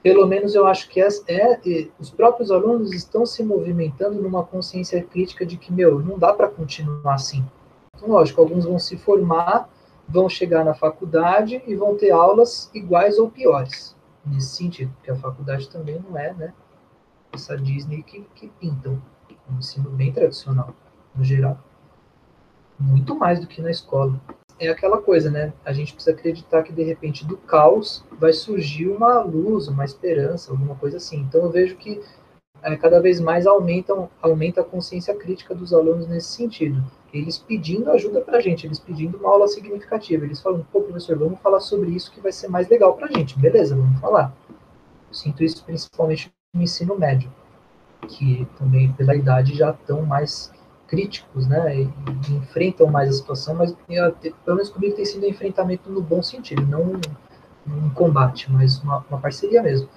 pelo 0.00 0.24
menos 0.28 0.54
eu 0.54 0.64
acho 0.64 0.88
que 0.88 1.00
é, 1.00 1.88
os 1.98 2.08
próprios 2.08 2.52
alunos 2.52 2.92
estão 2.92 3.26
se 3.26 3.42
movimentando 3.42 4.22
numa 4.22 4.44
consciência 4.44 5.02
crítica 5.02 5.44
de 5.44 5.56
que, 5.56 5.72
meu, 5.72 5.98
não 5.98 6.16
dá 6.16 6.32
para 6.32 6.46
continuar 6.46 7.14
assim. 7.14 7.44
Então, 7.96 8.10
lógico, 8.10 8.40
alguns 8.40 8.64
vão 8.64 8.78
se 8.78 8.96
formar, 8.96 9.68
vão 10.08 10.28
chegar 10.28 10.64
na 10.64 10.72
faculdade 10.72 11.60
e 11.66 11.74
vão 11.74 11.96
ter 11.96 12.12
aulas 12.12 12.70
iguais 12.72 13.18
ou 13.18 13.28
piores, 13.28 13.96
nesse 14.24 14.54
sentido, 14.54 14.92
porque 14.94 15.10
a 15.10 15.16
faculdade 15.16 15.68
também 15.68 16.00
não 16.08 16.16
é, 16.16 16.32
né, 16.32 16.54
essa 17.32 17.58
Disney 17.58 18.04
que, 18.04 18.24
que 18.36 18.46
pintam, 18.60 19.02
é 19.28 19.52
um 19.52 19.58
ensino 19.58 19.90
bem 19.90 20.12
tradicional, 20.12 20.72
no 21.12 21.24
geral. 21.24 21.58
Muito 22.78 23.16
mais 23.16 23.40
do 23.40 23.48
que 23.48 23.60
na 23.60 23.72
escola 23.72 24.20
é 24.58 24.68
aquela 24.68 25.00
coisa, 25.00 25.30
né? 25.30 25.52
A 25.64 25.72
gente 25.72 25.94
precisa 25.94 26.16
acreditar 26.16 26.62
que 26.62 26.72
de 26.72 26.82
repente 26.82 27.24
do 27.24 27.36
caos 27.36 28.04
vai 28.18 28.32
surgir 28.32 28.88
uma 28.88 29.20
luz, 29.20 29.68
uma 29.68 29.84
esperança, 29.84 30.50
alguma 30.50 30.74
coisa 30.74 30.96
assim. 30.96 31.18
Então 31.20 31.42
eu 31.42 31.50
vejo 31.50 31.76
que 31.76 32.00
é, 32.62 32.76
cada 32.76 33.00
vez 33.00 33.20
mais 33.20 33.46
aumentam, 33.46 34.10
aumenta 34.20 34.60
a 34.60 34.64
consciência 34.64 35.14
crítica 35.14 35.54
dos 35.54 35.72
alunos 35.72 36.08
nesse 36.08 36.28
sentido. 36.28 36.82
Eles 37.12 37.38
pedindo 37.38 37.90
ajuda 37.90 38.20
para 38.20 38.38
a 38.38 38.40
gente, 38.40 38.66
eles 38.66 38.78
pedindo 38.78 39.16
uma 39.16 39.30
aula 39.30 39.48
significativa. 39.48 40.24
Eles 40.24 40.40
falam, 40.40 40.66
pô, 40.72 40.82
professor, 40.82 41.16
vamos 41.16 41.40
falar 41.40 41.60
sobre 41.60 41.90
isso 41.90 42.10
que 42.10 42.20
vai 42.20 42.32
ser 42.32 42.48
mais 42.48 42.68
legal 42.68 42.94
para 42.94 43.06
a 43.06 43.12
gente. 43.12 43.38
Beleza, 43.38 43.76
vamos 43.76 44.00
falar. 44.00 44.34
Eu 44.48 45.14
sinto 45.14 45.42
isso 45.42 45.64
principalmente 45.64 46.30
no 46.52 46.62
ensino 46.62 46.98
médio, 46.98 47.32
que 48.08 48.46
também 48.58 48.92
pela 48.92 49.14
idade 49.14 49.54
já 49.54 49.70
estão 49.70 50.02
mais 50.02 50.52
críticos, 50.88 51.46
né, 51.46 51.82
e, 51.82 51.88
enfrentam 52.32 52.88
mais 52.88 53.10
a 53.10 53.12
situação, 53.12 53.54
mas 53.54 53.76
pelo 53.86 54.56
menos 54.56 54.70
comigo 54.70 54.96
tem 54.96 55.04
sido 55.04 55.24
um 55.24 55.28
enfrentamento 55.28 55.90
no 55.90 56.00
bom 56.00 56.22
sentido, 56.22 56.66
não 56.66 56.82
um, 56.82 57.00
um 57.86 57.90
combate, 57.90 58.50
mas 58.50 58.82
uma, 58.82 59.04
uma, 59.08 59.20
parceria 59.20 59.62
mesmo. 59.62 59.88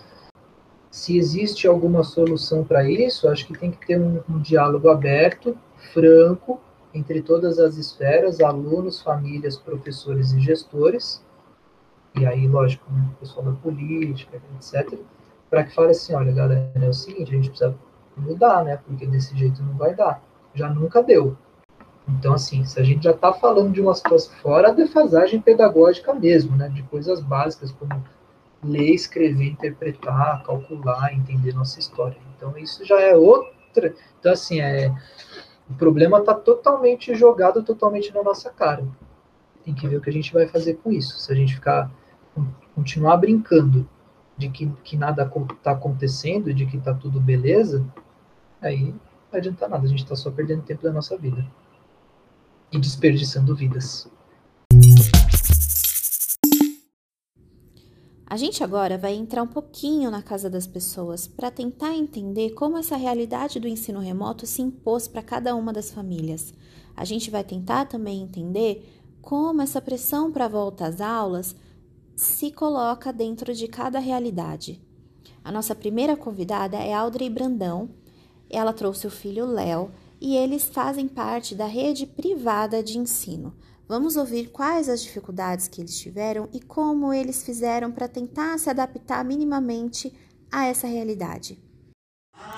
Se 0.91 1.17
existe 1.17 1.65
alguma 1.65 2.03
solução 2.03 2.65
para 2.65 2.87
isso, 2.87 3.29
acho 3.29 3.47
que 3.47 3.57
tem 3.57 3.71
que 3.71 3.87
ter 3.87 3.99
um, 3.99 4.21
um 4.29 4.39
diálogo 4.39 4.89
aberto, 4.89 5.57
franco, 5.93 6.59
entre 6.93 7.21
todas 7.21 7.57
as 7.57 7.77
esferas, 7.77 8.41
alunos, 8.41 9.01
famílias, 9.01 9.57
professores 9.57 10.33
e 10.33 10.41
gestores, 10.41 11.23
e 12.19 12.25
aí, 12.25 12.45
lógico, 12.45 12.91
né, 12.91 13.09
pessoal 13.21 13.45
da 13.45 13.53
política, 13.53 14.41
etc., 14.55 14.99
para 15.49 15.63
que 15.63 15.73
fale 15.73 15.91
assim, 15.91 16.13
olha, 16.13 16.33
galera, 16.33 16.69
é 16.75 16.89
o 16.89 16.93
seguinte, 16.93 17.31
a 17.31 17.35
gente 17.35 17.49
precisa 17.49 17.73
mudar, 18.17 18.65
né, 18.65 18.77
porque 18.85 19.05
desse 19.05 19.37
jeito 19.37 19.63
não 19.63 19.73
vai 19.75 19.95
dar 19.95 20.21
já 20.53 20.69
nunca 20.69 21.01
deu. 21.01 21.37
Então, 22.07 22.33
assim, 22.33 22.65
se 22.65 22.79
a 22.79 22.83
gente 22.83 23.03
já 23.03 23.11
está 23.11 23.31
falando 23.31 23.71
de 23.71 23.81
uma 23.81 23.93
situação 23.93 24.33
fora 24.41 24.69
a 24.69 24.73
defasagem 24.73 25.39
pedagógica 25.39 26.13
mesmo, 26.13 26.55
né, 26.55 26.67
de 26.69 26.83
coisas 26.83 27.21
básicas 27.21 27.71
como 27.71 28.03
ler, 28.63 28.93
escrever, 28.93 29.47
interpretar, 29.47 30.43
calcular, 30.43 31.13
entender 31.13 31.53
nossa 31.53 31.79
história. 31.79 32.17
Então, 32.35 32.57
isso 32.57 32.85
já 32.85 32.99
é 32.99 33.15
outra. 33.15 33.95
Então, 34.19 34.31
assim, 34.31 34.59
é, 34.59 34.93
o 35.69 35.73
problema 35.73 36.19
está 36.19 36.33
totalmente 36.33 37.15
jogado, 37.15 37.63
totalmente 37.63 38.13
na 38.13 38.21
nossa 38.21 38.49
cara. 38.49 38.85
Tem 39.63 39.73
que 39.73 39.87
ver 39.87 39.97
o 39.97 40.01
que 40.01 40.09
a 40.09 40.13
gente 40.13 40.33
vai 40.33 40.47
fazer 40.47 40.75
com 40.75 40.91
isso. 40.91 41.17
Se 41.19 41.31
a 41.31 41.35
gente 41.35 41.55
ficar, 41.55 41.89
continuar 42.75 43.17
brincando 43.17 43.87
de 44.37 44.49
que, 44.49 44.67
que 44.83 44.97
nada 44.97 45.31
está 45.53 45.71
acontecendo, 45.71 46.53
de 46.53 46.65
que 46.65 46.77
está 46.77 46.93
tudo 46.93 47.19
beleza, 47.19 47.85
aí 48.61 48.93
não 49.31 49.39
adianta 49.39 49.67
nada, 49.67 49.85
a 49.85 49.87
gente 49.87 50.03
está 50.03 50.15
só 50.15 50.29
perdendo 50.29 50.63
tempo 50.63 50.83
da 50.83 50.91
nossa 50.91 51.17
vida 51.17 51.45
e 52.71 52.79
desperdiçando 52.79 53.55
vidas. 53.55 54.09
A 58.25 58.37
gente 58.37 58.63
agora 58.63 58.97
vai 58.97 59.13
entrar 59.13 59.43
um 59.43 59.47
pouquinho 59.47 60.09
na 60.09 60.21
casa 60.21 60.49
das 60.49 60.65
pessoas 60.65 61.27
para 61.27 61.51
tentar 61.51 61.93
entender 61.93 62.51
como 62.51 62.77
essa 62.77 62.95
realidade 62.95 63.59
do 63.59 63.67
ensino 63.67 63.99
remoto 63.99 64.45
se 64.45 64.61
impôs 64.61 65.07
para 65.07 65.21
cada 65.21 65.53
uma 65.55 65.73
das 65.73 65.91
famílias. 65.91 66.53
A 66.95 67.03
gente 67.03 67.29
vai 67.29 67.43
tentar 67.43 67.85
também 67.85 68.21
entender 68.21 69.01
como 69.21 69.61
essa 69.61 69.81
pressão 69.81 70.31
para 70.31 70.45
a 70.45 70.49
volta 70.49 70.85
às 70.87 71.01
aulas 71.01 71.55
se 72.15 72.51
coloca 72.51 73.11
dentro 73.11 73.53
de 73.53 73.67
cada 73.67 73.99
realidade. 73.99 74.81
A 75.43 75.51
nossa 75.51 75.75
primeira 75.75 76.15
convidada 76.15 76.77
é 76.77 76.93
Audrey 76.93 77.29
Brandão, 77.29 77.89
ela 78.51 78.73
trouxe 78.73 79.07
o 79.07 79.11
filho 79.11 79.45
Léo 79.45 79.91
e 80.19 80.35
eles 80.35 80.65
fazem 80.65 81.07
parte 81.07 81.55
da 81.55 81.65
rede 81.65 82.05
privada 82.05 82.83
de 82.83 82.97
ensino. 82.97 83.55
Vamos 83.87 84.15
ouvir 84.15 84.49
quais 84.51 84.87
as 84.87 85.03
dificuldades 85.03 85.67
que 85.67 85.81
eles 85.81 85.99
tiveram 85.99 86.47
e 86.53 86.61
como 86.61 87.13
eles 87.13 87.43
fizeram 87.43 87.91
para 87.91 88.07
tentar 88.07 88.57
se 88.57 88.69
adaptar 88.69 89.25
minimamente 89.25 90.13
a 90.51 90.65
essa 90.65 90.87
realidade. 90.87 91.61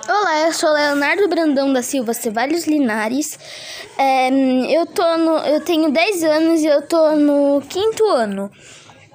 Olá, 0.07 0.51
sou 0.51 0.71
Leonardo 0.71 1.27
Brandão 1.27 1.71
da 1.73 1.81
Silva 1.81 2.13
Cevalhos 2.13 2.67
Linares. 2.67 3.39
É, 3.97 4.29
eu, 4.75 4.85
tô 4.85 5.17
no, 5.17 5.37
eu 5.39 5.61
tenho 5.61 5.91
10 5.91 6.23
anos 6.23 6.61
e 6.61 6.65
eu 6.67 6.81
tô 6.81 7.15
no 7.15 7.61
quinto 7.61 8.05
ano. 8.07 8.51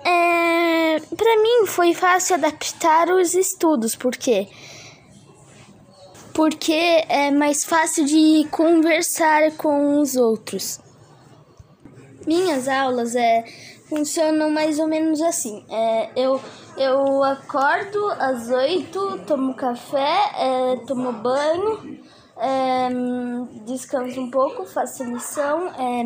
É, 0.05 0.99
para 1.17 1.43
mim 1.43 1.67
foi 1.67 1.95
fácil 1.95 2.37
adaptar 2.37 3.11
os 3.11 3.35
estudos, 3.35 3.95
porque 3.95 4.49
porque 6.39 7.05
é 7.09 7.33
mais 7.33 7.65
fácil 7.65 8.05
de 8.05 8.47
conversar 8.53 9.57
com 9.57 9.99
os 9.99 10.15
outros. 10.15 10.79
Minhas 12.25 12.69
aulas 12.69 13.17
é 13.17 13.45
funcionam 13.89 14.49
mais 14.49 14.79
ou 14.79 14.87
menos 14.87 15.21
assim. 15.21 15.65
É, 15.69 16.11
eu, 16.15 16.41
eu 16.77 17.25
acordo 17.25 18.07
às 18.21 18.51
oito, 18.51 19.19
tomo 19.27 19.53
café, 19.55 20.31
é, 20.37 20.77
tomo 20.87 21.11
banho, 21.11 21.99
é, 22.37 22.89
descanso 23.67 24.21
um 24.21 24.31
pouco, 24.31 24.65
faço 24.65 25.03
lição, 25.03 25.67
é, 25.71 26.05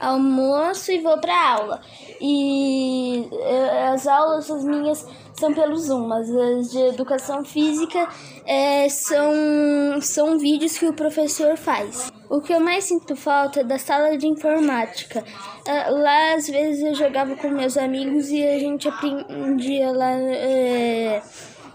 almoço 0.00 0.90
e 0.90 1.00
vou 1.00 1.18
para 1.18 1.52
aula. 1.52 1.82
E 2.18 3.28
é, 3.30 3.88
as 3.88 4.06
aulas, 4.06 4.50
as 4.50 4.64
minhas, 4.64 5.06
são 5.40 5.54
pelo 5.54 5.76
Zoom, 5.76 6.06
mas 6.06 6.30
as 6.30 6.70
de 6.70 6.78
educação 6.78 7.44
física 7.44 8.08
é, 8.46 8.88
são, 8.88 10.00
são 10.00 10.38
vídeos 10.38 10.76
que 10.76 10.86
o 10.86 10.92
professor 10.92 11.56
faz. 11.56 12.12
O 12.28 12.40
que 12.40 12.52
eu 12.52 12.60
mais 12.60 12.84
sinto 12.84 13.16
falta 13.16 13.60
é 13.60 13.64
da 13.64 13.78
sala 13.78 14.16
de 14.16 14.28
informática. 14.28 15.24
É, 15.66 15.90
lá, 15.90 16.34
às 16.34 16.46
vezes, 16.46 16.82
eu 16.82 16.94
jogava 16.94 17.34
com 17.34 17.48
meus 17.48 17.76
amigos 17.76 18.30
e 18.30 18.44
a 18.44 18.58
gente 18.58 18.88
aprendia 18.88 19.90
lá. 19.90 20.12
É, 20.12 21.22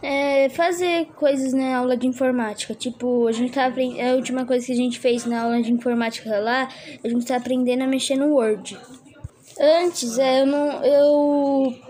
é, 0.02 0.50
fazer 0.50 1.08
coisas 1.16 1.52
na 1.52 1.78
aula 1.78 1.98
de 1.98 2.06
informática. 2.06 2.76
Tipo, 2.76 3.28
a 3.28 3.32
gente 3.32 3.54
tá 3.54 3.66
aprendendo. 3.66 4.08
A 4.08 4.16
última 4.16 4.46
coisa 4.46 4.66
que 4.66 4.72
a 4.72 4.76
gente 4.76 5.00
fez 5.00 5.26
na 5.26 5.42
aula 5.42 5.62
de 5.62 5.74
informática 5.74 6.40
lá, 6.40 6.70
a 7.04 7.08
gente 7.08 7.26
tá 7.26 7.38
aprendendo 7.38 7.84
a 7.84 7.88
mexer 7.88 8.16
no 8.16 8.36
Word. 8.36 8.78
Antes, 9.60 10.20
é, 10.20 10.42
eu 10.42 10.46
não. 10.46 10.84
Eu 10.84 11.85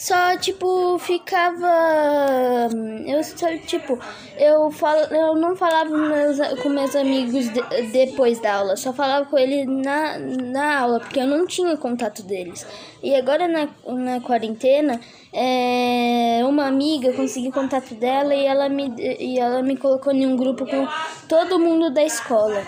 só 0.00 0.34
tipo 0.38 0.98
ficava 0.98 2.70
eu 3.06 3.22
só 3.22 3.54
tipo 3.66 3.98
eu 4.38 4.70
falo 4.70 5.00
eu 5.14 5.34
não 5.36 5.54
falava 5.54 5.90
meus, 5.90 6.38
com 6.62 6.70
meus 6.70 6.96
amigos 6.96 7.52
de, 7.52 7.60
depois 7.92 8.40
da 8.40 8.54
aula 8.54 8.76
só 8.78 8.94
falava 8.94 9.26
com 9.26 9.36
eles 9.36 9.66
na, 9.66 10.18
na 10.18 10.78
aula 10.78 11.00
porque 11.00 11.20
eu 11.20 11.26
não 11.26 11.46
tinha 11.46 11.76
contato 11.76 12.22
deles. 12.22 12.66
E 13.02 13.14
agora 13.14 13.46
na, 13.46 13.68
na 13.86 14.20
quarentena 14.22 14.98
é, 15.34 16.40
uma 16.46 16.66
amiga 16.66 17.12
consegui 17.12 17.52
contato 17.52 17.94
dela 17.94 18.34
e 18.34 18.46
ela 18.46 18.70
me 18.70 18.94
e 18.96 19.38
ela 19.38 19.62
me 19.62 19.76
colocou 19.76 20.14
em 20.14 20.24
um 20.24 20.34
grupo 20.34 20.64
com 20.64 20.88
todo 21.28 21.58
mundo 21.58 21.90
da 21.90 22.02
escola. 22.02 22.66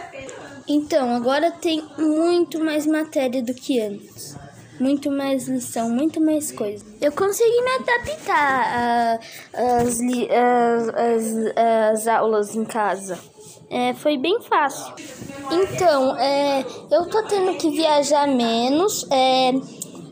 Então 0.68 1.14
agora 1.16 1.50
tem 1.50 1.82
muito 1.96 2.62
mais 2.62 2.86
matéria 2.86 3.42
do 3.42 3.54
que 3.54 3.80
antes 3.80 4.41
muito 4.82 5.10
mais 5.10 5.46
lição, 5.46 5.88
muito 5.88 6.20
mais 6.20 6.50
coisa. 6.50 6.84
Eu 7.00 7.12
consegui 7.12 7.62
me 7.62 7.70
adaptar 7.70 9.20
às 9.54 10.00
as, 10.00 11.28
as, 11.92 12.06
aulas 12.08 12.56
em 12.56 12.64
casa. 12.64 13.18
É, 13.70 13.94
foi 13.94 14.18
bem 14.18 14.42
fácil. 14.42 14.92
Então, 15.50 16.16
é, 16.18 16.64
eu 16.90 17.06
tô 17.08 17.22
tendo 17.22 17.56
que 17.56 17.70
viajar 17.70 18.26
menos. 18.26 19.06
É, 19.10 19.52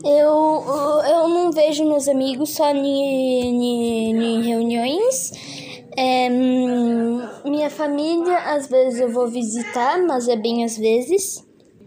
eu, 0.03 0.63
eu 1.05 1.27
não 1.27 1.51
vejo 1.51 1.85
meus 1.85 2.07
amigos 2.07 2.55
só 2.55 2.73
em 2.73 4.41
reuniões. 4.43 5.31
É, 5.97 6.29
minha 6.29 7.69
família, 7.69 8.37
às 8.55 8.67
vezes 8.67 8.99
eu 9.01 9.11
vou 9.11 9.27
visitar, 9.27 10.01
mas 10.07 10.27
é 10.27 10.35
bem 10.35 10.63
às 10.63 10.77
vezes. 10.77 11.45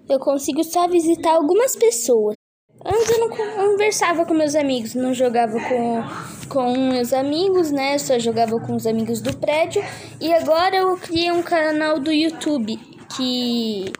Eu 0.09 0.19
consigo 0.19 0.63
só 0.63 0.87
visitar 0.87 1.35
algumas 1.35 1.75
pessoas. 1.75 2.37
Antes 2.85 3.09
eu 3.09 3.19
não 3.19 3.31
conversava 3.31 4.27
com 4.27 4.35
meus 4.35 4.55
amigos, 4.55 4.95
não 4.95 5.15
jogava 5.15 5.59
com, 5.59 6.05
com 6.49 6.77
meus 6.91 7.15
amigos, 7.15 7.71
né? 7.71 7.97
Só 7.97 8.19
jogava 8.19 8.61
com 8.61 8.77
os 8.77 8.87
amigos 8.87 9.23
do 9.23 9.35
prédio. 9.35 9.83
E 10.21 10.33
agora 10.35 10.77
eu 10.77 10.97
criei 10.99 11.33
um 11.33 11.43
canal 11.43 11.99
do 11.99 12.13
YouTube 12.13 12.79
que 13.17 13.91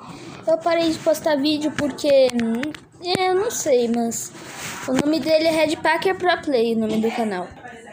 eu 0.47 0.59
parei 0.59 0.91
de 0.91 0.99
postar 0.99 1.37
vídeo 1.37 1.73
porque. 1.77 2.29
É, 3.07 3.31
eu 3.31 3.35
não 3.35 3.51
sei, 3.51 3.89
mas 3.89 4.33
o 4.89 4.93
nome 4.93 5.21
dele 5.21 5.47
é 5.47 5.51
Red 5.51 5.77
Packer 5.77 6.17
Pro 6.17 6.43
Play, 6.43 6.75
o 6.75 6.79
nome 6.79 7.01
do 7.01 7.11
canal. 7.11 7.49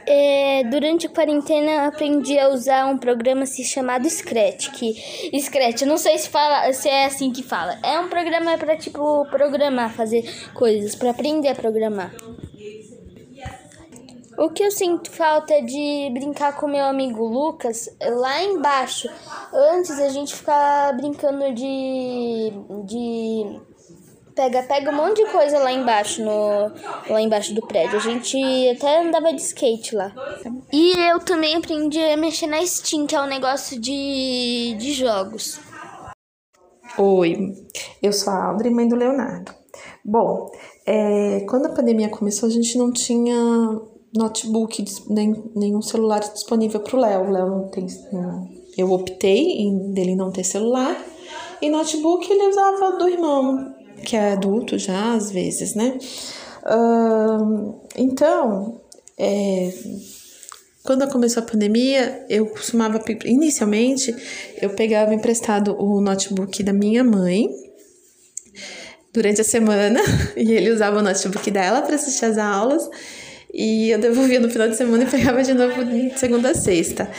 É, 0.05 0.63
durante 0.65 1.07
a 1.07 1.09
quarentena 1.09 1.87
aprendi 1.87 2.37
a 2.37 2.49
usar 2.49 2.85
um 2.87 2.97
programa 2.97 3.43
assim, 3.43 3.63
chamado 3.63 4.09
Scratch, 4.09 4.71
que 4.71 4.93
Scratch, 5.39 5.81
não 5.83 5.97
sei 5.97 6.17
se 6.17 6.29
fala, 6.29 6.71
se 6.73 6.89
é 6.89 7.05
assim 7.05 7.31
que 7.31 7.43
fala. 7.43 7.77
É 7.83 7.99
um 7.99 8.09
programa 8.09 8.57
para 8.57 8.75
tipo 8.77 9.25
programar, 9.29 9.93
fazer 9.93 10.23
coisas, 10.53 10.95
para 10.95 11.11
aprender 11.11 11.49
a 11.49 11.55
programar. 11.55 12.11
O 14.37 14.49
que 14.49 14.63
eu 14.63 14.71
sinto 14.71 15.11
falta 15.11 15.53
é 15.53 15.61
de 15.61 16.09
brincar 16.13 16.55
com 16.55 16.67
meu 16.67 16.85
amigo 16.85 17.23
Lucas 17.23 17.87
lá 18.01 18.41
embaixo. 18.41 19.07
Antes 19.53 19.99
a 19.99 20.09
gente 20.09 20.33
ficava 20.35 20.93
brincando 20.93 21.53
de 21.53 22.51
de 22.85 23.59
pega, 24.35 24.63
pega 24.63 24.91
um 24.91 24.95
monte 24.95 25.23
de 25.23 25.31
coisa 25.31 25.59
lá 25.59 25.71
embaixo, 25.71 26.23
no, 26.23 26.71
lá 27.09 27.21
embaixo 27.21 27.53
do 27.53 27.61
prédio. 27.61 27.97
A 27.97 28.01
gente 28.01 28.37
até 28.69 29.01
andava 29.01 29.33
de 29.33 29.41
skate 29.41 29.95
lá. 29.95 30.13
E 30.71 30.93
eu 31.11 31.19
também 31.19 31.55
aprendi 31.55 31.99
a 31.99 32.17
mexer 32.17 32.47
na 32.47 32.65
Steam, 32.65 33.05
que 33.05 33.15
é 33.15 33.21
um 33.21 33.27
negócio 33.27 33.79
de, 33.79 34.75
de 34.77 34.93
jogos. 34.93 35.59
Oi, 36.97 37.53
eu 38.01 38.11
sou 38.11 38.33
a 38.33 38.47
Audrey, 38.47 38.71
mãe 38.71 38.87
do 38.87 38.95
Leonardo. 38.95 39.53
Bom, 40.03 40.51
é, 40.85 41.45
quando 41.49 41.67
a 41.67 41.73
pandemia 41.73 42.09
começou, 42.09 42.49
a 42.49 42.51
gente 42.51 42.77
não 42.77 42.91
tinha 42.91 43.35
notebook, 44.13 44.83
nem 45.09 45.51
nenhum 45.55 45.81
celular 45.81 46.19
disponível 46.19 46.81
para 46.81 46.97
o 46.97 46.99
Léo. 46.99 47.31
Léo 47.31 47.49
não 47.49 47.67
tem. 47.69 47.87
Eu 48.77 48.91
optei 48.91 49.61
em 49.61 49.93
dele 49.93 50.15
não 50.15 50.31
ter 50.31 50.43
celular. 50.43 50.97
E 51.61 51.69
notebook 51.69 52.29
ele 52.29 52.49
usava 52.49 52.97
do 52.97 53.07
irmão 53.07 53.80
que 54.01 54.15
é 54.15 54.33
adulto 54.33 54.77
já 54.77 55.13
às 55.13 55.31
vezes, 55.31 55.75
né? 55.75 55.97
Uh, 56.63 57.81
então, 57.95 58.81
é, 59.17 59.73
quando 60.83 61.07
começou 61.09 61.43
a 61.43 61.45
pandemia, 61.45 62.25
eu 62.29 62.47
costumava, 62.47 62.99
inicialmente, 63.25 64.15
eu 64.61 64.71
pegava 64.71 65.13
emprestado 65.13 65.75
o 65.79 66.01
notebook 66.01 66.63
da 66.63 66.73
minha 66.73 67.03
mãe 67.03 67.47
durante 69.13 69.41
a 69.41 69.43
semana 69.43 69.99
e 70.35 70.51
ele 70.51 70.71
usava 70.71 70.99
o 70.99 71.01
notebook 71.01 71.51
dela 71.51 71.81
para 71.81 71.95
assistir 71.95 72.25
as 72.25 72.37
aulas 72.37 72.89
e 73.53 73.89
eu 73.89 73.99
devolvia 73.99 74.39
no 74.39 74.49
final 74.49 74.69
de 74.69 74.77
semana 74.77 75.03
e 75.03 75.07
pegava 75.07 75.43
de 75.43 75.53
novo 75.53 75.83
de 75.83 76.17
segunda 76.17 76.51
a 76.51 76.55
sexta. 76.55 77.09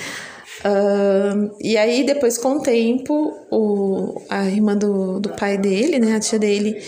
Uh, 0.65 1.55
e 1.61 1.77
aí, 1.77 2.05
depois, 2.05 2.39
com 2.39 2.57
o 2.57 2.63
tempo, 2.63 3.33
o, 3.51 4.21
a 4.29 4.47
irmã 4.47 4.77
do, 4.77 5.19
do 5.19 5.31
pai 5.31 5.59
dele, 5.59 5.99
né, 5.99 6.15
a 6.15 6.21
tia 6.21 6.39
dele, 6.39 6.81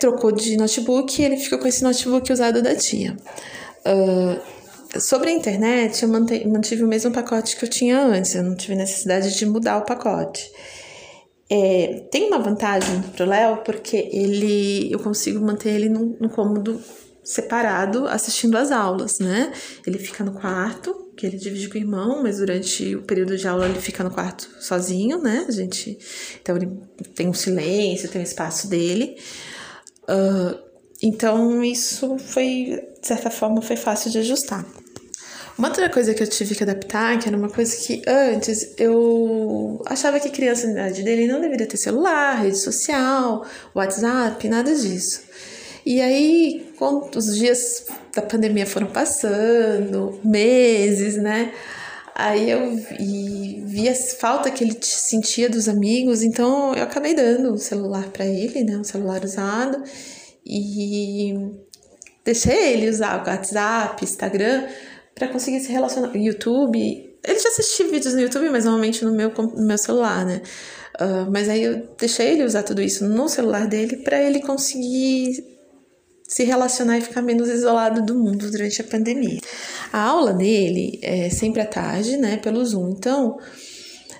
trocou 0.00 0.32
de 0.32 0.56
notebook 0.56 1.20
e 1.20 1.24
ele 1.24 1.36
ficou 1.36 1.58
com 1.58 1.68
esse 1.68 1.82
notebook 1.82 2.32
usado 2.32 2.62
da 2.62 2.74
tia. 2.74 3.16
Uh, 3.86 5.00
sobre 5.00 5.30
a 5.30 5.32
internet, 5.32 6.02
eu 6.02 6.08
mantive 6.08 6.84
o 6.84 6.88
mesmo 6.88 7.12
pacote 7.12 7.56
que 7.56 7.64
eu 7.64 7.68
tinha 7.68 8.00
antes, 8.00 8.34
eu 8.34 8.42
não 8.42 8.56
tive 8.56 8.74
necessidade 8.74 9.36
de 9.36 9.44
mudar 9.44 9.78
o 9.78 9.84
pacote. 9.84 10.50
É, 11.48 12.06
tem 12.10 12.26
uma 12.26 12.38
vantagem 12.38 13.02
pro 13.14 13.24
Léo, 13.24 13.58
porque 13.58 14.08
ele 14.10 14.90
eu 14.90 14.98
consigo 14.98 15.38
manter 15.44 15.70
ele 15.70 15.88
num, 15.88 16.16
num 16.20 16.28
cômodo 16.28 16.80
separado 17.22 18.08
assistindo 18.08 18.56
às 18.56 18.72
aulas, 18.72 19.20
né? 19.20 19.52
Ele 19.86 19.98
fica 19.98 20.24
no 20.24 20.32
quarto 20.32 21.05
que 21.16 21.26
ele 21.26 21.38
divide 21.38 21.68
com 21.68 21.74
o 21.74 21.80
irmão, 21.80 22.22
mas 22.22 22.38
durante 22.38 22.94
o 22.94 23.02
período 23.02 23.36
de 23.36 23.48
aula 23.48 23.66
ele 23.66 23.80
fica 23.80 24.04
no 24.04 24.10
quarto 24.10 24.48
sozinho, 24.60 25.20
né? 25.20 25.46
A 25.48 25.50
gente, 25.50 25.98
então 26.40 26.56
ele 26.56 26.68
tem 27.14 27.28
um 27.28 27.34
silêncio, 27.34 28.08
tem 28.08 28.20
um 28.20 28.24
espaço 28.24 28.68
dele. 28.68 29.16
Uh, 30.02 30.58
então 31.02 31.64
isso 31.64 32.18
foi, 32.18 32.82
de 33.00 33.06
certa 33.06 33.30
forma, 33.30 33.62
foi 33.62 33.76
fácil 33.76 34.10
de 34.10 34.18
ajustar. 34.18 34.64
Uma 35.58 35.68
outra 35.68 35.88
coisa 35.88 36.12
que 36.12 36.22
eu 36.22 36.26
tive 36.26 36.54
que 36.54 36.62
adaptar, 36.62 37.18
que 37.18 37.28
era 37.28 37.36
uma 37.36 37.48
coisa 37.48 37.74
que 37.74 38.02
antes 38.06 38.74
eu 38.76 39.82
achava 39.86 40.20
que 40.20 40.28
criança 40.28 40.66
na 40.66 40.72
idade 40.72 41.02
dele 41.02 41.26
não 41.26 41.40
deveria 41.40 41.66
ter 41.66 41.78
celular, 41.78 42.42
rede 42.42 42.58
social, 42.58 43.42
WhatsApp, 43.74 44.46
nada 44.50 44.74
disso. 44.74 45.22
E 45.86 46.00
aí, 46.00 46.66
quando 46.76 47.14
os 47.14 47.36
dias 47.36 47.86
da 48.12 48.20
pandemia 48.20 48.66
foram 48.66 48.88
passando, 48.88 50.18
meses, 50.24 51.16
né? 51.16 51.52
Aí 52.12 52.50
eu 52.50 52.74
vi, 52.74 53.62
vi 53.64 53.88
a 53.88 53.94
falta 53.94 54.50
que 54.50 54.64
ele 54.64 54.76
sentia 54.82 55.48
dos 55.48 55.68
amigos, 55.68 56.24
então 56.24 56.74
eu 56.74 56.82
acabei 56.82 57.14
dando 57.14 57.52
o 57.52 57.58
celular 57.58 58.08
para 58.08 58.26
ele, 58.26 58.64
né? 58.64 58.76
Um 58.78 58.82
celular 58.82 59.22
usado. 59.22 59.80
E 60.44 61.34
deixei 62.24 62.72
ele 62.72 62.90
usar 62.90 63.22
o 63.22 63.28
WhatsApp, 63.28 64.02
Instagram, 64.02 64.66
para 65.14 65.28
conseguir 65.28 65.60
se 65.60 65.70
relacionar. 65.70 66.16
YouTube. 66.16 66.80
Ele 67.22 67.40
de 67.40 67.46
assistir 67.46 67.84
vídeos 67.84 68.12
no 68.12 68.22
YouTube, 68.22 68.50
mas 68.50 68.64
normalmente 68.64 69.04
no 69.04 69.12
meu, 69.12 69.30
no 69.30 69.64
meu 69.64 69.78
celular, 69.78 70.26
né? 70.26 70.42
Uh, 71.00 71.30
mas 71.30 71.48
aí 71.48 71.62
eu 71.62 71.86
deixei 71.96 72.32
ele 72.32 72.42
usar 72.42 72.64
tudo 72.64 72.82
isso 72.82 73.04
no 73.04 73.28
celular 73.28 73.68
dele 73.68 73.98
para 73.98 74.20
ele 74.20 74.40
conseguir 74.40 75.55
se 76.26 76.44
relacionar 76.44 76.98
e 76.98 77.00
ficar 77.00 77.22
menos 77.22 77.48
isolado 77.48 78.02
do 78.02 78.14
mundo 78.14 78.50
durante 78.50 78.80
a 78.80 78.84
pandemia. 78.84 79.40
A 79.92 80.00
aula 80.00 80.32
dele 80.32 80.98
é 81.02 81.30
sempre 81.30 81.60
à 81.60 81.66
tarde, 81.66 82.16
né, 82.16 82.36
pelo 82.36 82.64
Zoom. 82.64 82.90
Então, 82.90 83.38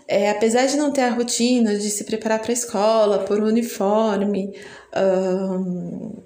é, 0.08 0.30
apesar 0.30 0.66
de 0.66 0.76
não 0.76 0.92
ter 0.92 1.02
a 1.02 1.10
rotina 1.10 1.76
de 1.76 1.90
se 1.90 2.04
preparar 2.04 2.38
para 2.38 2.52
a 2.52 2.54
escola, 2.54 3.18
por 3.24 3.40
uniforme, 3.40 4.52
um, 4.96 6.22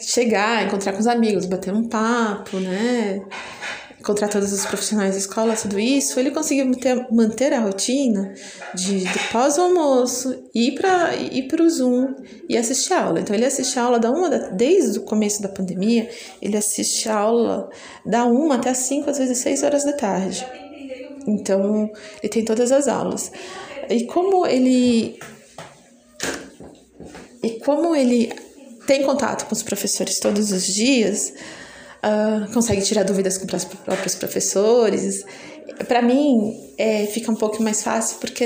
chegar, 0.00 0.64
encontrar 0.64 0.92
com 0.92 1.00
os 1.00 1.06
amigos, 1.06 1.46
bater 1.46 1.74
um 1.74 1.88
papo, 1.88 2.58
né? 2.58 3.20
Encontrar 4.02 4.26
todos 4.26 4.52
os 4.52 4.66
profissionais 4.66 5.12
da 5.12 5.18
escola, 5.18 5.54
tudo 5.54 5.78
isso, 5.78 6.18
ele 6.18 6.32
conseguiu 6.32 6.66
manter, 6.66 7.06
manter 7.12 7.52
a 7.52 7.60
rotina 7.60 8.34
de, 8.74 8.98
de 8.98 9.18
pós 9.30 9.56
o 9.56 9.62
almoço, 9.62 10.42
ir 10.52 10.74
para 10.74 11.14
ir 11.14 11.48
o 11.60 11.70
Zoom 11.70 12.12
e 12.48 12.56
assistir 12.56 12.94
a 12.94 13.04
aula. 13.04 13.20
Então, 13.20 13.34
ele 13.34 13.44
assiste 13.44 13.78
a 13.78 13.84
aula 13.84 14.00
da 14.00 14.10
uma, 14.10 14.28
desde 14.28 14.98
o 14.98 15.02
começo 15.02 15.40
da 15.40 15.48
pandemia, 15.48 16.10
ele 16.40 16.56
assiste 16.56 17.08
a 17.08 17.16
aula 17.16 17.70
da 18.04 18.24
uma 18.24 18.56
até 18.56 18.70
as 18.70 18.78
cinco, 18.78 19.08
às 19.08 19.18
vezes 19.18 19.38
seis 19.38 19.62
horas 19.62 19.84
da 19.84 19.92
tarde. 19.92 20.44
Então, 21.24 21.88
ele 22.20 22.32
tem 22.32 22.44
todas 22.44 22.72
as 22.72 22.88
aulas. 22.88 23.30
E 23.88 24.04
como 24.06 24.44
ele. 24.44 25.16
E 27.40 27.50
como 27.60 27.94
ele 27.94 28.32
tem 28.84 29.04
contato 29.04 29.46
com 29.46 29.54
os 29.54 29.62
professores 29.62 30.18
todos 30.18 30.50
os 30.50 30.66
dias, 30.66 31.32
uh, 32.02 32.52
consegue 32.52 32.82
tirar 32.82 33.04
dúvidas 33.04 33.38
com 33.38 33.44
os 33.44 33.64
próprios 33.64 34.14
professores. 34.14 35.24
Para 35.86 36.02
mim, 36.02 36.74
é, 36.76 37.06
fica 37.06 37.30
um 37.30 37.36
pouco 37.36 37.62
mais 37.62 37.82
fácil 37.82 38.18
porque 38.18 38.44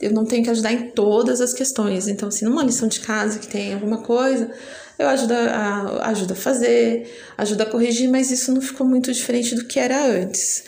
eu 0.00 0.12
não 0.12 0.24
tenho 0.24 0.44
que 0.44 0.50
ajudar 0.50 0.72
em 0.72 0.90
todas 0.90 1.40
as 1.40 1.52
questões. 1.52 2.08
Então, 2.08 2.30
se 2.30 2.38
assim, 2.38 2.46
numa 2.46 2.62
lição 2.62 2.88
de 2.88 3.00
casa 3.00 3.38
que 3.38 3.48
tem 3.48 3.74
alguma 3.74 3.98
coisa, 3.98 4.50
eu 4.98 5.08
ajudo 5.08 5.32
a, 5.32 6.08
ajudo 6.08 6.32
a 6.32 6.36
fazer, 6.36 7.08
ajudo 7.36 7.62
a 7.62 7.66
corrigir, 7.66 8.08
mas 8.08 8.30
isso 8.30 8.52
não 8.52 8.60
ficou 8.60 8.86
muito 8.86 9.12
diferente 9.12 9.54
do 9.54 9.64
que 9.64 9.78
era 9.78 10.04
antes. 10.04 10.64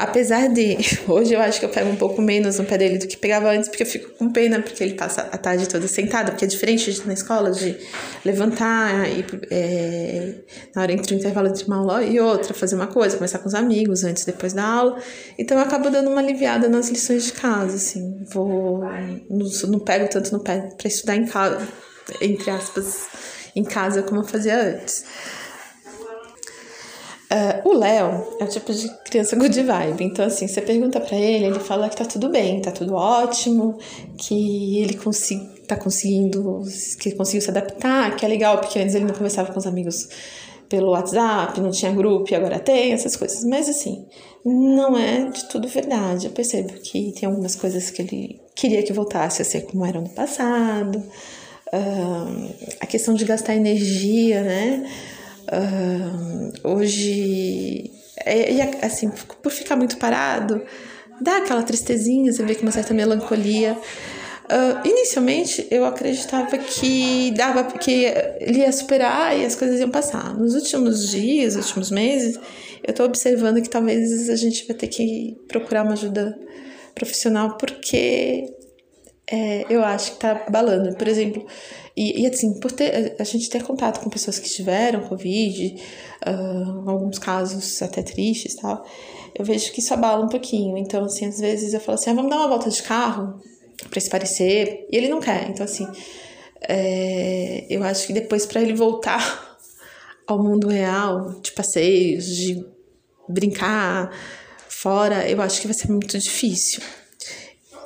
Apesar 0.00 0.48
de, 0.48 0.78
hoje 1.06 1.34
eu 1.34 1.40
acho 1.42 1.60
que 1.60 1.66
eu 1.66 1.68
pego 1.68 1.90
um 1.90 1.96
pouco 1.96 2.22
menos 2.22 2.58
no 2.58 2.64
pé 2.64 2.78
dele 2.78 2.96
do 2.96 3.06
que 3.06 3.18
pegava 3.18 3.50
antes, 3.50 3.68
porque 3.68 3.82
eu 3.82 3.86
fico 3.86 4.08
com 4.16 4.32
pena, 4.32 4.62
porque 4.62 4.82
ele 4.82 4.94
passa 4.94 5.28
a 5.30 5.36
tarde 5.36 5.68
toda 5.68 5.86
sentado, 5.86 6.30
porque 6.30 6.46
é 6.46 6.48
diferente 6.48 6.90
de, 6.90 7.06
na 7.06 7.12
escola 7.12 7.50
de 7.50 7.76
levantar 8.24 9.06
e 9.10 9.26
é, 9.50 10.36
na 10.74 10.80
hora 10.80 10.92
entre 10.92 11.14
o 11.14 11.18
intervalo 11.18 11.48
entre 11.48 11.66
uma 11.66 11.76
aula 11.76 12.02
e 12.02 12.18
outra, 12.18 12.54
fazer 12.54 12.76
uma 12.76 12.86
coisa, 12.86 13.16
conversar 13.16 13.40
com 13.40 13.48
os 13.48 13.54
amigos 13.54 14.02
antes 14.02 14.24
depois 14.24 14.54
da 14.54 14.64
aula. 14.64 14.98
Então 15.38 15.58
eu 15.58 15.62
acabo 15.62 15.90
dando 15.90 16.08
uma 16.08 16.22
aliviada 16.22 16.66
nas 16.66 16.88
lições 16.88 17.26
de 17.26 17.34
casa, 17.34 17.76
assim, 17.76 18.24
vou. 18.32 18.80
Não, 19.28 19.46
não 19.68 19.80
pego 19.80 20.08
tanto 20.08 20.32
no 20.32 20.40
pé 20.40 20.70
para 20.78 20.88
estudar 20.88 21.16
em 21.16 21.26
casa, 21.26 21.68
entre 22.22 22.50
aspas, 22.50 23.06
em 23.54 23.64
casa 23.64 24.02
como 24.02 24.22
eu 24.22 24.24
fazia 24.24 24.58
antes. 24.62 25.04
Uh, 27.32 27.68
o 27.68 27.74
Léo 27.74 28.26
é 28.40 28.44
o 28.44 28.48
tipo 28.48 28.72
de 28.72 28.88
criança 29.04 29.36
good 29.36 29.62
vibe, 29.62 30.02
então 30.02 30.24
assim, 30.24 30.48
você 30.48 30.60
pergunta 30.60 30.98
para 31.00 31.16
ele, 31.16 31.44
ele 31.44 31.60
fala 31.60 31.88
que 31.88 31.96
tá 31.96 32.04
tudo 32.04 32.28
bem, 32.28 32.60
tá 32.60 32.72
tudo 32.72 32.94
ótimo, 32.94 33.78
que 34.18 34.80
ele 34.80 34.94
consi 34.94 35.48
tá 35.64 35.76
conseguindo, 35.76 36.62
que 36.98 37.12
conseguiu 37.12 37.40
se 37.40 37.50
adaptar, 37.50 38.16
que 38.16 38.24
é 38.24 38.28
legal, 38.28 38.58
porque 38.58 38.80
antes 38.80 38.96
ele 38.96 39.04
não 39.04 39.14
conversava 39.14 39.52
com 39.52 39.58
os 39.60 39.66
amigos 39.66 40.08
pelo 40.68 40.90
WhatsApp, 40.90 41.60
não 41.60 41.70
tinha 41.70 41.92
grupo 41.92 42.32
e 42.32 42.34
agora 42.34 42.58
tem, 42.58 42.92
essas 42.92 43.14
coisas. 43.14 43.44
Mas 43.44 43.68
assim, 43.68 44.06
não 44.44 44.96
é 44.96 45.28
de 45.30 45.48
tudo 45.48 45.68
verdade. 45.68 46.26
Eu 46.26 46.32
percebo 46.32 46.72
que 46.74 47.12
tem 47.12 47.28
algumas 47.28 47.56
coisas 47.56 47.90
que 47.90 48.02
ele 48.02 48.40
queria 48.54 48.82
que 48.82 48.92
voltasse 48.92 49.42
a 49.42 49.44
ser 49.44 49.62
como 49.62 49.84
era 49.84 50.00
no 50.00 50.08
passado. 50.08 50.98
Uh, 51.72 52.54
a 52.80 52.86
questão 52.86 53.14
de 53.14 53.24
gastar 53.24 53.54
energia, 53.54 54.42
né? 54.42 54.90
Uh, 55.48 56.68
hoje, 56.68 57.90
é, 58.24 58.54
é, 58.54 58.84
assim, 58.84 59.10
por 59.42 59.50
ficar 59.50 59.76
muito 59.76 59.96
parado, 59.96 60.62
dá 61.20 61.38
aquela 61.38 61.62
tristezinha, 61.62 62.32
você 62.32 62.42
vê 62.44 62.54
com 62.54 62.62
uma 62.62 62.72
certa 62.72 62.94
melancolia. 62.94 63.76
Uh, 64.50 64.88
inicialmente 64.88 65.68
eu 65.70 65.84
acreditava 65.84 66.58
que 66.58 67.30
dava 67.36 67.62
que 67.62 68.06
ele 68.40 68.58
ia 68.58 68.72
superar 68.72 69.38
e 69.38 69.44
as 69.44 69.54
coisas 69.54 69.78
iam 69.78 69.90
passar. 69.90 70.36
Nos 70.36 70.54
últimos 70.54 71.08
dias, 71.08 71.54
últimos 71.54 71.90
meses, 71.90 72.36
eu 72.82 72.90
estou 72.90 73.06
observando 73.06 73.62
que 73.62 73.70
talvez 73.70 74.28
a 74.28 74.36
gente 74.36 74.66
vai 74.66 74.76
ter 74.76 74.88
que 74.88 75.36
procurar 75.46 75.84
uma 75.84 75.92
ajuda 75.92 76.36
profissional 76.94 77.56
porque 77.56 78.52
é, 79.30 79.66
eu 79.70 79.84
acho 79.84 80.12
que 80.12 80.18
tá 80.18 80.46
balando. 80.50 80.96
Por 80.96 81.06
exemplo, 81.06 81.46
e, 81.96 82.22
e 82.22 82.26
assim, 82.26 82.58
por 82.60 82.72
ter, 82.72 83.16
a 83.18 83.24
gente 83.24 83.50
ter 83.50 83.62
contato 83.62 84.00
com 84.00 84.08
pessoas 84.08 84.38
que 84.38 84.48
tiveram 84.48 85.08
Covid, 85.08 85.76
uh, 86.26 86.90
alguns 86.90 87.18
casos 87.18 87.80
até 87.82 88.02
tristes 88.02 88.54
tal, 88.54 88.84
eu 89.34 89.44
vejo 89.44 89.72
que 89.72 89.80
isso 89.80 89.92
abala 89.92 90.24
um 90.24 90.28
pouquinho. 90.28 90.76
Então, 90.76 91.04
assim, 91.04 91.26
às 91.26 91.40
vezes 91.40 91.74
eu 91.74 91.80
falo 91.80 91.98
assim, 91.98 92.10
ah, 92.10 92.14
vamos 92.14 92.30
dar 92.30 92.36
uma 92.36 92.48
volta 92.48 92.70
de 92.70 92.82
carro 92.82 93.40
para 93.88 94.00
se 94.00 94.10
parecer, 94.10 94.86
e 94.90 94.96
ele 94.96 95.08
não 95.08 95.20
quer. 95.20 95.48
Então, 95.48 95.64
assim, 95.64 95.86
é, 96.62 97.66
eu 97.68 97.82
acho 97.82 98.06
que 98.06 98.12
depois 98.12 98.46
para 98.46 98.60
ele 98.60 98.74
voltar 98.74 99.58
ao 100.26 100.42
mundo 100.42 100.68
real, 100.68 101.40
de 101.40 101.52
passeios, 101.52 102.26
de 102.26 102.64
brincar 103.28 104.10
fora, 104.68 105.28
eu 105.28 105.40
acho 105.40 105.60
que 105.60 105.66
vai 105.66 105.74
ser 105.74 105.90
muito 105.90 106.18
difícil. 106.18 106.82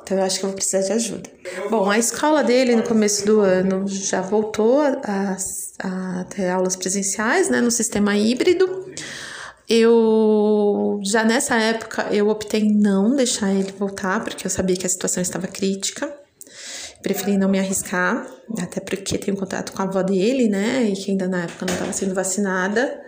Então 0.05 0.19
eu 0.19 0.23
acho 0.23 0.37
que 0.39 0.45
eu 0.45 0.49
vou 0.49 0.55
precisar 0.55 0.81
de 0.81 0.93
ajuda. 0.93 1.27
Bom, 1.67 1.89
a 1.89 1.97
escola 1.97 2.43
dele 2.43 2.75
no 2.75 2.83
começo 2.83 3.25
do 3.25 3.41
ano 3.41 3.87
já 3.87 4.21
voltou 4.21 4.79
a, 4.79 5.35
a, 5.81 6.19
a 6.19 6.23
ter 6.25 6.47
aulas 6.47 6.75
presenciais, 6.75 7.49
né, 7.49 7.59
no 7.59 7.71
sistema 7.71 8.15
híbrido. 8.15 8.85
Eu 9.67 10.99
já 11.03 11.23
nessa 11.23 11.55
época 11.55 12.07
eu 12.11 12.29
optei 12.29 12.69
não 12.69 13.15
deixar 13.15 13.51
ele 13.51 13.73
voltar 13.79 14.23
porque 14.23 14.45
eu 14.45 14.51
sabia 14.51 14.77
que 14.77 14.85
a 14.85 14.89
situação 14.89 15.23
estava 15.23 15.47
crítica. 15.47 16.07
Preferi 17.01 17.35
não 17.35 17.49
me 17.49 17.57
arriscar, 17.57 18.27
até 18.59 18.79
porque 18.79 19.17
tenho 19.17 19.35
contato 19.35 19.73
com 19.73 19.81
a 19.81 19.85
avó 19.85 20.03
dele, 20.03 20.47
né, 20.47 20.83
e 20.83 20.93
que 20.93 21.09
ainda 21.09 21.27
na 21.27 21.45
época 21.45 21.65
não 21.65 21.73
estava 21.73 21.93
sendo 21.93 22.13
vacinada. 22.13 23.01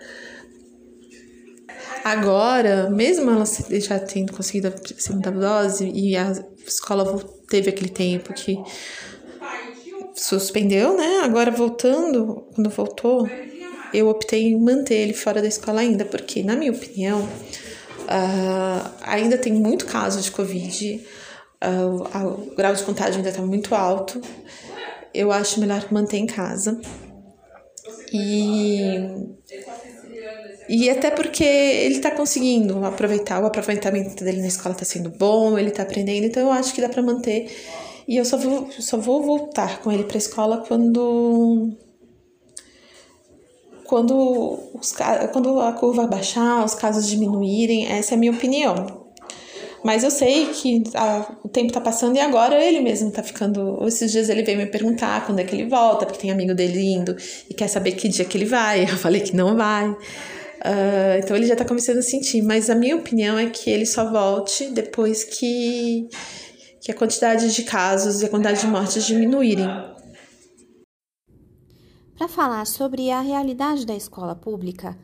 Agora, 2.08 2.88
mesmo 2.88 3.30
ela 3.30 3.44
já 3.80 3.98
tendo 3.98 4.32
conseguido 4.32 4.68
a 4.68 4.72
segunda 4.98 5.30
dose 5.30 5.90
e 5.94 6.16
a 6.16 6.32
escola 6.66 7.22
teve 7.50 7.68
aquele 7.68 7.90
tempo 7.90 8.32
que 8.32 8.56
suspendeu, 10.14 10.96
né? 10.96 11.20
Agora 11.22 11.50
voltando, 11.50 12.48
quando 12.54 12.70
voltou, 12.70 13.28
eu 13.92 14.08
optei 14.08 14.44
em 14.44 14.58
manter 14.58 14.94
ele 14.94 15.12
fora 15.12 15.42
da 15.42 15.48
escola 15.48 15.82
ainda, 15.82 16.06
porque, 16.06 16.42
na 16.42 16.56
minha 16.56 16.72
opinião, 16.72 17.20
uh, 17.20 18.90
ainda 19.02 19.36
tem 19.36 19.52
muito 19.52 19.84
caso 19.84 20.22
de 20.22 20.30
Covid, 20.30 21.06
uh, 21.62 22.26
o 22.26 22.54
grau 22.56 22.74
de 22.74 22.84
contágio 22.84 23.16
ainda 23.16 23.28
está 23.28 23.42
muito 23.42 23.74
alto. 23.74 24.18
Eu 25.12 25.30
acho 25.30 25.60
melhor 25.60 25.86
manter 25.90 26.16
em 26.16 26.26
casa. 26.26 26.80
E 28.10 28.96
e 30.68 30.90
até 30.90 31.10
porque 31.10 31.44
ele 31.44 31.96
está 31.96 32.10
conseguindo 32.10 32.84
aproveitar, 32.84 33.42
o 33.42 33.46
aproveitamento 33.46 34.22
dele 34.22 34.40
na 34.40 34.48
escola 34.48 34.74
está 34.74 34.84
sendo 34.84 35.10
bom, 35.10 35.58
ele 35.58 35.68
está 35.68 35.82
aprendendo, 35.82 36.26
então 36.26 36.42
eu 36.42 36.52
acho 36.52 36.74
que 36.74 36.80
dá 36.80 36.88
para 36.88 37.02
manter. 37.02 37.50
E 38.06 38.16
eu 38.16 38.24
só 38.24 38.36
vou, 38.36 38.70
só 38.78 38.96
vou 38.96 39.22
voltar 39.22 39.80
com 39.80 39.92
ele 39.92 40.04
para 40.04 40.16
a 40.16 40.18
escola 40.18 40.64
quando 40.66 41.76
quando, 43.84 44.58
os, 44.74 44.94
quando 45.32 45.60
a 45.60 45.72
curva 45.72 46.06
baixar, 46.06 46.62
os 46.62 46.74
casos 46.74 47.08
diminuírem, 47.08 47.86
essa 47.86 48.14
é 48.14 48.16
a 48.16 48.18
minha 48.18 48.32
opinião. 48.32 49.08
Mas 49.82 50.04
eu 50.04 50.10
sei 50.10 50.46
que 50.46 50.82
a, 50.94 51.26
o 51.42 51.48
tempo 51.48 51.72
tá 51.72 51.80
passando 51.80 52.16
e 52.16 52.20
agora 52.20 52.62
ele 52.62 52.80
mesmo 52.80 53.10
tá 53.10 53.22
ficando. 53.22 53.78
Esses 53.86 54.12
dias 54.12 54.28
ele 54.28 54.42
veio 54.42 54.58
me 54.58 54.66
perguntar 54.66 55.24
quando 55.24 55.38
é 55.38 55.44
que 55.44 55.54
ele 55.54 55.66
volta, 55.66 56.04
porque 56.04 56.20
tem 56.20 56.30
amigo 56.30 56.54
dele 56.54 56.92
indo 56.92 57.16
e 57.48 57.54
quer 57.54 57.68
saber 57.68 57.92
que 57.92 58.08
dia 58.08 58.24
que 58.24 58.36
ele 58.36 58.44
vai. 58.44 58.82
Eu 58.90 58.96
falei 58.98 59.20
que 59.22 59.34
não 59.34 59.56
vai. 59.56 59.96
Uh, 60.58 61.18
então 61.22 61.36
ele 61.36 61.46
já 61.46 61.52
está 61.52 61.64
começando 61.64 61.98
a 61.98 62.02
sentir, 62.02 62.42
mas 62.42 62.68
a 62.68 62.74
minha 62.74 62.96
opinião 62.96 63.38
é 63.38 63.48
que 63.48 63.70
ele 63.70 63.86
só 63.86 64.10
volte 64.10 64.70
depois 64.70 65.22
que, 65.22 66.08
que 66.80 66.90
a 66.90 66.94
quantidade 66.94 67.54
de 67.54 67.62
casos 67.62 68.22
e 68.22 68.26
a 68.26 68.28
quantidade 68.28 68.60
de 68.60 68.66
mortes 68.66 69.04
diminuírem. 69.04 69.68
Para 72.16 72.26
falar 72.26 72.66
sobre 72.66 73.10
a 73.12 73.20
realidade 73.20 73.86
da 73.86 73.94
escola 73.94 74.34
pública, 74.34 74.98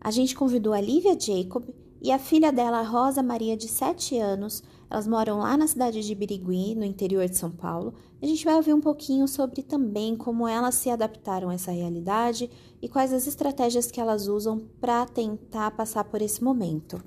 a 0.00 0.10
gente 0.10 0.34
convidou 0.34 0.72
a 0.72 0.80
Lívia 0.80 1.16
Jacob 1.18 1.64
e 2.02 2.10
a 2.10 2.18
filha 2.18 2.52
dela, 2.52 2.82
Rosa 2.82 3.22
Maria, 3.22 3.56
de 3.56 3.68
7 3.68 4.18
anos. 4.18 4.62
Elas 4.90 5.06
moram 5.06 5.38
lá 5.38 5.56
na 5.56 5.66
cidade 5.66 6.04
de 6.04 6.14
Birigui, 6.14 6.74
no 6.74 6.84
interior 6.84 7.28
de 7.28 7.36
São 7.36 7.50
Paulo. 7.50 7.94
A 8.26 8.28
gente 8.28 8.44
vai 8.44 8.56
ouvir 8.56 8.74
um 8.74 8.80
pouquinho 8.80 9.28
sobre 9.28 9.62
também 9.62 10.16
como 10.16 10.48
elas 10.48 10.74
se 10.74 10.90
adaptaram 10.90 11.48
a 11.48 11.54
essa 11.54 11.70
realidade 11.70 12.50
e 12.82 12.88
quais 12.88 13.12
as 13.12 13.28
estratégias 13.28 13.88
que 13.88 14.00
elas 14.00 14.26
usam 14.26 14.66
para 14.80 15.06
tentar 15.06 15.70
passar 15.70 16.02
por 16.02 16.20
esse 16.20 16.42
momento. 16.42 17.00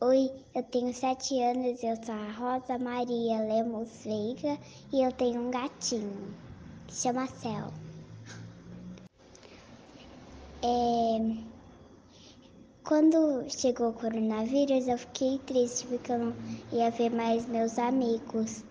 Oi, 0.00 0.30
eu 0.54 0.62
tenho 0.62 0.94
sete 0.94 1.42
anos, 1.42 1.82
eu 1.82 1.96
sou 2.04 2.14
a 2.14 2.30
Rosa 2.30 2.78
Maria 2.78 3.40
Lemos 3.40 3.88
Veiga 4.04 4.56
e 4.92 5.02
eu 5.04 5.10
tenho 5.10 5.40
um 5.40 5.50
gatinho 5.50 6.32
que 6.86 6.94
chama 6.94 7.26
Céu. 7.26 7.72
É... 10.62 11.36
Quando 12.84 13.44
chegou 13.48 13.88
o 13.88 13.92
coronavírus, 13.92 14.86
eu 14.86 14.98
fiquei 14.98 15.40
triste 15.40 15.84
porque 15.88 16.12
eu 16.12 16.18
não 16.20 16.36
ia 16.72 16.92
ver 16.92 17.10
mais 17.10 17.44
meus 17.48 17.76
amigos. 17.76 18.62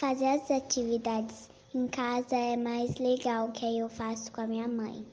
Fazer 0.00 0.28
as 0.28 0.50
atividades 0.50 1.50
em 1.74 1.86
casa 1.88 2.34
é 2.34 2.56
mais 2.56 2.96
legal 2.96 3.52
que 3.52 3.66
eu 3.66 3.86
faço 3.86 4.32
com 4.32 4.40
a 4.40 4.46
minha 4.46 4.66
mãe. 4.66 5.06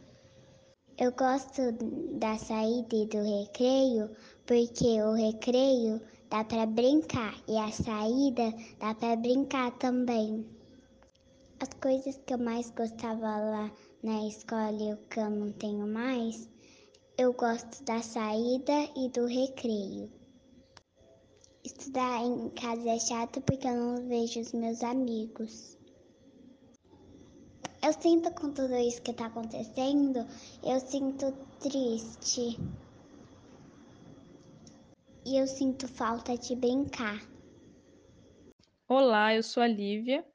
Eu 0.97 1.11
gosto 1.11 1.73
da 2.17 2.37
saída 2.37 2.95
e 2.95 3.05
do 3.05 3.21
recreio 3.21 4.09
porque 4.45 5.03
o 5.03 5.11
recreio 5.11 5.99
dá 6.29 6.41
para 6.45 6.65
brincar 6.65 7.35
e 7.49 7.57
a 7.57 7.69
saída 7.69 8.53
dá 8.79 8.95
para 8.95 9.17
brincar 9.17 9.77
também. 9.77 10.47
As 11.59 11.69
coisas 11.81 12.17
que 12.25 12.33
eu 12.33 12.37
mais 12.37 12.71
gostava 12.71 13.39
lá 13.41 13.69
na 14.01 14.25
escola 14.25 14.71
e 14.71 14.93
o 14.93 14.97
que 15.09 15.19
eu 15.19 15.29
não 15.29 15.51
tenho 15.51 15.85
mais, 15.85 16.49
eu 17.17 17.33
gosto 17.33 17.83
da 17.83 18.01
saída 18.01 18.87
e 18.95 19.09
do 19.09 19.25
recreio. 19.25 20.16
Estudar 21.67 22.23
em 22.23 22.49
casa 22.51 22.89
é 22.89 22.97
chato 22.97 23.41
porque 23.41 23.67
eu 23.67 23.75
não 23.75 24.07
vejo 24.07 24.39
os 24.39 24.53
meus 24.53 24.81
amigos. 24.81 25.77
Eu 27.83 27.91
sinto 27.91 28.31
com 28.35 28.53
tudo 28.53 28.73
isso 28.77 29.01
que 29.01 29.11
tá 29.11 29.25
acontecendo, 29.25 30.25
eu 30.63 30.79
sinto 30.79 31.33
triste. 31.59 32.57
E 35.25 35.37
eu 35.37 35.45
sinto 35.45 35.89
falta 35.89 36.37
de 36.37 36.55
brincar. 36.55 37.21
Olá, 38.87 39.35
eu 39.35 39.43
sou 39.43 39.61
a 39.61 39.67
Lívia, 39.67 40.25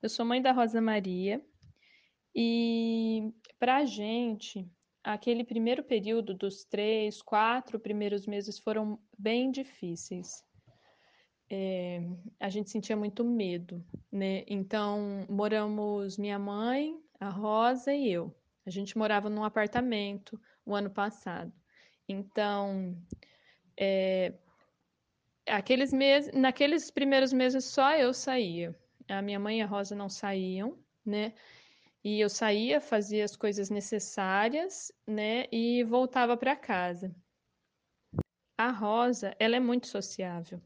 eu 0.00 0.08
sou 0.08 0.24
mãe 0.24 0.40
da 0.40 0.52
Rosa 0.52 0.80
Maria 0.80 1.44
e 2.32 3.34
para 3.58 3.78
a 3.78 3.84
gente, 3.84 4.70
aquele 5.02 5.42
primeiro 5.42 5.82
período 5.82 6.32
dos 6.32 6.64
três, 6.64 7.20
quatro 7.20 7.80
primeiros 7.80 8.24
meses 8.24 8.56
foram 8.56 9.00
bem 9.18 9.50
difíceis. 9.50 10.45
É, 11.48 12.02
a 12.40 12.48
gente 12.48 12.70
sentia 12.70 12.96
muito 12.96 13.24
medo, 13.24 13.84
né? 14.10 14.44
Então, 14.48 15.24
moramos 15.28 16.18
minha 16.18 16.38
mãe, 16.38 17.00
a 17.20 17.28
Rosa 17.28 17.94
e 17.94 18.10
eu. 18.10 18.34
A 18.64 18.70
gente 18.70 18.98
morava 18.98 19.30
num 19.30 19.44
apartamento 19.44 20.40
o 20.64 20.74
ano 20.74 20.90
passado. 20.90 21.52
Então, 22.08 22.96
é, 23.78 24.34
aqueles 25.46 25.92
meses, 25.92 26.32
naqueles 26.34 26.90
primeiros 26.90 27.32
meses 27.32 27.64
só 27.64 27.94
eu 27.94 28.12
saía. 28.12 28.76
A 29.08 29.22
minha 29.22 29.38
mãe 29.38 29.60
e 29.60 29.62
a 29.62 29.66
Rosa 29.66 29.94
não 29.94 30.08
saíam, 30.08 30.76
né? 31.04 31.32
E 32.02 32.20
eu 32.20 32.28
saía, 32.28 32.80
fazia 32.80 33.24
as 33.24 33.36
coisas 33.36 33.70
necessárias, 33.70 34.92
né? 35.06 35.46
E 35.52 35.84
voltava 35.84 36.36
para 36.36 36.56
casa. 36.56 37.14
A 38.58 38.70
Rosa, 38.70 39.36
ela 39.38 39.54
é 39.56 39.60
muito 39.60 39.86
sociável 39.86 40.60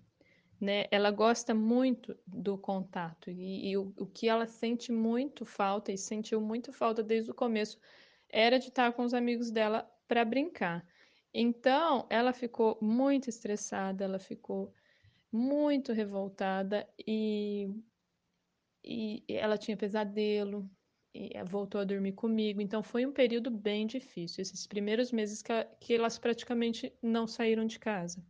né? 0.61 0.85
Ela 0.91 1.11
gosta 1.11 1.55
muito 1.55 2.17
do 2.27 2.59
contato 2.59 3.31
e, 3.31 3.71
e 3.71 3.77
o, 3.77 3.95
o, 3.99 4.07
que 4.07 4.29
ela 4.29 4.47
sente 4.47 4.93
muito 4.93 5.45
falta 5.45 5.91
e 5.91 5.97
sentiu 5.97 6.41
muito 6.41 6.73
falta 6.73 7.03
desde 7.03 7.31
o 7.31 7.35
começo 7.35 7.79
era 8.29 8.59
de 8.59 8.69
estar 8.69 8.93
com 8.93 9.03
os 9.03 9.15
amigos 9.15 9.51
dela 9.51 9.91
para 10.07 10.25
brincar. 10.25 10.87
Então, 11.33 12.07
ela 12.11 12.33
ficou 12.33 12.79
muito 12.81 13.29
estressada, 13.29 14.05
ela 14.05 14.19
ficou 14.19 14.75
muito 15.33 15.93
revoltada 15.93 16.89
e, 17.07 17.69
e 18.85 19.25
ela 19.29 19.57
tinha 19.57 19.77
pesadelo, 19.77 20.69
e 21.15 21.31
voltou 21.45 21.81
a 21.81 21.85
dormir 21.85 22.13
comigo. 22.13 22.61
Então, 22.61 22.83
foi 22.83 23.05
um 23.07 23.13
período 23.13 23.51
bem 23.51 23.87
difícil, 23.87 24.43
esses 24.43 24.67
primeiros 24.67 25.11
meses 25.13 25.43
que, 25.43 25.53
que 25.81 25.95
elas 25.95 26.19
praticamente 26.19 26.93
não 27.03 27.27
saíram 27.27 27.67
de 27.67 27.79
casa. 27.79 28.25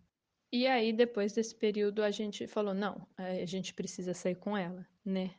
E 0.53 0.67
aí, 0.67 0.93
depois 0.93 1.33
desse 1.33 1.55
período, 1.55 2.03
a 2.03 2.11
gente 2.11 2.47
falou: 2.47 2.75
não, 2.75 3.07
a 3.17 3.45
gente 3.45 3.73
precisa 3.73 4.13
sair 4.15 4.35
com 4.35 4.57
ela, 4.57 4.87
né? 5.05 5.35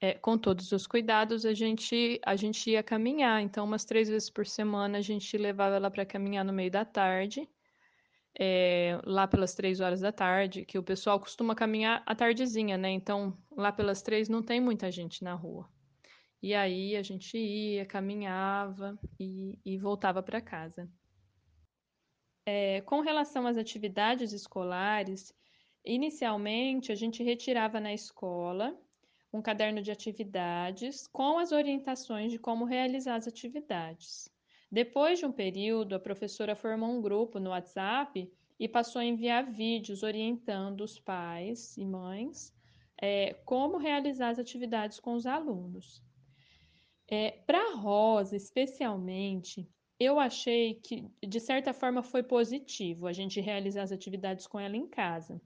É, 0.00 0.14
com 0.14 0.38
todos 0.38 0.70
os 0.70 0.86
cuidados, 0.86 1.44
a 1.44 1.52
gente, 1.52 2.20
a 2.24 2.36
gente 2.36 2.70
ia 2.70 2.82
caminhar. 2.82 3.42
Então, 3.42 3.64
umas 3.64 3.84
três 3.84 4.08
vezes 4.08 4.30
por 4.30 4.46
semana, 4.46 4.98
a 4.98 5.00
gente 5.00 5.36
levava 5.36 5.74
ela 5.74 5.90
para 5.90 6.06
caminhar 6.06 6.44
no 6.44 6.52
meio 6.52 6.70
da 6.70 6.84
tarde, 6.84 7.48
é, 8.38 9.00
lá 9.04 9.26
pelas 9.26 9.54
três 9.54 9.80
horas 9.80 10.00
da 10.00 10.12
tarde, 10.12 10.64
que 10.64 10.78
o 10.78 10.82
pessoal 10.84 11.18
costuma 11.18 11.54
caminhar 11.56 12.02
à 12.06 12.14
tardezinha, 12.14 12.78
né? 12.78 12.90
Então, 12.90 13.36
lá 13.50 13.72
pelas 13.72 14.02
três 14.02 14.28
não 14.28 14.42
tem 14.42 14.60
muita 14.60 14.90
gente 14.92 15.24
na 15.24 15.34
rua. 15.34 15.68
E 16.40 16.54
aí 16.54 16.96
a 16.96 17.02
gente 17.02 17.36
ia, 17.36 17.84
caminhava 17.84 18.96
e, 19.18 19.58
e 19.64 19.76
voltava 19.76 20.22
para 20.22 20.40
casa. 20.40 20.88
É, 22.50 22.80
com 22.80 23.00
relação 23.00 23.46
às 23.46 23.58
atividades 23.58 24.32
escolares, 24.32 25.34
inicialmente 25.84 26.90
a 26.90 26.94
gente 26.94 27.22
retirava 27.22 27.78
na 27.78 27.92
escola 27.92 28.74
um 29.30 29.42
caderno 29.42 29.82
de 29.82 29.90
atividades 29.90 31.06
com 31.08 31.38
as 31.38 31.52
orientações 31.52 32.32
de 32.32 32.38
como 32.38 32.64
realizar 32.64 33.16
as 33.16 33.28
atividades. 33.28 34.30
Depois 34.72 35.18
de 35.18 35.26
um 35.26 35.32
período, 35.32 35.94
a 35.94 36.00
professora 36.00 36.56
formou 36.56 36.88
um 36.88 37.02
grupo 37.02 37.38
no 37.38 37.50
WhatsApp 37.50 38.32
e 38.58 38.66
passou 38.66 39.00
a 39.00 39.04
enviar 39.04 39.44
vídeos 39.44 40.02
orientando 40.02 40.80
os 40.80 40.98
pais 40.98 41.76
e 41.76 41.84
mães 41.84 42.50
é, 42.98 43.34
como 43.44 43.76
realizar 43.76 44.30
as 44.30 44.38
atividades 44.38 44.98
com 44.98 45.12
os 45.12 45.26
alunos. 45.26 46.02
É, 47.10 47.30
Para 47.46 47.72
a 47.72 47.74
Rosa, 47.74 48.36
especialmente, 48.36 49.68
eu 49.98 50.18
achei 50.20 50.74
que, 50.74 51.08
de 51.26 51.40
certa 51.40 51.72
forma, 51.72 52.02
foi 52.02 52.22
positivo 52.22 53.06
a 53.06 53.12
gente 53.12 53.40
realizar 53.40 53.82
as 53.82 53.92
atividades 53.92 54.46
com 54.46 54.58
ela 54.58 54.76
em 54.76 54.86
casa. 54.86 55.40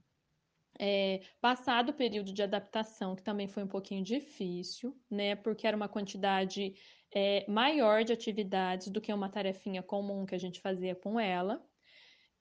É, 0.79 1.21
passado 1.39 1.89
o 1.89 1.93
período 1.93 2.33
de 2.33 2.41
adaptação, 2.41 3.15
que 3.15 3.23
também 3.23 3.47
foi 3.47 3.63
um 3.63 3.67
pouquinho 3.67 4.03
difícil, 4.03 4.97
né? 5.09 5.35
Porque 5.35 5.67
era 5.67 5.77
uma 5.77 5.87
quantidade 5.87 6.73
é, 7.13 7.45
maior 7.49 8.03
de 8.03 8.13
atividades 8.13 8.87
do 8.87 9.01
que 9.01 9.13
uma 9.13 9.29
tarefinha 9.29 9.83
comum 9.83 10.25
que 10.25 10.35
a 10.35 10.39
gente 10.39 10.59
fazia 10.59 10.95
com 10.95 11.19
ela. 11.19 11.63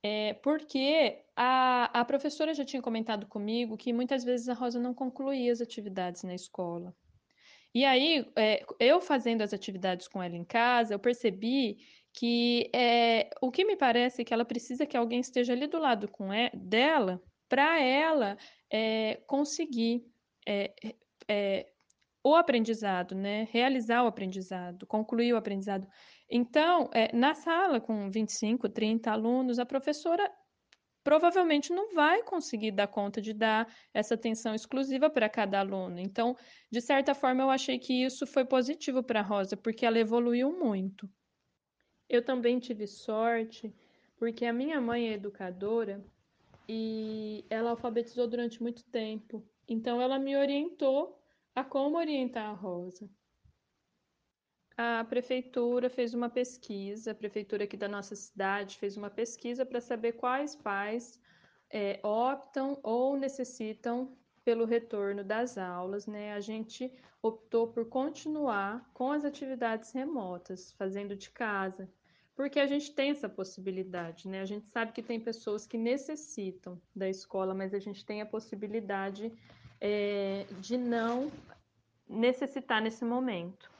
É, 0.02 0.34
porque 0.34 1.22
a, 1.36 2.00
a 2.00 2.04
professora 2.04 2.52
já 2.54 2.64
tinha 2.64 2.82
comentado 2.82 3.26
comigo 3.26 3.76
que 3.76 3.92
muitas 3.92 4.24
vezes 4.24 4.48
a 4.48 4.54
Rosa 4.54 4.80
não 4.80 4.92
concluía 4.92 5.52
as 5.52 5.60
atividades 5.60 6.24
na 6.24 6.34
escola. 6.34 6.94
E 7.74 7.84
aí, 7.84 8.30
é, 8.36 8.64
eu 8.78 9.00
fazendo 9.00 9.42
as 9.42 9.54
atividades 9.54 10.06
com 10.08 10.22
ela 10.22 10.36
em 10.36 10.44
casa, 10.44 10.92
eu 10.92 10.98
percebi 10.98 11.78
que 12.14 12.70
é, 12.74 13.30
o 13.40 13.50
que 13.50 13.64
me 13.64 13.76
parece 13.76 14.22
é 14.22 14.24
que 14.24 14.34
ela 14.34 14.44
precisa 14.44 14.86
que 14.86 14.96
alguém 14.96 15.20
esteja 15.20 15.52
ali 15.52 15.66
do 15.66 15.78
lado 15.78 16.08
com 16.08 16.32
e, 16.32 16.50
dela 16.54 17.20
para 17.48 17.80
ela 17.80 18.36
é, 18.70 19.16
conseguir 19.26 20.04
é, 20.46 20.74
é, 21.28 21.66
o 22.24 22.34
aprendizado, 22.34 23.14
né? 23.14 23.48
realizar 23.50 24.02
o 24.04 24.06
aprendizado, 24.06 24.86
concluir 24.86 25.32
o 25.32 25.36
aprendizado. 25.36 25.86
Então, 26.30 26.88
é, 26.94 27.14
na 27.14 27.34
sala 27.34 27.80
com 27.80 28.10
25, 28.10 28.68
30 28.68 29.10
alunos, 29.10 29.58
a 29.58 29.66
professora 29.66 30.30
provavelmente 31.04 31.72
não 31.72 31.92
vai 31.94 32.22
conseguir 32.22 32.70
dar 32.70 32.86
conta 32.86 33.20
de 33.20 33.32
dar 33.32 33.66
essa 33.92 34.14
atenção 34.14 34.54
exclusiva 34.54 35.10
para 35.10 35.28
cada 35.28 35.58
aluno. 35.58 35.98
Então, 35.98 36.36
de 36.70 36.80
certa 36.80 37.14
forma, 37.14 37.42
eu 37.42 37.50
achei 37.50 37.78
que 37.78 38.04
isso 38.04 38.26
foi 38.26 38.44
positivo 38.44 39.02
para 39.02 39.20
a 39.20 39.22
Rosa, 39.22 39.56
porque 39.56 39.84
ela 39.84 39.98
evoluiu 39.98 40.56
muito. 40.56 41.08
Eu 42.12 42.22
também 42.22 42.58
tive 42.58 42.86
sorte, 42.86 43.74
porque 44.18 44.44
a 44.44 44.52
minha 44.52 44.78
mãe 44.82 45.08
é 45.08 45.14
educadora 45.14 46.04
e 46.68 47.42
ela 47.48 47.70
alfabetizou 47.70 48.28
durante 48.28 48.62
muito 48.62 48.84
tempo. 48.84 49.42
Então 49.66 49.98
ela 49.98 50.18
me 50.18 50.36
orientou 50.36 51.18
a 51.54 51.64
como 51.64 51.96
orientar 51.96 52.50
a 52.50 52.52
Rosa. 52.52 53.08
A 54.76 55.02
prefeitura 55.04 55.88
fez 55.88 56.12
uma 56.12 56.28
pesquisa, 56.28 57.12
a 57.12 57.14
prefeitura 57.14 57.64
aqui 57.64 57.78
da 57.78 57.88
nossa 57.88 58.14
cidade 58.14 58.76
fez 58.76 58.94
uma 58.98 59.08
pesquisa 59.08 59.64
para 59.64 59.80
saber 59.80 60.12
quais 60.12 60.54
pais 60.54 61.18
é, 61.70 61.98
optam 62.02 62.78
ou 62.82 63.16
necessitam 63.16 64.14
pelo 64.44 64.66
retorno 64.66 65.24
das 65.24 65.56
aulas, 65.56 66.06
né, 66.06 66.34
a 66.34 66.40
gente 66.40 66.92
optou 67.22 67.68
por 67.68 67.88
continuar 67.88 68.90
com 68.92 69.12
as 69.12 69.24
atividades 69.24 69.92
remotas, 69.92 70.72
fazendo 70.72 71.14
de 71.16 71.30
casa, 71.30 71.88
porque 72.34 72.58
a 72.58 72.66
gente 72.66 72.92
tem 72.94 73.10
essa 73.10 73.28
possibilidade, 73.28 74.28
né? 74.28 74.40
A 74.40 74.46
gente 74.46 74.66
sabe 74.68 74.92
que 74.92 75.02
tem 75.02 75.20
pessoas 75.20 75.66
que 75.66 75.76
necessitam 75.76 76.80
da 76.94 77.08
escola, 77.08 77.54
mas 77.54 77.74
a 77.74 77.78
gente 77.78 78.04
tem 78.04 78.22
a 78.22 78.26
possibilidade 78.26 79.32
é, 79.80 80.46
de 80.60 80.76
não 80.76 81.30
necessitar 82.08 82.80
nesse 82.80 83.04
momento. 83.04 83.70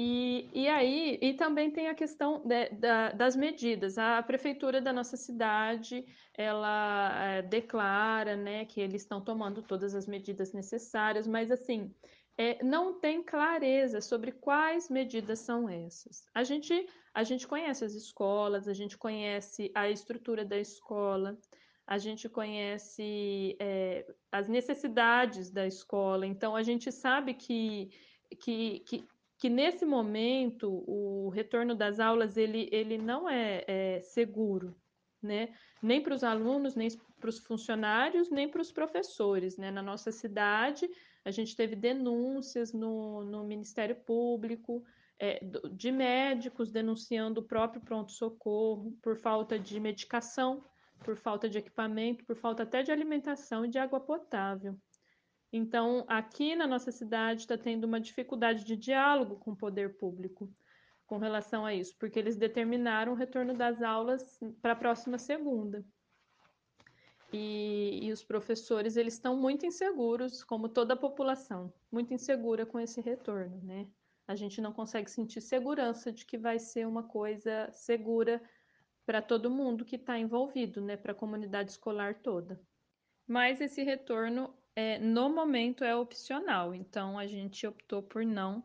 E, 0.00 0.48
e 0.54 0.68
aí, 0.68 1.18
e 1.20 1.34
também 1.34 1.72
tem 1.72 1.88
a 1.88 1.94
questão 1.94 2.40
de, 2.44 2.68
da, 2.68 3.10
das 3.10 3.34
medidas. 3.34 3.98
A 3.98 4.22
prefeitura 4.22 4.80
da 4.80 4.92
nossa 4.92 5.16
cidade, 5.16 6.06
ela 6.34 7.12
é, 7.20 7.42
declara, 7.42 8.36
né, 8.36 8.64
que 8.64 8.80
eles 8.80 9.02
estão 9.02 9.20
tomando 9.20 9.60
todas 9.60 9.96
as 9.96 10.06
medidas 10.06 10.52
necessárias, 10.52 11.26
mas 11.26 11.50
assim, 11.50 11.92
é, 12.38 12.62
não 12.62 13.00
tem 13.00 13.22
clareza 13.22 14.00
sobre 14.00 14.30
quais 14.30 14.88
medidas 14.88 15.40
são 15.40 15.68
essas. 15.68 16.24
A 16.32 16.44
gente, 16.44 16.86
a 17.12 17.24
gente 17.24 17.46
conhece 17.48 17.84
as 17.84 17.94
escolas, 17.94 18.68
a 18.68 18.72
gente 18.72 18.96
conhece 18.96 19.72
a 19.74 19.90
estrutura 19.90 20.44
da 20.44 20.58
escola, 20.58 21.36
a 21.84 21.98
gente 21.98 22.28
conhece 22.28 23.56
é, 23.58 24.06
as 24.30 24.48
necessidades 24.48 25.50
da 25.50 25.66
escola, 25.66 26.26
então 26.26 26.54
a 26.54 26.62
gente 26.62 26.92
sabe 26.92 27.34
que, 27.34 27.90
que, 28.40 28.80
que 28.80 29.08
que 29.38 29.48
nesse 29.48 29.86
momento 29.86 30.84
o 30.86 31.28
retorno 31.28 31.74
das 31.74 32.00
aulas 32.00 32.36
ele, 32.36 32.68
ele 32.72 32.98
não 32.98 33.28
é, 33.28 33.64
é 33.68 34.00
seguro, 34.00 34.76
né? 35.22 35.54
Nem 35.80 36.02
para 36.02 36.14
os 36.14 36.24
alunos, 36.24 36.74
nem 36.74 36.88
para 37.20 37.30
os 37.30 37.38
funcionários, 37.38 38.30
nem 38.30 38.48
para 38.48 38.60
os 38.60 38.72
professores, 38.72 39.56
né? 39.56 39.70
Na 39.70 39.80
nossa 39.80 40.10
cidade, 40.10 40.88
a 41.24 41.30
gente 41.30 41.54
teve 41.54 41.76
denúncias 41.76 42.72
no, 42.72 43.24
no 43.24 43.44
Ministério 43.44 43.96
Público 43.96 44.84
é, 45.18 45.40
de 45.72 45.90
médicos 45.90 46.70
denunciando 46.70 47.40
o 47.40 47.46
próprio 47.46 47.80
pronto-socorro 47.80 48.96
por 49.02 49.16
falta 49.16 49.58
de 49.58 49.78
medicação, 49.80 50.64
por 51.04 51.16
falta 51.16 51.48
de 51.48 51.58
equipamento, 51.58 52.24
por 52.24 52.36
falta 52.36 52.62
até 52.62 52.82
de 52.82 52.92
alimentação 52.92 53.64
e 53.64 53.68
de 53.68 53.78
água 53.78 54.00
potável. 54.00 54.78
Então, 55.52 56.04
aqui 56.08 56.54
na 56.54 56.66
nossa 56.66 56.92
cidade 56.92 57.40
está 57.40 57.56
tendo 57.56 57.84
uma 57.84 58.00
dificuldade 58.00 58.64
de 58.64 58.76
diálogo 58.76 59.36
com 59.36 59.52
o 59.52 59.56
poder 59.56 59.96
público 59.96 60.52
com 61.06 61.16
relação 61.16 61.64
a 61.64 61.74
isso, 61.74 61.96
porque 61.98 62.18
eles 62.18 62.36
determinaram 62.36 63.12
o 63.12 63.16
retorno 63.16 63.56
das 63.56 63.80
aulas 63.80 64.38
para 64.60 64.72
a 64.72 64.76
próxima 64.76 65.18
segunda. 65.18 65.82
E, 67.32 68.00
e, 68.02 68.12
os 68.12 68.24
professores 68.24 68.96
eles 68.96 69.14
estão 69.14 69.36
muito 69.36 69.66
inseguros, 69.66 70.42
como 70.42 70.68
toda 70.68 70.94
a 70.94 70.96
população, 70.96 71.72
muito 71.92 72.14
insegura 72.14 72.64
com 72.64 72.80
esse 72.80 73.00
retorno, 73.00 73.60
né? 73.62 73.86
A 74.26 74.34
gente 74.34 74.60
não 74.60 74.72
consegue 74.72 75.10
sentir 75.10 75.40
segurança 75.40 76.10
de 76.10 76.24
que 76.24 76.38
vai 76.38 76.58
ser 76.58 76.86
uma 76.86 77.02
coisa 77.02 77.68
segura 77.70 78.42
para 79.04 79.20
todo 79.20 79.50
mundo 79.50 79.84
que 79.84 79.96
está 79.96 80.18
envolvido, 80.18 80.80
né? 80.80 80.96
Para 80.96 81.12
a 81.12 81.14
comunidade 81.14 81.70
escolar 81.70 82.14
toda. 82.22 82.60
Mas 83.26 83.60
esse 83.60 83.82
retorno 83.82 84.54
é, 84.74 84.98
no 84.98 85.28
momento 85.28 85.84
é 85.84 85.94
opcional, 85.94 86.74
então 86.74 87.18
a 87.18 87.26
gente 87.26 87.66
optou 87.66 88.02
por 88.02 88.24
não 88.24 88.64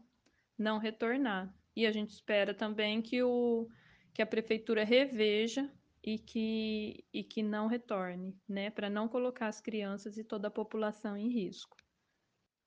não 0.58 0.78
retornar. 0.78 1.54
E 1.76 1.86
a 1.86 1.92
gente 1.92 2.12
espera 2.12 2.54
também 2.54 3.02
que, 3.02 3.22
o, 3.24 3.68
que 4.14 4.22
a 4.22 4.26
prefeitura 4.26 4.84
reveja 4.84 5.70
e 6.04 6.20
que, 6.20 7.06
e 7.14 7.24
que 7.24 7.42
não 7.42 7.68
retorne, 7.68 8.36
né, 8.48 8.70
para 8.70 8.90
não 8.90 9.08
colocar 9.08 9.48
as 9.48 9.62
crianças 9.62 10.18
e 10.18 10.24
toda 10.24 10.50
a 10.50 10.52
população 10.52 11.16
em 11.16 11.30
risco. 11.30 11.78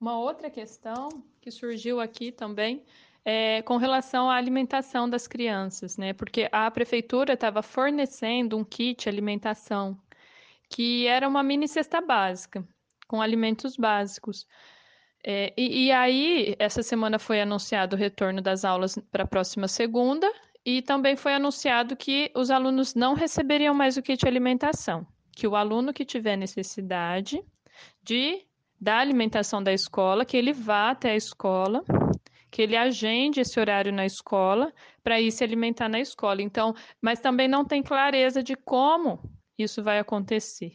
Uma 0.00 0.18
outra 0.18 0.50
questão 0.50 1.08
que 1.40 1.50
surgiu 1.50 2.00
aqui 2.00 2.32
também 2.32 2.84
é 3.24 3.60
com 3.62 3.76
relação 3.76 4.30
à 4.30 4.36
alimentação 4.36 5.08
das 5.08 5.26
crianças, 5.26 5.96
né, 5.96 6.12
porque 6.12 6.48
a 6.50 6.70
prefeitura 6.70 7.34
estava 7.34 7.62
fornecendo 7.62 8.56
um 8.56 8.64
kit 8.64 9.08
alimentação 9.08 10.00
que 10.68 11.06
era 11.06 11.28
uma 11.28 11.42
mini 11.42 11.68
cesta 11.68 12.00
básica 12.00 12.66
com 13.06 13.20
alimentos 13.22 13.76
básicos. 13.76 14.46
É, 15.24 15.52
e, 15.56 15.86
e, 15.86 15.92
aí, 15.92 16.54
essa 16.58 16.82
semana 16.82 17.18
foi 17.18 17.40
anunciado 17.40 17.96
o 17.96 17.98
retorno 17.98 18.40
das 18.40 18.64
aulas 18.64 18.98
para 19.10 19.24
a 19.24 19.26
próxima 19.26 19.66
segunda, 19.66 20.30
e 20.66 20.82
também 20.82 21.14
foi 21.14 21.32
anunciado 21.32 21.96
que 21.96 22.32
os 22.34 22.50
alunos 22.50 22.92
não 22.92 23.14
receberiam 23.14 23.72
mais 23.72 23.96
o 23.96 24.02
kit 24.02 24.26
alimentação, 24.26 25.06
que 25.30 25.46
o 25.46 25.54
aluno 25.54 25.92
que 25.92 26.04
tiver 26.04 26.34
necessidade 26.36 27.40
de 28.02 28.44
da 28.78 28.98
alimentação 28.98 29.62
da 29.62 29.72
escola, 29.72 30.24
que 30.24 30.36
ele 30.36 30.52
vá 30.52 30.90
até 30.90 31.12
a 31.12 31.16
escola, 31.16 31.82
que 32.50 32.60
ele 32.60 32.76
agende 32.76 33.40
esse 33.40 33.58
horário 33.58 33.92
na 33.92 34.04
escola 34.04 34.70
para 35.02 35.20
ir 35.20 35.30
se 35.30 35.42
alimentar 35.42 35.88
na 35.88 36.00
escola. 36.00 36.42
Então, 36.42 36.74
mas 37.00 37.20
também 37.20 37.48
não 37.48 37.64
tem 37.64 37.82
clareza 37.82 38.42
de 38.42 38.54
como 38.54 39.22
isso 39.56 39.82
vai 39.82 39.98
acontecer. 39.98 40.74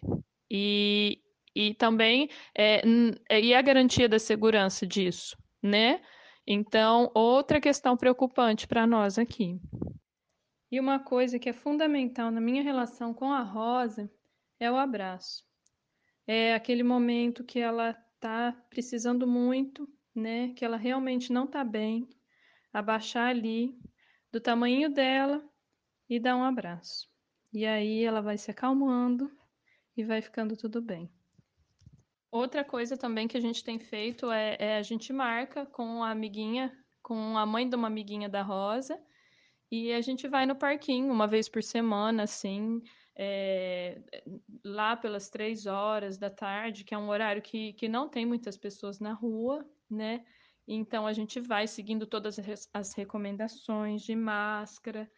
E, 0.50 1.20
e 1.54 1.76
também 1.76 2.30
é, 2.58 2.82
e 3.40 3.54
a 3.54 3.62
garantia 3.62 4.10
da 4.10 4.18
segurança 4.18 4.88
disso, 4.88 5.38
né? 5.62 6.02
Então, 6.46 7.12
outra 7.14 7.62
questão 7.62 7.96
preocupante 7.96 8.68
para 8.68 8.88
nós 8.88 9.18
aqui. 9.18 9.60
E 10.72 10.80
uma 10.80 11.00
coisa 11.00 11.38
que 11.38 11.50
é 11.50 11.54
fundamental 11.54 12.32
na 12.32 12.42
minha 12.42 12.64
relação 12.64 13.14
com 13.14 13.32
a 13.32 13.42
Rosa 13.42 14.10
é 14.60 14.72
o 14.72 14.78
abraço. 14.78 15.44
É 16.26 16.54
aquele 16.54 16.84
momento 16.84 17.44
que 17.44 17.60
ela 17.60 17.92
está 18.16 18.54
precisando 18.70 19.28
muito, 19.28 19.88
né? 20.16 20.54
Que 20.54 20.64
ela 20.64 20.78
realmente 20.78 21.34
não 21.34 21.46
está 21.46 21.64
bem. 21.64 22.08
Abaixar 22.72 23.30
ali 23.30 23.78
do 24.32 24.40
tamanho 24.40 24.90
dela 24.90 25.44
e 26.10 26.20
dar 26.20 26.38
um 26.38 26.44
abraço. 26.44 27.10
E 27.54 27.66
aí 27.66 28.04
ela 28.04 28.22
vai 28.22 28.38
se 28.38 28.50
acalmando 28.50 29.30
e 29.98 30.04
vai 30.04 30.22
ficando 30.22 30.56
tudo 30.56 30.82
bem. 30.82 31.12
Outra 32.32 32.64
coisa 32.64 32.96
também 32.96 33.28
que 33.28 33.36
a 33.36 33.42
gente 33.42 33.64
tem 33.64 33.78
feito 33.78 34.32
é, 34.32 34.56
é, 34.58 34.78
a 34.78 34.82
gente 34.82 35.12
marca 35.12 35.66
com 35.66 36.02
a 36.02 36.12
amiguinha, 36.12 36.72
com 37.04 37.38
a 37.38 37.46
mãe 37.46 37.68
de 37.68 37.76
uma 37.76 37.88
amiguinha 37.88 38.30
da 38.30 38.42
Rosa, 38.42 38.98
e 39.70 39.92
a 39.92 40.00
gente 40.00 40.28
vai 40.30 40.46
no 40.46 40.56
parquinho 40.56 41.12
uma 41.12 41.28
vez 41.28 41.50
por 41.50 41.62
semana, 41.62 42.24
assim, 42.24 42.82
é, 43.18 44.02
lá 44.64 44.96
pelas 44.96 45.30
três 45.30 45.66
horas 45.66 46.18
da 46.18 46.30
tarde, 46.30 46.86
que 46.86 46.94
é 46.94 46.98
um 46.98 47.10
horário 47.10 47.42
que, 47.42 47.74
que 47.74 47.90
não 47.90 48.08
tem 48.08 48.26
muitas 48.26 48.58
pessoas 48.58 49.00
na 49.00 49.14
rua, 49.14 49.66
né? 49.90 50.24
Então 50.68 51.06
a 51.06 51.12
gente 51.12 51.40
vai 51.40 51.68
seguindo 51.68 52.06
todas 52.06 52.40
as 52.74 52.94
recomendações 52.94 54.04
de 54.04 54.16
máscara. 54.16 55.10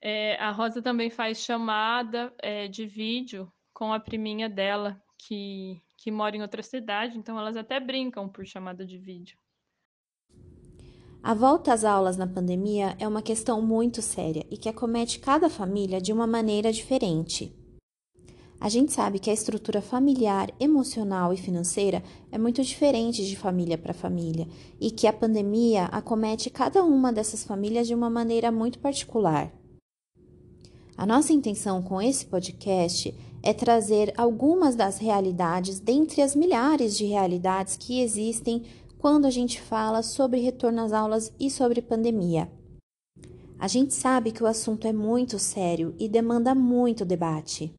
É, 0.00 0.36
a 0.36 0.50
Rosa 0.50 0.80
também 0.80 1.10
faz 1.10 1.38
chamada 1.38 2.32
é, 2.38 2.68
de 2.68 2.86
vídeo 2.86 3.52
com 3.72 3.92
a 3.92 3.98
priminha 3.98 4.48
dela, 4.48 5.02
que, 5.18 5.82
que 6.02 6.10
mora 6.10 6.36
em 6.36 6.42
outra 6.42 6.64
cidade, 6.64 7.16
então 7.16 7.38
elas 7.38 7.56
até 7.56 7.78
brincam 7.78 8.28
por 8.28 8.44
chamada 8.44 8.84
de 8.84 8.98
vídeo. 8.98 9.38
A 11.22 11.32
volta 11.32 11.72
às 11.72 11.84
aulas 11.84 12.16
na 12.16 12.26
pandemia 12.26 12.96
é 12.98 13.06
uma 13.06 13.22
questão 13.22 13.62
muito 13.62 14.02
séria 14.02 14.44
e 14.50 14.56
que 14.56 14.68
acomete 14.68 15.20
cada 15.20 15.48
família 15.48 16.00
de 16.00 16.12
uma 16.12 16.26
maneira 16.26 16.72
diferente. 16.72 17.56
A 18.60 18.68
gente 18.68 18.92
sabe 18.92 19.20
que 19.20 19.30
a 19.30 19.32
estrutura 19.32 19.80
familiar, 19.80 20.50
emocional 20.58 21.32
e 21.32 21.36
financeira 21.36 22.02
é 22.32 22.38
muito 22.38 22.64
diferente 22.64 23.24
de 23.24 23.36
família 23.36 23.78
para 23.78 23.94
família 23.94 24.48
e 24.80 24.90
que 24.90 25.06
a 25.06 25.12
pandemia 25.12 25.84
acomete 25.84 26.50
cada 26.50 26.82
uma 26.82 27.12
dessas 27.12 27.44
famílias 27.44 27.86
de 27.86 27.94
uma 27.94 28.10
maneira 28.10 28.50
muito 28.50 28.80
particular. 28.80 29.52
A 30.96 31.06
nossa 31.06 31.32
intenção 31.32 31.80
com 31.80 32.02
esse 32.02 32.26
podcast 32.26 33.14
é 33.42 33.52
trazer 33.52 34.12
algumas 34.16 34.76
das 34.76 34.98
realidades 34.98 35.80
dentre 35.80 36.22
as 36.22 36.36
milhares 36.36 36.96
de 36.96 37.04
realidades 37.04 37.76
que 37.76 38.00
existem 38.00 38.62
quando 38.98 39.26
a 39.26 39.30
gente 39.30 39.60
fala 39.60 40.02
sobre 40.02 40.40
retorno 40.40 40.80
às 40.80 40.92
aulas 40.92 41.32
e 41.40 41.50
sobre 41.50 41.82
pandemia. 41.82 42.50
A 43.58 43.66
gente 43.66 43.94
sabe 43.94 44.32
que 44.32 44.42
o 44.42 44.46
assunto 44.46 44.86
é 44.86 44.92
muito 44.92 45.38
sério 45.38 45.94
e 45.98 46.08
demanda 46.08 46.54
muito 46.54 47.04
debate. 47.04 47.72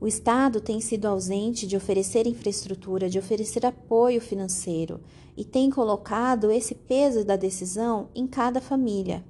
O 0.00 0.06
Estado 0.06 0.60
tem 0.60 0.80
sido 0.80 1.06
ausente 1.06 1.66
de 1.66 1.76
oferecer 1.76 2.26
infraestrutura, 2.26 3.10
de 3.10 3.18
oferecer 3.18 3.66
apoio 3.66 4.20
financeiro 4.20 5.00
e 5.36 5.44
tem 5.44 5.70
colocado 5.70 6.50
esse 6.50 6.74
peso 6.74 7.24
da 7.24 7.36
decisão 7.36 8.08
em 8.14 8.26
cada 8.26 8.60
família. 8.60 9.24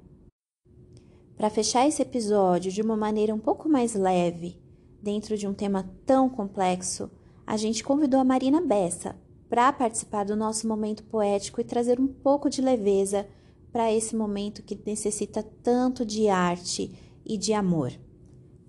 Para 1.35 1.49
fechar 1.49 1.87
esse 1.87 2.01
episódio 2.01 2.71
de 2.71 2.81
uma 2.81 2.95
maneira 2.95 3.33
um 3.33 3.39
pouco 3.39 3.67
mais 3.67 3.95
leve, 3.95 4.57
dentro 5.01 5.37
de 5.37 5.47
um 5.47 5.53
tema 5.53 5.89
tão 6.05 6.29
complexo, 6.29 7.09
a 7.45 7.57
gente 7.57 7.83
convidou 7.83 8.19
a 8.19 8.23
Marina 8.23 8.61
Bessa 8.61 9.15
para 9.49 9.73
participar 9.73 10.25
do 10.25 10.35
nosso 10.35 10.67
momento 10.67 11.03
poético 11.03 11.59
e 11.59 11.63
trazer 11.63 11.99
um 11.99 12.07
pouco 12.07 12.49
de 12.49 12.61
leveza 12.61 13.27
para 13.71 13.91
esse 13.91 14.15
momento 14.15 14.63
que 14.63 14.79
necessita 14.85 15.43
tanto 15.63 16.05
de 16.05 16.29
arte 16.29 16.91
e 17.25 17.37
de 17.37 17.53
amor. 17.53 17.91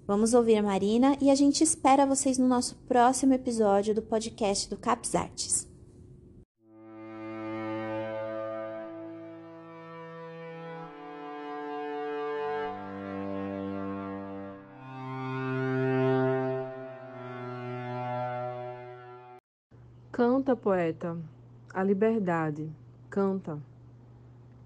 Vamos 0.06 0.34
ouvir 0.34 0.56
a 0.56 0.62
Marina 0.62 1.16
e 1.20 1.30
a 1.30 1.34
gente 1.34 1.62
espera 1.62 2.06
vocês 2.06 2.36
no 2.36 2.48
nosso 2.48 2.74
próximo 2.88 3.32
episódio 3.32 3.94
do 3.94 4.02
podcast 4.02 4.68
do 4.68 4.76
Caps 4.76 5.14
Artes. 5.14 5.69
Canta, 20.20 20.54
poeta, 20.54 21.16
a 21.72 21.82
liberdade, 21.82 22.70
canta. 23.08 23.58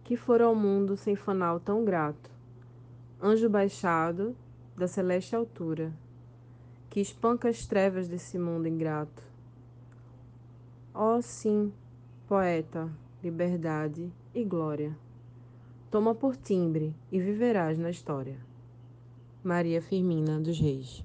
que 0.02 0.16
fora 0.16 0.46
ao 0.46 0.52
mundo 0.52 0.96
sem 0.96 1.14
fanal 1.14 1.60
tão 1.60 1.84
grato, 1.84 2.28
anjo 3.22 3.48
baixado 3.48 4.34
da 4.76 4.88
celeste 4.88 5.36
altura, 5.36 5.92
que 6.90 6.98
espanca 6.98 7.48
as 7.48 7.66
trevas 7.66 8.08
desse 8.08 8.36
mundo 8.36 8.66
ingrato. 8.66 9.22
Ó 10.92 11.18
oh, 11.18 11.22
sim, 11.22 11.72
poeta, 12.26 12.90
liberdade 13.22 14.12
e 14.34 14.42
glória. 14.42 14.98
Toma 15.88 16.16
por 16.16 16.34
timbre 16.34 16.92
e 17.12 17.20
viverás 17.20 17.78
na 17.78 17.90
história. 17.90 18.38
Maria 19.44 19.80
Firmina 19.80 20.40
dos 20.40 20.58
Reis. 20.58 21.04